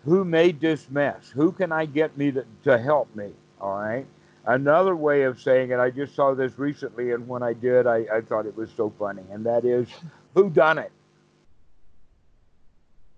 who 0.04 0.24
made 0.24 0.60
this 0.60 0.88
mess? 0.88 1.28
Who 1.34 1.50
can 1.50 1.72
I 1.72 1.84
get 1.84 2.16
me 2.16 2.30
to, 2.30 2.44
to 2.62 2.78
help 2.78 3.12
me? 3.16 3.32
All 3.60 3.80
right. 3.80 4.06
Another 4.46 4.94
way 4.94 5.22
of 5.22 5.40
saying 5.40 5.72
it, 5.72 5.80
I 5.80 5.90
just 5.90 6.14
saw 6.14 6.32
this 6.32 6.56
recently, 6.60 7.10
and 7.10 7.26
when 7.26 7.42
I 7.42 7.54
did, 7.54 7.88
I, 7.88 8.06
I 8.12 8.20
thought 8.20 8.46
it 8.46 8.56
was 8.56 8.70
so 8.76 8.92
funny, 9.00 9.22
and 9.32 9.44
that 9.46 9.64
is, 9.64 9.88
who 10.34 10.48
done 10.48 10.78
it? 10.78 10.92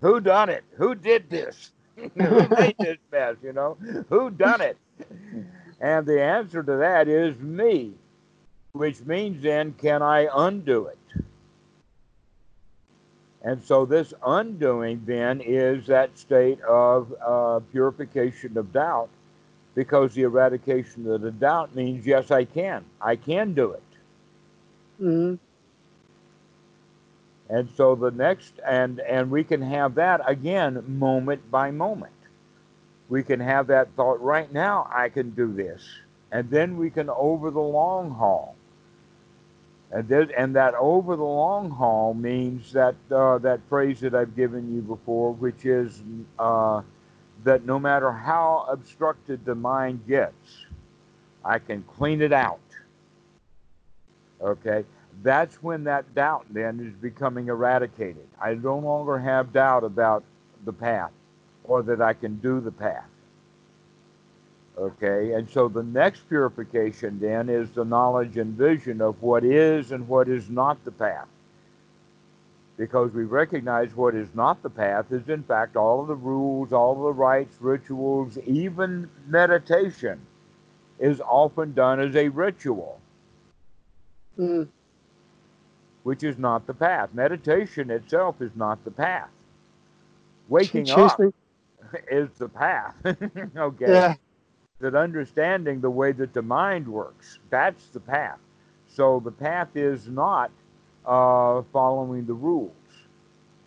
Who 0.01 0.21
done 0.21 0.49
it? 0.49 0.65
Who 0.79 0.95
did 0.95 1.29
this? 1.29 1.73
Who 2.17 2.49
made 2.49 2.77
this 2.79 2.99
mess? 3.13 3.37
You 3.43 3.53
know, 3.53 3.77
who 4.09 4.31
done 4.31 4.61
it? 4.61 4.77
And 5.81 6.07
the 6.07 6.23
answer 6.23 6.63
to 6.63 6.77
that 6.77 7.09
is 7.09 7.39
me, 7.39 7.93
which 8.73 9.01
means 9.03 9.43
then, 9.43 9.75
can 9.75 10.03
I 10.03 10.29
undo 10.35 10.87
it? 10.87 10.99
And 13.43 13.63
so 13.63 13.85
this 13.85 14.15
undoing 14.25 15.03
then 15.05 15.43
is 15.43 15.87
that 15.87 16.19
state 16.19 16.61
of 16.63 17.15
uh, 17.25 17.61
purification 17.71 18.57
of 18.57 18.73
doubt, 18.73 19.11
because 19.75 20.15
the 20.15 20.23
eradication 20.23 21.11
of 21.11 21.21
the 21.21 21.31
doubt 21.31 21.75
means 21.75 22.07
yes, 22.07 22.31
I 22.31 22.45
can. 22.45 22.85
I 23.01 23.17
can 23.17 23.53
do 23.53 23.73
it. 23.73 23.83
Mm-hmm. 25.01 25.35
And 27.49 27.69
so 27.77 27.95
the 27.95 28.11
next, 28.11 28.55
and 28.67 29.01
and 29.01 29.31
we 29.31 29.45
can 29.45 29.61
have 29.61 29.97
that 29.97 30.21
again 30.27 30.83
moment 30.87 31.51
by 31.51 31.71
moment. 31.71 32.13
We 33.09 33.23
can 33.23 33.41
have 33.41 33.67
that 33.67 33.89
thought 33.97 34.21
right 34.23 34.51
now. 34.53 34.89
I 34.91 35.11
can 35.11 35.31
do 35.31 35.53
this, 35.53 35.85
and 36.33 36.49
then 36.51 36.79
we 36.79 36.91
can 36.91 37.11
over 37.11 37.51
the 37.51 37.61
long 37.61 38.11
haul. 38.11 38.57
And, 39.91 40.09
there, 40.09 40.27
and 40.37 40.57
that 40.57 40.75
over 40.75 41.15
the 41.15 41.23
long 41.23 41.71
haul 41.71 42.15
means 42.15 42.73
that 42.73 42.97
uh, 43.13 43.39
that 43.39 43.61
phrase 43.69 44.01
that 44.01 44.15
I've 44.15 44.35
given 44.35 44.75
you 44.75 44.81
before, 44.81 45.33
which 45.33 45.67
is 45.67 46.03
uh, 46.39 46.81
that 47.45 47.65
no 47.65 47.79
matter 47.79 48.11
how 48.11 48.67
obstructed 48.69 49.45
the 49.45 49.55
mind 49.55 50.07
gets, 50.09 50.67
I 51.45 51.59
can 51.59 51.83
clean 51.83 52.23
it 52.23 52.33
out. 52.33 52.59
Okay, 54.41 54.85
that's 55.23 55.63
when 55.63 55.85
that 55.85 56.15
doubt 56.15 56.47
then 56.51 56.81
is 56.81 56.95
becoming 57.01 57.49
eradicated. 57.49 58.27
I 58.41 58.55
no 58.55 58.79
longer 58.79 59.19
have 59.19 59.53
doubt 59.53 59.85
about 59.85 60.25
the 60.65 60.73
path 60.73 61.11
or 61.65 61.83
that 61.83 62.01
I 62.01 62.13
can 62.13 62.37
do 62.37 62.61
the 62.61 62.73
path. 62.73 63.07
Okay, 64.77 65.33
and 65.35 65.49
so 65.49 65.69
the 65.69 65.85
next 65.85 66.29
purification 66.29 67.21
then 67.21 67.49
is 67.49 67.71
the 67.71 67.85
knowledge 67.85 68.37
and 68.39 68.55
vision 68.55 69.01
of 69.01 69.23
what 69.23 69.45
is 69.45 69.93
and 69.93 70.09
what 70.09 70.29
is 70.29 70.51
not 70.51 70.85
the 70.85 70.91
path. 70.91 71.29
Because 72.77 73.13
we 73.13 73.23
recognize 73.23 73.95
what 73.95 74.17
is 74.17 74.29
not 74.35 74.63
the 74.65 74.71
path 74.71 75.13
is, 75.13 75.29
in 75.29 75.45
fact, 75.45 75.77
all 75.77 76.01
of 76.01 76.09
the 76.09 76.17
rules, 76.17 76.73
all 76.73 76.97
of 76.97 77.03
the 77.05 77.13
rites, 77.13 77.55
rituals, 77.61 78.37
even 78.47 79.09
meditation 79.29 80.21
is 80.99 81.21
often 81.21 81.73
done 81.73 82.01
as 82.01 82.17
a 82.17 82.29
ritual, 82.29 83.01
mm. 84.39 84.67
Which 86.05 86.23
is 86.23 86.39
not 86.39 86.67
the 86.67 86.75
path. 86.75 87.11
Meditation 87.13 87.91
itself 87.91 88.41
is 88.41 88.53
not 88.55 88.83
the 88.85 88.91
path. 88.93 89.29
Waking 90.49 90.91
up 90.91 91.21
is 92.11 92.31
the 92.39 92.49
path. 92.49 92.95
okay. 93.57 93.87
Yeah 93.87 94.15
that 94.81 94.95
understanding 94.95 95.81
the 95.81 95.91
way 95.91 96.13
that 96.13 96.35
the 96.35 96.43
mind 96.43 96.87
works, 96.87 97.39
that's 97.51 97.87
the 97.89 98.01
path. 98.01 98.39
So 98.87 99.21
the 99.25 99.31
path 99.31 99.69
is 99.75 100.09
not 100.09 100.51
uh, 101.07 101.63
following 101.73 102.27
the 102.27 102.35
rules. 102.35 102.73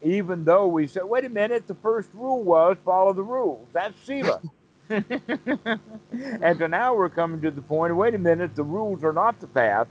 Even 0.03 0.43
though 0.43 0.67
we 0.67 0.85
said, 0.87 1.05
wait 1.05 1.25
a 1.25 1.29
minute, 1.29 1.67
the 1.67 1.75
first 1.75 2.09
rule 2.13 2.43
was 2.43 2.77
follow 2.85 3.13
the 3.13 3.23
rules. 3.23 3.67
That's 3.73 3.99
Sila. 4.05 4.41
and 4.89 6.59
so 6.59 6.67
now 6.67 6.95
we're 6.95 7.09
coming 7.09 7.41
to 7.41 7.51
the 7.51 7.61
point, 7.61 7.95
wait 7.95 8.13
a 8.13 8.19
minute, 8.19 8.55
the 8.55 8.63
rules 8.63 9.03
are 9.03 9.11
not 9.13 9.39
the 9.39 9.47
path. 9.47 9.87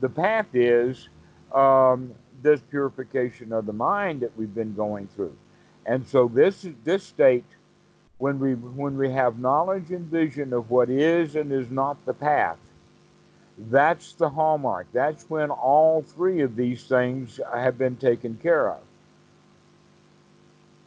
The 0.00 0.10
path 0.10 0.46
is 0.52 1.08
um, 1.54 2.14
this 2.42 2.60
purification 2.70 3.52
of 3.52 3.66
the 3.66 3.72
mind 3.72 4.20
that 4.20 4.36
we've 4.36 4.54
been 4.54 4.74
going 4.74 5.08
through. 5.08 5.36
And 5.86 6.06
so 6.06 6.28
this 6.28 6.66
this 6.84 7.04
state 7.04 7.44
when 8.18 8.38
we 8.38 8.54
when 8.54 8.96
we 8.96 9.10
have 9.10 9.38
knowledge 9.38 9.90
and 9.90 10.06
vision 10.06 10.52
of 10.52 10.70
what 10.70 10.90
is 10.90 11.36
and 11.36 11.52
is 11.52 11.70
not 11.70 12.04
the 12.06 12.14
path 12.14 12.58
that's 13.58 14.12
the 14.14 14.28
hallmark. 14.28 14.86
That's 14.92 15.28
when 15.30 15.50
all 15.50 16.02
three 16.02 16.40
of 16.42 16.56
these 16.56 16.84
things 16.84 17.40
have 17.54 17.78
been 17.78 17.96
taken 17.96 18.36
care 18.42 18.70
of. 18.70 18.80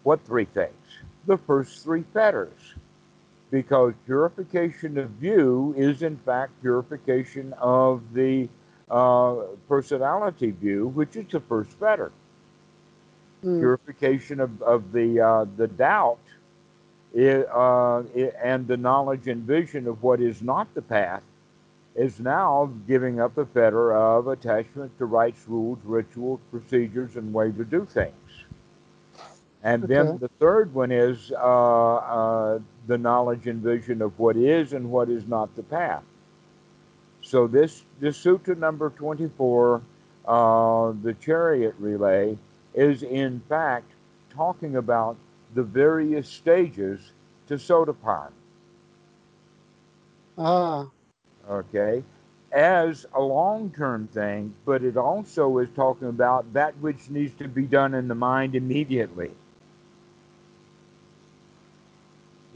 What 0.03 0.23
three 0.25 0.45
things? 0.45 0.73
The 1.25 1.37
first 1.37 1.83
three 1.83 2.03
fetters. 2.13 2.75
Because 3.51 3.93
purification 4.05 4.99
of 4.99 5.09
view 5.11 5.73
is 5.75 6.03
in 6.03 6.17
fact 6.17 6.61
purification 6.61 7.53
of 7.53 8.03
the 8.13 8.47
uh, 8.89 9.35
personality 9.67 10.51
view 10.51 10.87
which 10.87 11.15
is 11.15 11.25
the 11.31 11.39
first 11.41 11.71
fetter 11.79 12.11
mm. 13.43 13.59
purification 13.59 14.39
of, 14.39 14.61
of 14.61 14.91
the 14.91 15.19
uh, 15.19 15.45
the 15.57 15.67
doubt 15.67 16.19
it, 17.13 17.47
uh, 17.51 18.03
it, 18.13 18.35
and 18.41 18.67
the 18.67 18.77
knowledge 18.77 19.27
and 19.27 19.43
vision 19.43 19.87
of 19.87 20.03
what 20.03 20.21
is 20.21 20.41
not 20.41 20.71
the 20.75 20.81
path 20.81 21.23
is 21.95 22.19
now 22.19 22.71
giving 22.87 23.19
up 23.19 23.35
the 23.35 23.45
fetter 23.45 23.93
of 23.93 24.27
attachment 24.27 24.95
to 24.97 25.05
rites, 25.05 25.43
rules, 25.47 25.79
rituals, 25.83 26.39
procedures, 26.51 27.15
and 27.15 27.33
way 27.33 27.51
to 27.51 27.65
do 27.65 27.85
things. 27.85 28.13
And 29.63 29.83
okay. 29.83 29.95
then 29.95 30.17
the 30.19 30.29
third 30.39 30.73
one 30.73 30.91
is 30.91 31.31
uh, 31.31 31.95
uh, 31.95 32.59
the 32.87 32.97
knowledge 32.97 33.47
and 33.47 33.61
vision 33.61 34.01
of 34.01 34.17
what 34.17 34.37
is 34.37 34.71
and 34.71 34.89
what 34.89 35.09
is 35.09 35.27
not 35.27 35.53
the 35.55 35.63
path. 35.63 36.03
So 37.29 37.45
this, 37.45 37.83
this 37.99 38.17
sutta 38.17 38.57
number 38.57 38.89
24, 38.89 39.83
uh, 40.27 40.93
the 41.03 41.13
chariot 41.13 41.75
relay, 41.77 42.35
is 42.73 43.03
in 43.03 43.39
fact 43.47 43.91
talking 44.31 44.77
about 44.77 45.15
the 45.53 45.61
various 45.61 46.27
stages 46.27 47.11
to 47.45 47.53
Sotapanna. 47.53 48.31
Ah. 50.39 50.87
Okay. 51.47 52.03
As 52.51 53.05
a 53.13 53.21
long 53.21 53.69
term 53.77 54.07
thing, 54.07 54.55
but 54.65 54.83
it 54.83 54.97
also 54.97 55.59
is 55.59 55.69
talking 55.75 56.07
about 56.07 56.51
that 56.53 56.75
which 56.79 57.11
needs 57.11 57.35
to 57.35 57.47
be 57.47 57.67
done 57.67 57.93
in 57.93 58.07
the 58.07 58.15
mind 58.15 58.55
immediately. 58.55 59.29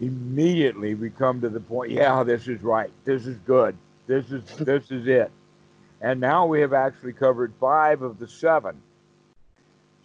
Immediately 0.01 0.95
we 0.95 1.11
come 1.11 1.41
to 1.41 1.49
the 1.49 1.59
point, 1.59 1.91
yeah, 1.91 2.23
this 2.23 2.47
is 2.47 2.63
right. 2.63 2.89
This 3.05 3.27
is 3.27 3.37
good. 3.45 3.77
This 4.07 4.31
is 4.31 4.43
this 4.57 4.91
is 4.91 5.07
it. 5.07 5.31
And 6.01 6.19
now 6.19 6.45
we 6.45 6.61
have 6.61 6.73
actually 6.73 7.13
covered 7.13 7.53
five 7.59 8.01
of 8.01 8.19
the 8.19 8.27
seven. 8.27 8.81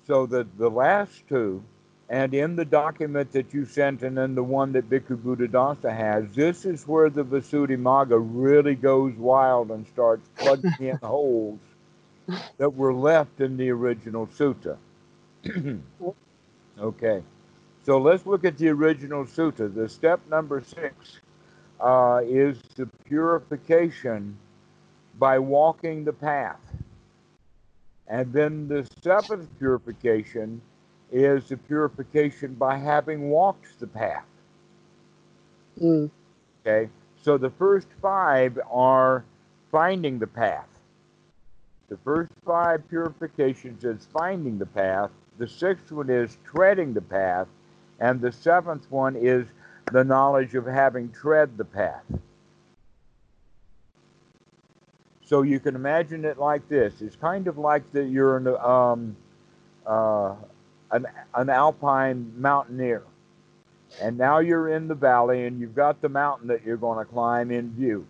So 0.07 0.26
the, 0.26 0.46
the 0.57 0.70
last 0.70 1.22
two 1.28 1.62
and 2.09 2.32
in 2.32 2.57
the 2.57 2.64
document 2.64 3.32
that 3.32 3.53
you 3.53 3.66
sent, 3.66 4.03
and 4.03 4.16
then 4.16 4.34
the 4.34 4.42
one 4.42 4.72
that 4.72 4.88
Bhikkhu 4.88 5.16
Buddhadasa 5.18 5.94
has, 5.94 6.24
this 6.34 6.64
is 6.64 6.86
where 6.86 7.11
the 7.11 7.22
Visuddhimagga 7.22 8.18
really 8.18 8.74
goes 8.74 9.14
wild 9.16 9.70
and 9.70 9.86
starts 9.88 10.26
plugging 10.36 10.72
in 10.80 10.96
holes 11.03 11.59
that 12.57 12.70
were 12.70 12.94
left 12.94 13.40
in 13.40 13.59
the 13.59 13.68
original 13.70 14.26
sutta. 14.28 14.78
okay, 16.80 17.22
so 17.84 17.99
let's 17.99 18.24
look 18.24 18.44
at 18.46 18.57
the 18.57 18.68
original 18.68 19.24
sutta. 19.24 19.72
The 19.72 19.88
step 19.88 20.20
number 20.30 20.62
six 20.62 21.20
uh, 21.81 22.20
is 22.24 22.59
the 22.76 22.87
purification 23.05 24.37
by 25.18 25.39
walking 25.39 26.05
the 26.05 26.12
path. 26.12 26.61
And 28.07 28.33
then 28.33 28.68
the 28.68 28.89
seventh 29.03 29.49
purification 29.59 30.61
is 31.12 31.49
the 31.49 31.57
purification 31.57 32.55
by 32.55 32.76
having 32.76 33.29
walked 33.31 33.79
the 33.81 33.87
path. 33.87 34.24
Mm. 35.81 36.11
Okay, 36.66 36.91
so 37.22 37.39
the 37.39 37.51
first 37.51 37.89
five 38.01 38.59
are 38.70 39.24
finding 39.70 40.18
the 40.18 40.26
path. 40.26 40.66
The 41.89 41.99
first 41.99 42.33
five 42.45 42.87
purifications 42.89 43.85
is 43.85 44.07
finding 44.12 44.59
the 44.59 44.66
path. 44.66 45.11
The 45.39 45.49
sixth 45.49 45.91
one 45.91 46.11
is 46.11 46.37
treading 46.45 46.93
the 46.93 47.01
path. 47.01 47.47
And 48.01 48.20
the 48.20 48.33
seventh 48.33 48.91
one 48.91 49.16
is 49.16 49.47
the 49.93 50.05
knowledge 50.05 50.55
of 50.55 50.66
having 50.66 51.11
tread 51.11 51.57
the 51.57 51.64
path. 51.64 52.03
So 55.24 55.43
you 55.43 55.61
can 55.61 55.74
imagine 55.74 56.24
it 56.24 56.39
like 56.39 56.68
this. 56.68 57.03
It's 57.03 57.16
kind 57.16 57.49
of 57.49 57.59
like 57.59 57.93
that 57.93 58.05
you're 58.05 58.39
in 58.39 58.47
a, 58.47 58.57
um, 58.57 59.16
uh, 59.86 60.34
an, 60.91 61.07
an 61.34 61.51
alpine 61.51 62.32
mountaineer. 62.36 63.03
And 64.01 64.16
now 64.16 64.39
you're 64.39 64.70
in 64.70 64.89
the 64.89 64.95
valley 64.95 65.47
and 65.47 65.61
you've 65.61 65.74
got 65.74 66.01
the 66.01 66.09
mountain 66.09 66.49
that 66.49 66.64
you're 66.64 66.76
going 66.76 66.99
to 66.99 67.05
climb 67.05 67.51
in 67.51 67.72
view. 67.72 68.07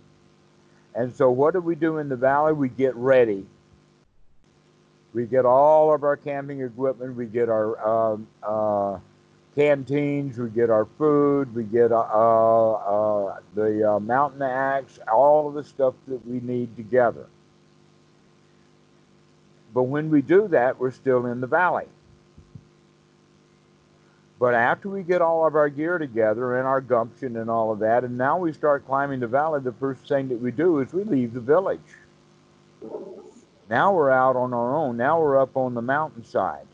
And 0.95 1.15
so, 1.15 1.31
what 1.31 1.55
do 1.55 1.61
we 1.61 1.75
do 1.75 1.99
in 1.99 2.09
the 2.09 2.17
valley? 2.17 2.53
We 2.53 2.69
get 2.69 2.95
ready. 2.97 3.47
We 5.13 5.27
get 5.27 5.45
all 5.45 5.93
of 5.95 6.03
our 6.03 6.17
camping 6.17 6.61
equipment. 6.61 7.17
We 7.17 7.27
get 7.27 7.49
our 7.49 7.79
uh, 7.79 8.17
uh, 8.43 8.99
canteens. 9.59 10.39
We 10.39 10.51
get 10.51 10.71
our 10.71 10.87
food. 10.99 11.53
We 11.53 11.65
get 11.65 11.91
uh, 11.91 11.99
uh 11.99 13.41
the 13.55 13.95
uh, 13.95 13.99
mountain 13.99 14.43
axe. 14.43 15.01
All 15.13 15.49
of 15.49 15.55
the 15.55 15.65
stuff 15.65 15.95
that 16.07 16.25
we 16.25 16.39
need 16.41 16.77
together. 16.77 17.27
But 19.75 19.85
when 19.85 20.11
we 20.11 20.23
do 20.23 20.47
that, 20.49 20.79
we're 20.79 20.93
still 20.93 21.27
in 21.27 21.41
the 21.41 21.49
valley. 21.49 21.87
But 24.39 24.55
after 24.55 24.89
we 24.89 25.03
get 25.03 25.21
all 25.21 25.45
of 25.45 25.57
our 25.57 25.69
gear 25.69 25.99
together 25.99 26.59
and 26.59 26.67
our 26.67 26.81
gumption 26.81 27.37
and 27.37 27.51
all 27.51 27.73
of 27.73 27.81
that, 27.81 28.05
and 28.05 28.17
now 28.17 28.39
we 28.39 28.53
start 28.53 28.87
climbing 28.87 29.19
the 29.19 29.27
valley, 29.27 29.61
the 29.61 29.73
first 29.73 30.07
thing 30.07 30.29
that 30.29 30.41
we 30.41 30.53
do 30.53 30.79
is 30.79 30.93
we 30.93 31.03
leave 31.03 31.35
the 31.35 31.41
village. 31.41 31.81
Now 33.69 33.93
we're 33.93 34.11
out 34.11 34.37
on 34.37 34.55
our 34.55 34.77
own. 34.77 34.97
Now 34.97 35.21
we're 35.21 35.41
up 35.41 35.57
on 35.57 35.75
the 35.75 35.83
mountainside. 35.83 36.69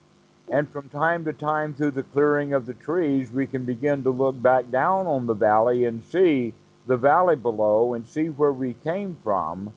And 0.50 0.70
from 0.70 0.88
time 0.90 1.24
to 1.24 1.32
time, 1.32 1.74
through 1.74 1.92
the 1.92 2.02
clearing 2.02 2.52
of 2.52 2.66
the 2.66 2.74
trees, 2.74 3.30
we 3.30 3.46
can 3.46 3.64
begin 3.64 4.02
to 4.04 4.10
look 4.10 4.40
back 4.40 4.70
down 4.70 5.06
on 5.06 5.26
the 5.26 5.34
valley 5.34 5.86
and 5.86 6.04
see 6.04 6.52
the 6.86 6.96
valley 6.96 7.36
below 7.36 7.94
and 7.94 8.06
see 8.06 8.26
where 8.26 8.52
we 8.52 8.74
came 8.84 9.16
from. 9.24 9.72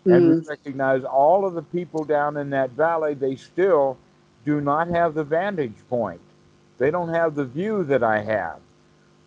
Mm-hmm. 0.00 0.12
And 0.12 0.28
we 0.28 0.46
recognize 0.46 1.04
all 1.04 1.46
of 1.46 1.54
the 1.54 1.62
people 1.62 2.04
down 2.04 2.36
in 2.36 2.50
that 2.50 2.70
valley, 2.70 3.14
they 3.14 3.36
still 3.36 3.96
do 4.44 4.60
not 4.60 4.88
have 4.88 5.14
the 5.14 5.24
vantage 5.24 5.76
point 5.88 6.20
they 6.78 6.90
don't 6.90 7.10
have 7.10 7.34
the 7.34 7.44
view 7.44 7.84
that 7.84 8.02
I 8.02 8.20
have. 8.20 8.58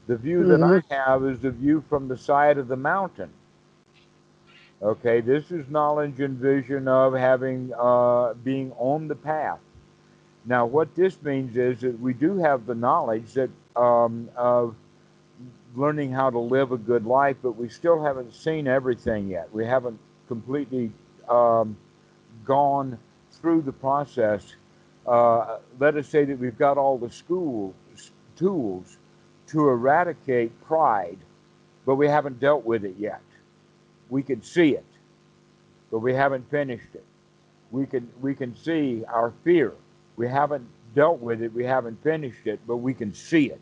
The 0.07 0.17
view 0.17 0.39
mm-hmm. 0.39 0.49
that 0.49 0.63
I 0.63 0.79
mm-hmm. 0.79 0.93
have 0.93 1.25
is 1.25 1.39
the 1.39 1.51
view 1.51 1.83
from 1.89 2.07
the 2.07 2.17
side 2.17 2.57
of 2.57 2.67
the 2.67 2.75
mountain. 2.75 3.29
Okay, 4.81 5.21
this 5.21 5.51
is 5.51 5.67
knowledge 5.69 6.19
and 6.19 6.37
vision 6.37 6.87
of 6.87 7.13
having 7.13 7.73
uh, 7.77 8.35
being 8.35 8.71
on 8.73 9.07
the 9.07 9.15
path. 9.15 9.59
Now, 10.47 10.65
what 10.65 10.95
this 10.95 11.21
means 11.21 11.57
is 11.57 11.81
that 11.81 11.99
we 11.99 12.13
do 12.13 12.37
have 12.37 12.65
the 12.65 12.73
knowledge 12.73 13.33
that 13.33 13.49
um, 13.75 14.29
of 14.35 14.75
learning 15.75 16.11
how 16.13 16.29
to 16.29 16.39
live 16.39 16.71
a 16.71 16.77
good 16.77 17.05
life, 17.05 17.35
but 17.43 17.51
we 17.51 17.67
still 17.67 18.01
haven't 18.01 18.33
seen 18.33 18.65
everything 18.65 19.27
yet. 19.27 19.53
We 19.53 19.65
haven't 19.65 19.99
completely 20.29 20.91
um, 21.27 21.75
gone 22.45 22.97
through 23.33 23.63
the 23.63 23.73
process. 23.73 24.55
Uh, 25.05 25.57
let 25.79 25.97
us 25.97 26.07
say 26.07 26.23
that 26.23 26.39
we've 26.39 26.57
got 26.57 26.77
all 26.77 26.97
the 26.97 27.11
school 27.11 27.73
tools 28.37 28.97
to 29.47 29.67
eradicate 29.67 30.51
pride, 30.63 31.17
but 31.85 31.95
we 31.95 32.07
haven't 32.07 32.39
dealt 32.39 32.63
with 32.63 32.85
it 32.85 32.95
yet. 32.97 33.21
We 34.09 34.23
can 34.23 34.41
see 34.41 34.75
it, 34.75 34.85
but 35.91 35.99
we 35.99 36.13
haven't 36.13 36.49
finished 36.49 36.95
it. 36.95 37.03
We 37.69 37.85
can 37.85 38.09
we 38.21 38.33
can 38.33 38.55
see 38.55 39.03
our 39.05 39.33
fear. 39.43 39.73
We 40.17 40.27
haven't 40.27 40.67
dealt 40.95 41.21
with 41.21 41.41
it. 41.41 41.53
We 41.53 41.63
haven't 41.63 42.03
finished 42.03 42.45
it, 42.45 42.59
but 42.67 42.77
we 42.77 42.93
can 42.93 43.13
see 43.13 43.45
it. 43.51 43.61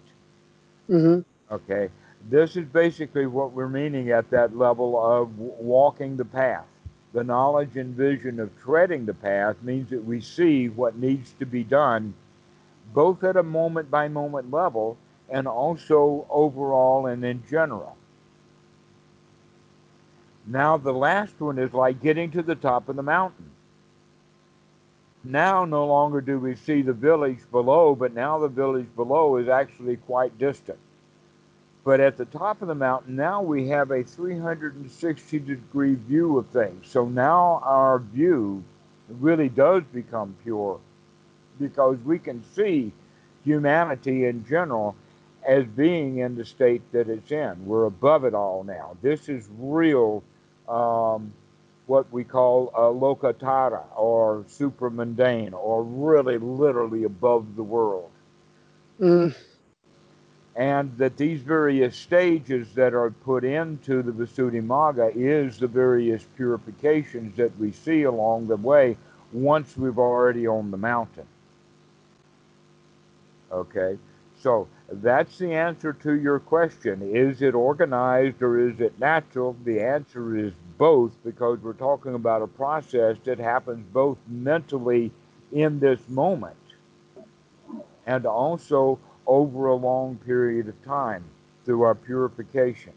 Mm-hmm. 0.90 1.22
Okay, 1.54 1.90
this 2.30 2.56
is 2.56 2.66
basically 2.66 3.28
what 3.28 3.52
we're 3.52 3.70
meaning 3.70 4.10
at 4.10 4.30
that 4.32 4.58
level 4.58 5.00
of 5.00 5.38
walking 5.38 6.18
the 6.18 6.26
path. 6.26 6.66
The 7.14 7.24
knowledge 7.24 7.78
and 7.78 7.96
vision 7.96 8.40
of 8.40 8.50
treading 8.62 9.06
the 9.06 9.14
path 9.14 9.56
means 9.62 9.90
that 9.90 10.04
we 10.04 10.20
see 10.22 10.70
what 10.70 10.98
needs 10.98 11.34
to 11.40 11.46
be 11.46 11.64
done, 11.64 12.14
both 12.94 13.24
at 13.24 13.38
a 13.38 13.44
moment 13.44 13.92
by 13.92 14.08
moment 14.08 14.52
level 14.52 14.98
and 15.30 15.48
also 15.48 16.26
overall 16.30 17.08
and 17.08 17.24
in 17.24 17.44
general. 17.50 17.96
Now, 20.48 20.78
the 20.78 20.94
last 20.94 21.40
one 21.40 21.58
is 21.58 21.74
like 21.74 22.02
getting 22.02 22.32
to 22.32 22.44
the 22.44 22.56
top 22.56 22.90
of 22.90 22.96
the 22.96 23.04
mountain. 23.04 23.50
Now, 25.26 25.66
no 25.66 25.88
longer 25.88 26.22
do 26.22 26.38
we 26.38 26.56
see 26.56 26.84
the 26.84 26.94
village 26.94 27.40
below, 27.52 27.96
but 27.96 28.14
now 28.14 28.38
the 28.38 28.48
village 28.48 28.88
below 28.96 29.38
is 29.38 29.48
actually 29.48 29.98
quite 29.98 30.38
distant. 30.38 30.78
But 31.84 32.00
at 32.00 32.18
the 32.18 32.26
top 32.26 32.62
of 32.62 32.68
the 32.68 32.76
mountain, 32.76 33.16
now 33.16 33.42
we 33.42 33.68
have 33.70 33.92
a 33.92 34.04
360 34.04 35.40
degree 35.40 35.96
view 35.96 36.38
of 36.38 36.48
things. 36.48 36.88
So 36.88 37.06
now 37.06 37.60
our 37.64 38.00
view 38.00 38.64
really 39.10 39.50
does 39.50 39.84
become 39.94 40.36
pure 40.44 40.80
because 41.60 41.98
we 42.00 42.20
can 42.20 42.44
see 42.54 42.92
humanity 43.44 44.26
in 44.26 44.46
general 44.46 44.96
as 45.48 45.66
being 45.66 46.20
in 46.20 46.36
the 46.36 46.46
state 46.46 46.82
that 46.92 47.08
it's 47.10 47.32
in. 47.32 47.66
We're 47.66 47.86
above 47.86 48.26
it 48.26 48.34
all 48.34 48.64
now. 48.64 48.98
This 49.02 49.30
is 49.30 49.48
real 49.60 50.24
um, 50.68 51.34
what 51.88 52.12
we 52.12 52.24
call 52.24 52.70
a 52.74 52.82
lokuttara 52.82 53.84
or 53.96 54.44
supramundane 54.50 55.54
or 55.54 55.84
really 55.84 56.38
literally 56.38 57.04
above 57.04 57.56
the 57.56 57.64
world. 57.64 58.10
Mm. 59.00 59.36
And 60.56 60.98
that 60.98 61.18
these 61.18 61.42
various 61.42 61.98
stages 61.98 62.74
that 62.76 62.94
are 62.94 63.12
put 63.12 63.44
into 63.44 64.02
the 64.02 64.12
Visuddhimagga 64.12 65.12
is 65.16 65.60
the 65.60 65.68
various 65.68 66.24
purifications 66.38 67.36
that 67.38 67.58
we 67.60 67.72
see 67.74 68.04
along 68.04 68.48
the 68.48 68.56
way 68.56 68.98
once 69.34 69.76
we've 69.76 70.00
already 70.00 70.48
on 70.48 70.72
the 70.72 70.78
mountain. 70.78 71.28
Okay, 73.52 73.98
so 74.42 74.68
that's 74.90 75.38
the 75.38 75.54
answer 75.54 75.94
to 75.94 76.14
your 76.14 76.40
question. 76.40 77.02
Is 77.02 77.42
it 77.42 77.56
organized 77.56 78.42
or 78.42 78.60
is 78.70 78.80
it 78.80 79.00
natural? 79.00 79.56
The 79.64 79.82
answer 79.82 80.38
is 80.38 80.54
both 80.78 81.12
because 81.24 81.60
we're 81.60 81.74
talking 81.74 82.14
about 82.14 82.42
a 82.42 82.48
process 82.48 83.18
that 83.26 83.40
happens 83.40 83.86
both 83.92 84.18
mentally 84.28 85.12
in 85.52 85.80
this 85.80 86.00
moment 86.08 86.56
and 88.06 88.26
also 88.26 89.00
over 89.26 89.68
a 89.68 89.76
long 89.76 90.18
period 90.18 90.68
of 90.68 90.86
time 90.86 91.24
through 91.66 91.82
our 91.82 91.96
purification. 91.96 92.94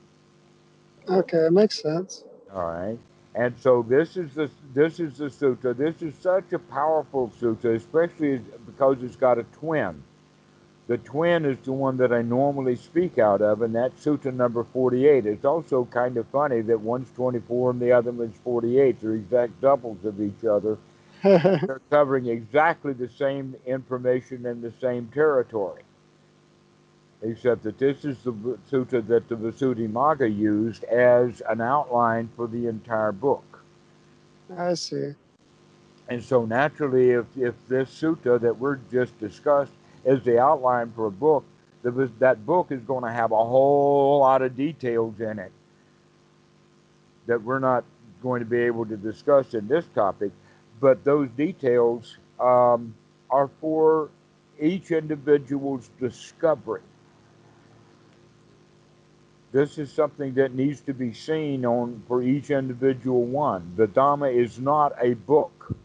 Okay, 1.08 1.46
it 1.46 1.52
makes 1.52 1.80
sense. 1.80 2.24
All 2.52 2.66
right. 2.66 2.98
And 3.34 3.54
so 3.58 3.82
this 3.82 4.16
is 4.16 4.34
the 4.34 4.50
this 4.74 5.00
is 5.00 5.18
the 5.18 5.26
sutta. 5.26 5.76
This 5.76 6.02
is 6.02 6.14
such 6.20 6.52
a 6.52 6.58
powerful 6.58 7.32
sutta, 7.40 7.76
especially 7.76 8.38
because 8.66 9.02
it's 9.02 9.16
got 9.16 9.38
a 9.38 9.44
twin. 9.44 10.02
The 10.88 10.96
twin 10.96 11.44
is 11.44 11.58
the 11.64 11.72
one 11.72 11.98
that 11.98 12.14
I 12.14 12.22
normally 12.22 12.74
speak 12.74 13.18
out 13.18 13.42
of, 13.42 13.60
and 13.60 13.74
that's 13.74 14.02
Sutta 14.02 14.32
number 14.32 14.64
48. 14.64 15.26
It's 15.26 15.44
also 15.44 15.84
kind 15.84 16.16
of 16.16 16.26
funny 16.28 16.62
that 16.62 16.80
one's 16.80 17.10
24 17.10 17.72
and 17.72 17.80
the 17.80 17.92
other 17.92 18.10
one's 18.10 18.38
48. 18.42 18.98
They're 18.98 19.12
exact 19.12 19.60
doubles 19.60 20.02
of 20.06 20.18
each 20.18 20.44
other. 20.44 20.78
They're 21.22 21.82
covering 21.90 22.26
exactly 22.26 22.94
the 22.94 23.08
same 23.08 23.54
information 23.66 24.46
in 24.46 24.62
the 24.62 24.72
same 24.80 25.08
territory. 25.08 25.82
Except 27.20 27.64
that 27.64 27.78
this 27.78 28.06
is 28.06 28.16
the 28.22 28.32
sutta 28.70 29.06
that 29.08 29.28
the 29.28 29.34
Visuddhimagga 29.34 30.34
used 30.34 30.84
as 30.84 31.42
an 31.50 31.60
outline 31.60 32.30
for 32.34 32.46
the 32.46 32.66
entire 32.66 33.12
book. 33.12 33.62
I 34.56 34.72
see. 34.72 35.14
And 36.08 36.24
so 36.24 36.46
naturally, 36.46 37.10
if, 37.10 37.26
if 37.36 37.54
this 37.68 37.90
sutta 37.90 38.40
that 38.40 38.56
we're 38.58 38.76
just 38.90 39.18
discussed 39.18 39.72
as 40.08 40.22
the 40.24 40.40
outline 40.40 40.92
for 40.96 41.06
a 41.06 41.10
book, 41.10 41.44
that 41.82 42.44
book 42.44 42.72
is 42.72 42.82
going 42.82 43.04
to 43.04 43.10
have 43.10 43.30
a 43.30 43.44
whole 43.44 44.20
lot 44.20 44.42
of 44.42 44.56
details 44.56 45.20
in 45.20 45.38
it 45.38 45.52
that 47.26 47.42
we're 47.42 47.58
not 47.58 47.84
going 48.22 48.40
to 48.40 48.46
be 48.46 48.58
able 48.58 48.86
to 48.86 48.96
discuss 48.96 49.54
in 49.54 49.68
this 49.68 49.84
topic. 49.94 50.32
But 50.80 51.04
those 51.04 51.28
details 51.36 52.16
um, 52.40 52.94
are 53.30 53.50
for 53.60 54.10
each 54.60 54.90
individual's 54.90 55.88
discovery. 56.00 56.82
This 59.52 59.78
is 59.78 59.90
something 59.92 60.34
that 60.34 60.54
needs 60.54 60.80
to 60.82 60.94
be 60.94 61.12
seen 61.12 61.64
on 61.64 62.02
for 62.08 62.22
each 62.22 62.50
individual 62.50 63.24
one. 63.24 63.72
The 63.76 63.86
Dhamma 63.86 64.34
is 64.34 64.58
not 64.58 64.92
a 65.00 65.14
book. 65.14 65.76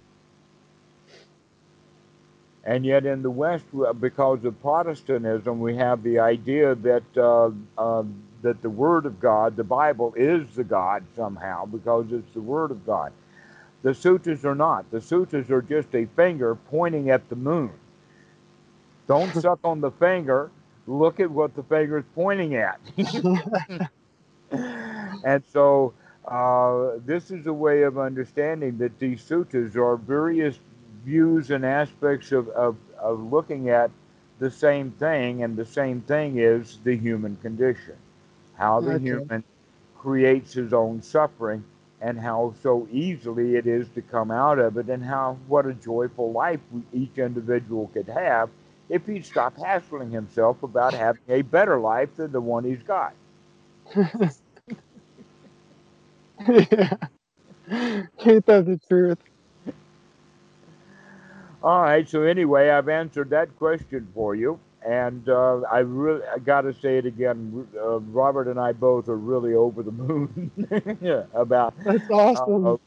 And 2.65 2.85
yet, 2.85 3.05
in 3.05 3.21
the 3.21 3.29
West, 3.29 3.65
because 3.99 4.45
of 4.45 4.61
Protestantism, 4.61 5.59
we 5.59 5.75
have 5.75 6.01
the 6.01 6.19
idea 6.19 6.75
that 6.75 7.03
uh, 7.17 7.51
uh, 7.77 8.03
that 8.41 8.61
the 8.61 8.69
Word 8.69 9.05
of 9.05 9.19
God, 9.19 9.57
the 9.57 9.63
Bible, 9.65 10.13
is 10.15 10.47
the 10.55 10.63
God 10.63 11.03
somehow 11.15 11.65
because 11.65 12.05
it's 12.11 12.33
the 12.33 12.41
Word 12.41 12.71
of 12.71 12.85
God. 12.85 13.11
The 13.81 13.93
sutras 13.93 14.45
are 14.45 14.55
not. 14.55 14.89
The 14.91 15.01
sutras 15.01 15.49
are 15.49 15.61
just 15.61 15.93
a 15.93 16.05
finger 16.15 16.55
pointing 16.55 17.09
at 17.09 17.27
the 17.29 17.35
moon. 17.35 17.71
Don't 19.07 19.33
suck 19.41 19.59
on 19.65 19.81
the 19.81 19.91
finger. 19.91 20.49
Look 20.87 21.19
at 21.19 21.29
what 21.29 21.55
the 21.55 21.63
finger 21.63 21.97
is 21.97 22.05
pointing 22.15 22.55
at. 22.55 22.79
and 24.51 25.43
so, 25.51 25.93
uh, 26.25 26.91
this 27.05 27.31
is 27.31 27.45
a 27.47 27.53
way 27.53 27.83
of 27.83 27.97
understanding 27.97 28.77
that 28.77 28.99
these 28.99 29.21
sutras 29.21 29.75
are 29.75 29.97
various 29.97 30.59
views 31.03 31.51
and 31.51 31.65
aspects 31.65 32.31
of, 32.31 32.49
of, 32.49 32.77
of 32.99 33.19
looking 33.31 33.69
at 33.69 33.91
the 34.39 34.49
same 34.51 34.91
thing, 34.91 35.43
and 35.43 35.55
the 35.55 35.65
same 35.65 36.01
thing 36.01 36.37
is 36.39 36.79
the 36.83 36.95
human 36.97 37.35
condition. 37.37 37.95
How 38.55 38.81
the 38.81 38.93
okay. 38.93 39.03
human 39.03 39.43
creates 39.97 40.53
his 40.53 40.73
own 40.73 41.01
suffering, 41.01 41.63
and 42.01 42.19
how 42.19 42.53
so 42.61 42.87
easily 42.91 43.55
it 43.55 43.67
is 43.67 43.87
to 43.95 44.01
come 44.01 44.31
out 44.31 44.59
of 44.59 44.77
it, 44.77 44.89
and 44.89 45.03
how 45.03 45.37
what 45.47 45.65
a 45.65 45.73
joyful 45.73 46.31
life 46.31 46.59
each 46.93 47.17
individual 47.17 47.89
could 47.93 48.07
have 48.07 48.49
if 48.89 49.05
he'd 49.05 49.25
stop 49.25 49.57
hassling 49.57 50.11
himself 50.11 50.61
about 50.63 50.93
having 50.93 51.21
a 51.29 51.41
better 51.41 51.79
life 51.79 52.15
than 52.17 52.31
the 52.31 52.41
one 52.41 52.63
he's 52.63 52.83
got. 52.83 53.13
yeah. 56.47 56.95
Ain't 58.25 58.45
that 58.45 58.65
the 58.65 58.79
truth? 58.87 59.17
All 61.63 61.81
right. 61.81 62.07
So 62.07 62.23
anyway, 62.23 62.69
I've 62.69 62.89
answered 62.89 63.29
that 63.29 63.57
question 63.57 64.07
for 64.13 64.35
you, 64.35 64.59
and 64.85 65.27
uh, 65.29 65.61
I 65.61 65.79
really 65.79 66.21
I 66.27 66.39
got 66.39 66.61
to 66.61 66.73
say 66.73 66.97
it 66.97 67.05
again. 67.05 67.65
Uh, 67.75 67.99
Robert 67.99 68.49
and 68.49 68.59
I 68.59 68.73
both 68.73 69.07
are 69.07 69.17
really 69.17 69.53
over 69.53 69.81
the 69.81 69.91
moon 69.91 70.51
about 71.33 71.73
that's 71.85 72.09
awesome. 72.09 72.67
Uh, 72.67 72.77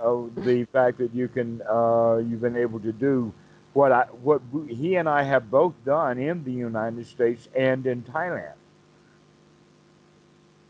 uh, 0.00 0.26
the 0.36 0.64
fact 0.72 0.98
that 0.98 1.14
you 1.14 1.28
can 1.28 1.62
uh, 1.62 2.18
you've 2.18 2.42
been 2.42 2.56
able 2.56 2.80
to 2.80 2.92
do 2.92 3.32
what 3.72 3.92
I 3.92 4.02
what 4.22 4.42
he 4.68 4.96
and 4.96 5.08
I 5.08 5.22
have 5.22 5.50
both 5.50 5.72
done 5.86 6.18
in 6.18 6.44
the 6.44 6.52
United 6.52 7.06
States 7.06 7.48
and 7.56 7.86
in 7.86 8.02
Thailand. 8.02 8.52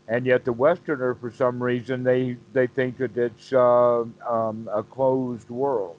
And 0.07 0.25
yet, 0.25 0.43
the 0.43 0.53
Westerner, 0.53 1.13
for 1.13 1.29
some 1.29 1.61
reason, 1.61 2.03
they 2.03 2.37
they 2.53 2.67
think 2.67 2.97
that 2.99 3.17
it's 3.17 3.51
uh, 3.51 4.05
um, 4.27 4.69
a 4.73 4.81
closed 4.81 5.49
world 5.49 5.97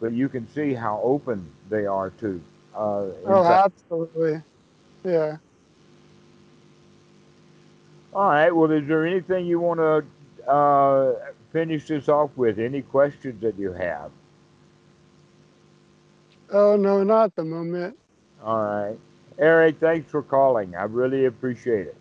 but 0.00 0.12
you 0.12 0.28
can 0.28 0.48
see 0.48 0.74
how 0.74 1.00
open 1.02 1.48
they 1.70 1.86
are 1.86 2.10
to. 2.10 2.40
Uh, 2.74 3.06
oh, 3.26 3.44
fact. 3.44 3.64
absolutely. 3.66 4.42
Yeah. 5.04 5.36
All 8.12 8.28
right. 8.28 8.54
Well, 8.54 8.70
is 8.70 8.86
there 8.86 9.06
anything 9.06 9.46
you 9.46 9.60
want 9.60 9.80
to 9.80 10.50
uh, 10.50 11.14
finish 11.52 11.86
this 11.86 12.08
off 12.08 12.30
with? 12.36 12.58
Any 12.58 12.82
questions 12.82 13.40
that 13.42 13.58
you 13.58 13.72
have? 13.72 14.10
Oh, 16.50 16.76
no, 16.76 17.02
not 17.02 17.24
at 17.24 17.36
the 17.36 17.44
moment. 17.44 17.98
All 18.42 18.62
right. 18.62 18.98
Erik, 19.38 19.78
thanks 19.80 20.10
for 20.10 20.22
calling. 20.22 20.74
I 20.74 20.84
really 20.84 21.26
appreciate 21.26 21.88
it. 21.88 21.96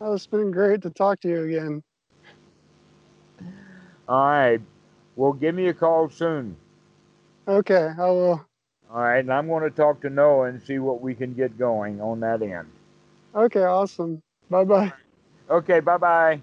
Oh, 0.00 0.14
it's 0.14 0.26
been 0.26 0.50
great 0.50 0.82
to 0.82 0.90
talk 0.90 1.20
to 1.20 1.28
you 1.28 1.44
again. 1.44 1.82
All 4.08 4.26
right. 4.26 4.60
Well, 5.16 5.32
give 5.32 5.54
me 5.54 5.68
a 5.68 5.74
call 5.74 6.10
soon. 6.10 6.56
Okay, 7.46 7.90
I 7.98 8.06
will. 8.06 8.46
All 8.90 9.02
right, 9.02 9.18
and 9.18 9.32
I'm 9.32 9.48
going 9.48 9.64
to 9.64 9.70
talk 9.70 10.00
to 10.02 10.10
Noah 10.10 10.48
and 10.48 10.62
see 10.62 10.78
what 10.78 11.00
we 11.00 11.14
can 11.14 11.34
get 11.34 11.58
going 11.58 12.00
on 12.00 12.20
that 12.20 12.42
end. 12.42 12.68
Okay, 13.34 13.64
awesome. 13.64 14.22
Bye 14.48 14.64
bye. 14.64 14.92
Okay, 15.50 15.80
bye 15.80 15.98
bye. 15.98 16.40